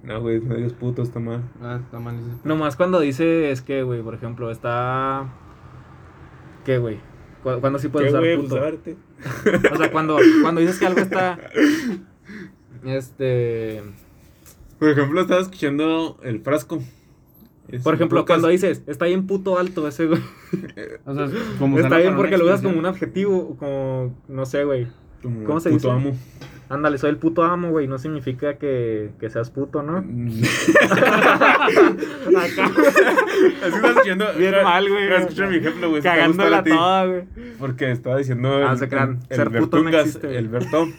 No, 0.03 0.21
güey, 0.21 0.41
no 0.41 0.55
digas 0.55 0.73
puto, 0.75 1.03
está 1.03 1.19
mal. 1.21 1.43
Ah, 1.63 1.81
está 1.83 1.99
mal. 1.99 2.17
ese. 2.19 2.29
Nomás 2.47 2.77
cuando 2.77 3.01
dice 3.01 3.51
es 3.51 3.63
que, 3.63 3.83
güey, 3.83 4.03
por 4.03 4.15
ejemplo, 4.15 4.51
está. 4.51 5.29
¿Qué, 6.65 6.79
güey? 6.79 6.99
Cu- 7.43 7.61
¿Cuándo 7.61 7.79
sí 7.79 7.89
puedes 7.89 8.07
¿Qué, 8.13 8.19
usar 8.19 8.23
güey? 8.23 8.37
puto? 8.37 8.55
Usarte. 8.57 8.97
O 9.73 9.77
sea, 9.77 9.91
cuando, 9.93 10.19
cuando 10.43 10.61
dices 10.61 10.79
que 10.79 10.87
algo 10.87 11.01
está. 11.01 11.39
Este. 12.85 13.83
Por 14.79 14.91
ejemplo, 14.91 15.21
estaba 15.21 15.41
escuchando 15.41 16.19
el 16.23 16.41
frasco. 16.41 16.81
Es 17.69 17.83
Por 17.83 17.95
ejemplo, 17.95 18.25
cuando 18.27 18.49
dices, 18.49 18.83
está 18.87 19.07
bien 19.07 19.27
puto 19.27 19.59
alto 19.59 19.89
ese, 19.89 20.07
güey. 20.07 20.21
O 21.07 21.15
sea, 21.15 21.29
como 21.59 21.79
Está 21.79 21.97
bien 21.99 22.15
porque 22.17 22.37
lo 22.39 22.45
usas 22.45 22.63
como 22.63 22.79
un 22.79 22.87
adjetivo, 22.87 23.57
como. 23.57 24.15
No 24.29 24.45
sé, 24.47 24.65
güey. 24.65 24.87
Como 25.23 25.45
¿Cómo 25.45 25.61
se 25.61 25.71
puto 25.71 25.89
dice? 25.89 25.91
amo. 26.09 26.17
Ándale, 26.69 26.97
soy 26.99 27.11
el 27.11 27.17
puto 27.19 27.43
amo, 27.43 27.71
güey. 27.71 27.87
No 27.87 27.99
significa 27.99 28.55
que, 28.59 29.11
que 29.21 29.29
seas 29.31 29.51
puto, 29.51 29.83
¿no? 29.83 29.99
Acá. 32.39 32.65
Así 32.67 33.75
estaba 33.75 33.89
escuchando. 33.91 34.27
Bien 34.39 34.55
mal, 34.63 34.89
güey. 34.89 35.13
Escuchando 35.13 35.51
mi 35.53 35.57
ejemplo, 35.59 35.91
güey. 35.91 36.03
Cagándola 36.03 36.63
toda, 36.65 37.07
güey. 37.07 37.23
Porque 37.59 37.91
estaba 37.91 38.17
diciendo 38.19 38.49
Ah, 38.67 38.73
el, 38.73 38.79
se 38.79 38.89
crean. 38.89 39.21
el, 39.29 39.37
Ser 39.37 39.51
puto 39.51 39.83
no 39.83 39.89
existe, 39.91 40.37
el 40.39 40.49
Bertón, 40.49 40.95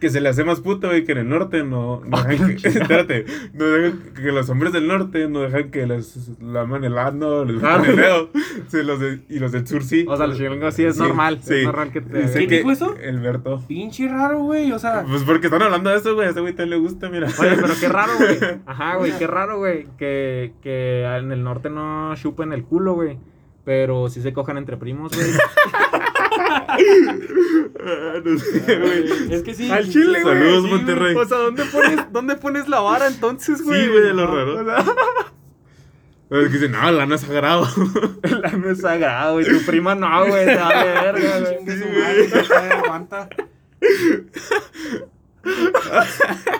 que 0.00 0.10
se 0.10 0.20
le 0.20 0.28
hace 0.28 0.44
más 0.44 0.60
puto, 0.60 0.88
güey, 0.88 1.04
que 1.04 1.12
en 1.12 1.18
el 1.18 1.28
norte 1.28 1.64
no, 1.64 2.00
no 2.04 2.22
dejan 2.22 2.56
que, 2.56 2.68
espérate, 2.68 3.24
no 3.52 3.64
dejan 3.64 3.98
que 4.14 4.22
los 4.32 4.48
hombres 4.48 4.72
del 4.72 4.86
norte 4.86 5.28
no 5.28 5.40
dejan 5.40 5.70
que 5.70 5.86
les 5.86 6.30
laman 6.40 6.84
el 6.84 6.96
ano, 6.98 7.44
les 7.44 7.62
Ah. 7.62 7.78
metan 7.78 7.90
el 7.90 7.96
dedo, 7.96 8.30
sí, 8.68 8.82
los 8.82 9.00
de- 9.00 9.20
y 9.28 9.38
los 9.38 9.52
del 9.52 9.66
sur 9.66 9.82
sí. 9.82 10.04
O 10.08 10.16
sea, 10.16 10.26
los 10.26 10.36
chilangos 10.36 10.74
sí 10.74 10.84
es 10.84 10.96
Sí, 10.96 11.02
normal. 11.02 11.40
sí. 11.42 11.54
Es 11.56 11.64
normal 11.64 11.90
que 11.92 12.00
te. 12.00 12.30
¿Qué 12.46 12.46
dijo 12.58 12.70
eso? 12.70 12.94
El 13.00 13.20
Berto. 13.20 13.62
Pinche 13.66 14.08
raro, 14.08 14.40
güey. 14.42 14.70
O 14.72 14.78
sea, 14.78 15.04
Pues 15.08 15.22
porque 15.24 15.46
están 15.48 15.62
hablando 15.62 15.90
de 15.90 15.96
eso, 15.96 16.14
güey, 16.14 16.28
a 16.28 16.30
ese 16.30 16.40
güey 16.40 16.52
también 16.54 16.70
le 16.80 16.86
gusta, 16.88 17.08
mira. 17.08 17.26
Oye, 17.38 17.56
pero 17.60 17.74
qué 17.80 17.88
raro, 17.88 18.12
güey. 18.18 18.38
Ajá, 18.66 18.96
güey, 18.96 19.12
qué 19.18 19.26
raro, 19.26 19.58
güey. 19.58 19.86
Que, 19.98 20.52
que 20.62 21.04
en 21.04 21.32
el 21.32 21.42
norte 21.42 21.70
no 21.70 22.14
chupen 22.16 22.52
el 22.52 22.64
culo, 22.64 22.94
güey. 22.94 23.18
Pero 23.64 24.08
sí 24.08 24.22
se 24.22 24.32
cojan 24.32 24.56
entre 24.56 24.76
primos, 24.78 25.12
güey. 25.14 25.28
Ah, 26.50 28.20
no 28.24 28.38
sé, 28.38 28.78
güey. 28.78 29.32
es 29.32 29.42
que 29.42 29.54
sí. 29.54 29.70
Al 29.70 29.88
chile, 29.88 30.22
güey. 30.22 30.34
Saludos, 30.38 30.64
Sí, 30.64 30.70
Monterrey. 30.70 31.16
O 31.16 31.24
sea, 31.24 31.38
¿dónde 31.38 31.64
pones, 31.64 32.12
¿dónde 32.12 32.36
pones 32.36 32.68
la 32.68 32.80
vara 32.80 33.06
entonces, 33.06 33.62
güey? 33.62 33.82
Sí, 33.82 33.88
güey, 33.88 34.02
de 34.02 34.14
lo 34.14 34.26
No, 34.26 34.34
raro. 34.34 34.60
o 34.60 34.64
sea, 34.64 34.84
Es 36.30 36.46
que 36.48 36.54
dicen, 36.54 36.72
no, 36.72 36.90
la 36.90 37.06
no 37.06 37.14
es 37.14 37.20
sagrado. 37.22 37.66
el 38.22 38.44
ano 38.44 38.70
es 38.70 38.80
sagrado, 38.80 39.34
güey. 39.34 39.46
Tu 39.46 39.64
prima 39.64 39.94
no, 39.94 40.26
güey. 40.26 40.46
Vale 40.46 40.84
verga, 40.84 41.40
güey. 41.40 41.58
Chingue 41.58 41.78
su 41.78 41.88
madre, 41.88 42.40
acá 42.40 42.78
aguanta. 42.84 43.28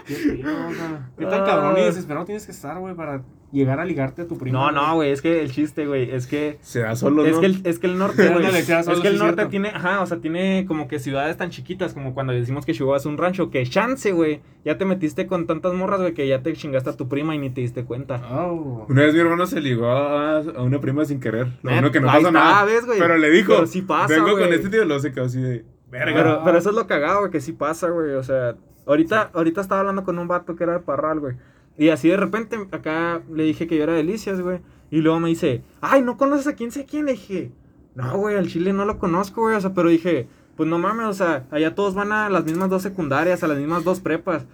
Qué 0.07 0.15
pedo, 0.43 0.69
o 0.69 0.73
sea, 0.75 1.11
Qué 1.19 1.27
tan 1.27 1.45
cabrón 1.45 1.79
y 1.79 1.85
desesperado 1.85 2.25
tienes 2.25 2.47
que 2.47 2.53
estar, 2.53 2.79
güey, 2.79 2.95
para 2.95 3.23
llegar 3.53 3.81
a 3.81 3.85
ligarte 3.85 4.23
a 4.23 4.27
tu 4.29 4.37
primo. 4.37 4.59
No, 4.59 4.71
no, 4.71 4.95
güey, 4.97 5.11
es 5.11 5.23
que 5.23 5.41
el 5.41 5.51
chiste, 5.51 5.87
güey, 5.87 6.11
es 6.11 6.27
que 6.27 6.59
Se 6.61 6.81
da 6.81 6.95
solo, 6.97 7.25
Es 7.25 7.35
¿no? 7.35 7.41
que, 7.41 7.47
el, 7.47 7.61
es 7.65 7.79
que 7.79 7.87
el 7.87 7.99
norte, 7.99 8.29
güey. 8.33 8.45
Es 8.47 8.67
que 8.67 8.73
el 9.09 9.19
norte 9.19 9.35
cierto. 9.37 9.49
tiene, 9.49 9.69
ajá, 9.69 10.01
o 10.03 10.07
sea, 10.07 10.19
tiene 10.19 10.65
como 10.69 10.87
que 10.89 10.99
ciudades 10.99 11.37
tan 11.37 11.51
chiquitas 11.51 11.95
como 11.95 12.15
cuando 12.15 12.33
decimos 12.33 12.67
que 12.67 12.73
Chihuahua 12.73 12.99
es 12.99 13.07
un 13.07 13.17
rancho, 13.19 13.51
que 13.51 13.65
chance, 13.67 14.13
güey. 14.13 14.41
Ya 14.65 14.77
te 14.77 14.85
metiste 14.85 15.27
con 15.27 15.47
tantas 15.47 15.73
morras, 15.73 16.01
güey, 16.01 16.15
que 16.15 16.29
ya 16.29 16.43
te 16.43 16.53
chingaste 16.53 16.91
a 16.91 16.97
tu 16.97 17.09
prima 17.09 17.35
y 17.35 17.39
ni 17.39 17.49
te 17.51 17.61
diste 17.63 17.85
cuenta. 17.85 18.21
Oh. 18.31 18.85
Una 18.89 19.03
vez 19.03 19.15
mi 19.15 19.21
hermano 19.21 19.47
se 19.47 19.61
ligó 19.61 19.87
a, 19.91 20.39
a 20.39 20.63
una 20.63 20.81
prima 20.81 21.05
sin 21.05 21.21
querer. 21.21 21.47
Lo 21.63 21.71
Eh, 21.71 21.75
bueno 21.75 21.91
que 21.91 22.01
no 22.01 22.07
pasa 22.09 22.19
está, 22.19 22.31
nada. 22.31 22.65
¿ves, 22.65 22.85
güey? 22.85 22.99
Pero 22.99 23.17
le 23.17 23.31
dijo, 23.31 23.55
Pero 23.55 23.67
sí 23.67 23.83
pasa, 23.83 24.15
vengo 24.15 24.39
con 24.39 24.53
este 24.53 24.69
tío, 24.69 24.85
lo 24.85 24.99
se 25.01 25.13
quedó 25.13 25.25
así 25.25 25.41
de... 25.41 25.65
Verga. 25.91 26.15
Pero, 26.15 26.41
pero 26.45 26.59
eso 26.59 26.69
es 26.69 26.77
lo 26.77 26.87
cagado, 26.87 27.21
güey, 27.21 27.31
que 27.31 27.41
sí 27.41 27.53
pasa, 27.53 27.89
güey. 27.89 28.13
O 28.13 28.23
sea, 28.23 28.57
ahorita, 28.87 29.31
ahorita 29.33 29.63
estaba 29.63 29.81
hablando 29.81 30.05
con 30.05 30.19
un 30.19 30.29
vato 30.29 30.55
que 30.55 30.65
era 30.65 30.75
de 30.75 30.81
Parral, 30.81 31.19
güey. 31.21 31.37
Y 31.79 31.91
así 31.91 32.09
de 32.09 32.17
repente 32.17 32.59
acá 32.73 33.23
le 33.33 33.45
dije 33.45 33.67
que 33.67 33.77
yo 33.77 33.85
era 33.85 33.95
Delicias, 33.95 34.41
güey. 34.41 34.61
Y 34.91 34.99
luego 34.99 35.21
me 35.21 35.29
dice, 35.29 35.63
ay, 35.81 36.03
¿no 36.03 36.17
conoces 36.17 36.47
a 36.49 36.55
quién 36.55 36.73
sé 36.73 36.85
quién? 36.85 37.07
Le 37.07 37.13
dije, 37.13 37.53
no, 37.95 38.19
güey, 38.19 38.37
al 38.37 38.49
chile 38.49 38.73
no 38.73 38.85
lo 38.85 38.99
conozco, 38.99 39.43
güey. 39.43 39.55
O 39.57 39.61
sea, 39.61 39.75
pero 39.75 39.89
dije, 39.89 40.29
pues 40.57 40.69
no 40.69 40.79
mames, 40.79 41.07
o 41.07 41.13
sea, 41.13 41.47
allá 41.51 41.75
todos 41.75 41.95
van 41.95 42.11
a 42.11 42.29
las 42.29 42.45
mismas 42.45 42.69
dos 42.69 42.83
secundarias, 42.83 43.45
a 43.45 43.49
las 43.49 43.59
mismas 43.59 43.85
dos 43.85 44.01
prepas. 44.01 44.45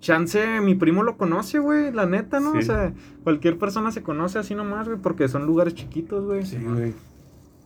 Chance, 0.00 0.60
mi 0.60 0.74
primo 0.74 1.02
lo 1.02 1.16
conoce, 1.16 1.58
güey, 1.58 1.90
la 1.90 2.04
neta, 2.04 2.38
¿no? 2.38 2.52
Sí. 2.52 2.58
O 2.58 2.62
sea, 2.62 2.92
cualquier 3.22 3.56
persona 3.56 3.90
se 3.90 4.02
conoce 4.02 4.38
así 4.38 4.54
nomás, 4.54 4.86
güey, 4.86 5.00
porque 5.00 5.28
son 5.28 5.46
lugares 5.46 5.74
chiquitos, 5.74 6.26
güey. 6.26 6.44
Sí, 6.44 6.58
güey. 6.58 6.92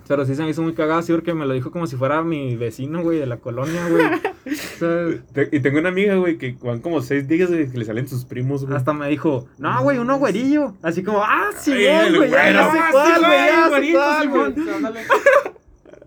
Pero 0.09 0.25
sí 0.25 0.35
se 0.35 0.43
me 0.43 0.49
hizo 0.51 0.63
muy 0.63 0.73
cagado, 0.73 1.01
así 1.01 1.13
porque 1.13 1.35
me 1.35 1.45
lo 1.47 1.53
dijo 1.53 1.71
como 1.71 1.87
si 1.87 1.97
fuera 1.97 2.23
mi 2.23 2.57
vecino, 2.57 3.03
güey, 3.03 3.19
de 3.19 3.27
la 3.27 3.37
colonia, 3.37 3.89
güey. 3.89 4.07
O 4.49 4.79
sea, 4.79 5.07
Te- 5.35 5.51
Y 5.53 5.61
tengo 5.61 5.79
una 5.79 5.91
amiga, 5.91 6.15
güey, 6.15 6.39
que 6.39 6.57
van 6.63 6.81
como 6.81 7.03
seis 7.03 7.29
días, 7.29 7.51
güey, 7.51 7.71
que 7.71 7.77
le 7.77 7.85
salen 7.85 8.09
sus 8.09 8.25
primos, 8.25 8.65
güey. 8.65 8.75
hasta 8.77 8.95
me 8.95 9.07
dijo, 9.09 9.47
no, 9.59 9.83
güey, 9.83 9.99
uno 9.99 10.19
güerillo. 10.19 10.73
Así 10.83 11.03
como, 11.03 11.23
ah, 11.23 11.51
sí, 11.59 11.73
Ay, 11.73 12.15
güey, 12.17 12.31
ya, 12.31 12.51
ya 12.53 12.73
sé 12.73 12.79
Ah, 12.81 12.89
cuál, 12.91 13.15
sí, 13.15 13.21
güey, 13.21 13.39
ya 13.39 13.65
sé 13.65 13.93
cuál, 13.93 14.55
Simón, 14.55 14.93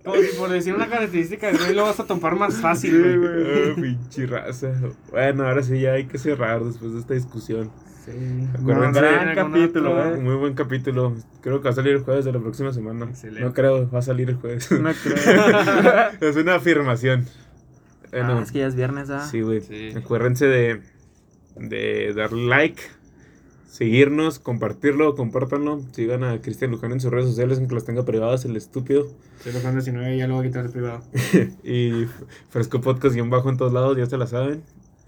güey. 0.05 0.25
si 0.27 0.35
por 0.37 0.49
decir 0.49 0.73
una 0.73 0.87
característica 0.89 1.51
de 1.51 1.57
güey 1.59 1.73
lo 1.75 1.83
vas 1.83 1.99
a 1.99 2.05
topar 2.07 2.35
más 2.35 2.55
Sí, 2.55 2.61
fácil, 2.61 2.99
güey. 3.01 3.17
güey. 3.17 3.69
Ah, 3.71 3.75
pinche 3.75 4.25
raza. 4.25 4.73
Bueno, 5.11 5.45
ahora 5.47 5.61
sí 5.61 5.79
ya 5.79 5.93
hay 5.93 6.05
que 6.05 6.17
cerrar 6.17 6.63
después 6.63 6.93
de 6.93 6.99
esta 7.01 7.13
discusión. 7.13 7.69
Sí. 8.11 8.47
Acuérdense- 8.57 8.99
Gran 9.01 9.35
capítulo, 9.35 9.91
otro. 9.91 10.15
eh. 10.15 10.17
Muy 10.19 10.35
buen 10.35 10.53
capítulo. 10.53 11.15
Creo 11.41 11.59
que 11.59 11.65
va 11.65 11.69
a 11.71 11.73
salir 11.73 11.93
el 11.93 11.99
jueves 12.01 12.25
de 12.25 12.31
la 12.33 12.39
próxima 12.39 12.71
semana. 12.73 13.05
Excelente. 13.05 13.41
No 13.41 13.53
creo, 13.53 13.89
va 13.89 13.99
a 13.99 14.01
salir 14.01 14.29
el 14.29 14.35
jueves. 14.35 14.69
No 14.71 14.89
creo. 15.03 16.29
es 16.29 16.35
una 16.35 16.55
afirmación. 16.55 17.25
Ah, 18.13 18.39
es 18.43 18.51
que 18.51 18.59
ya 18.59 18.67
es 18.67 18.75
viernes, 18.75 19.09
¿ah? 19.09 19.25
sí, 19.25 19.41
güey. 19.41 19.61
Sí. 19.61 19.91
Acuérdense 19.95 20.45
de, 20.45 20.81
de 21.55 22.13
darle 22.13 22.45
like, 22.47 22.81
seguirnos, 23.69 24.39
compartirlo, 24.39 25.15
compártanlo. 25.15 25.81
Sigan 25.93 26.23
a 26.25 26.41
Cristian 26.41 26.71
Luján 26.71 26.91
en 26.91 26.99
sus 26.99 27.09
redes 27.11 27.27
sociales, 27.29 27.57
aunque 27.59 27.73
los 27.75 27.85
tenga 27.85 28.03
privadas, 28.03 28.43
el 28.45 28.55
estúpido. 28.57 29.07
Soy 29.41 29.53
Luján 29.53 29.73
19 29.75 30.17
ya 30.17 30.27
lo 30.27 30.35
voy 30.35 30.45
a 30.45 30.49
quitar 30.49 30.63
de 30.65 30.69
privado. 30.69 31.01
y 31.63 32.05
Fresco 32.49 32.81
Podcast 32.81 33.15
guion 33.15 33.29
bajo 33.29 33.49
en 33.49 33.57
todos 33.57 33.71
lados, 33.73 33.97
ya 33.97 34.05
se 34.05 34.17
la 34.17 34.27
saben. 34.27 34.61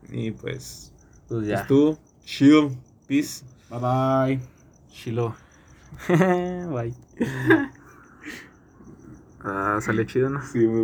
Y 0.10 0.32
pues, 0.32 0.94
Pues 1.28 1.46
ya. 1.48 1.62
estuvo 1.62 2.00
chill, 2.24 2.70
peace. 3.14 3.44
Bye 3.70 3.80
bye. 3.80 4.40
Chilo. 4.92 5.36
Bye. 6.08 6.94
ah, 9.44 9.80
salió 9.82 10.04
chido, 10.06 10.30
¿no? 10.32 10.42
Sí, 10.42 10.58
muy 10.58 10.66
bueno. 10.66 10.82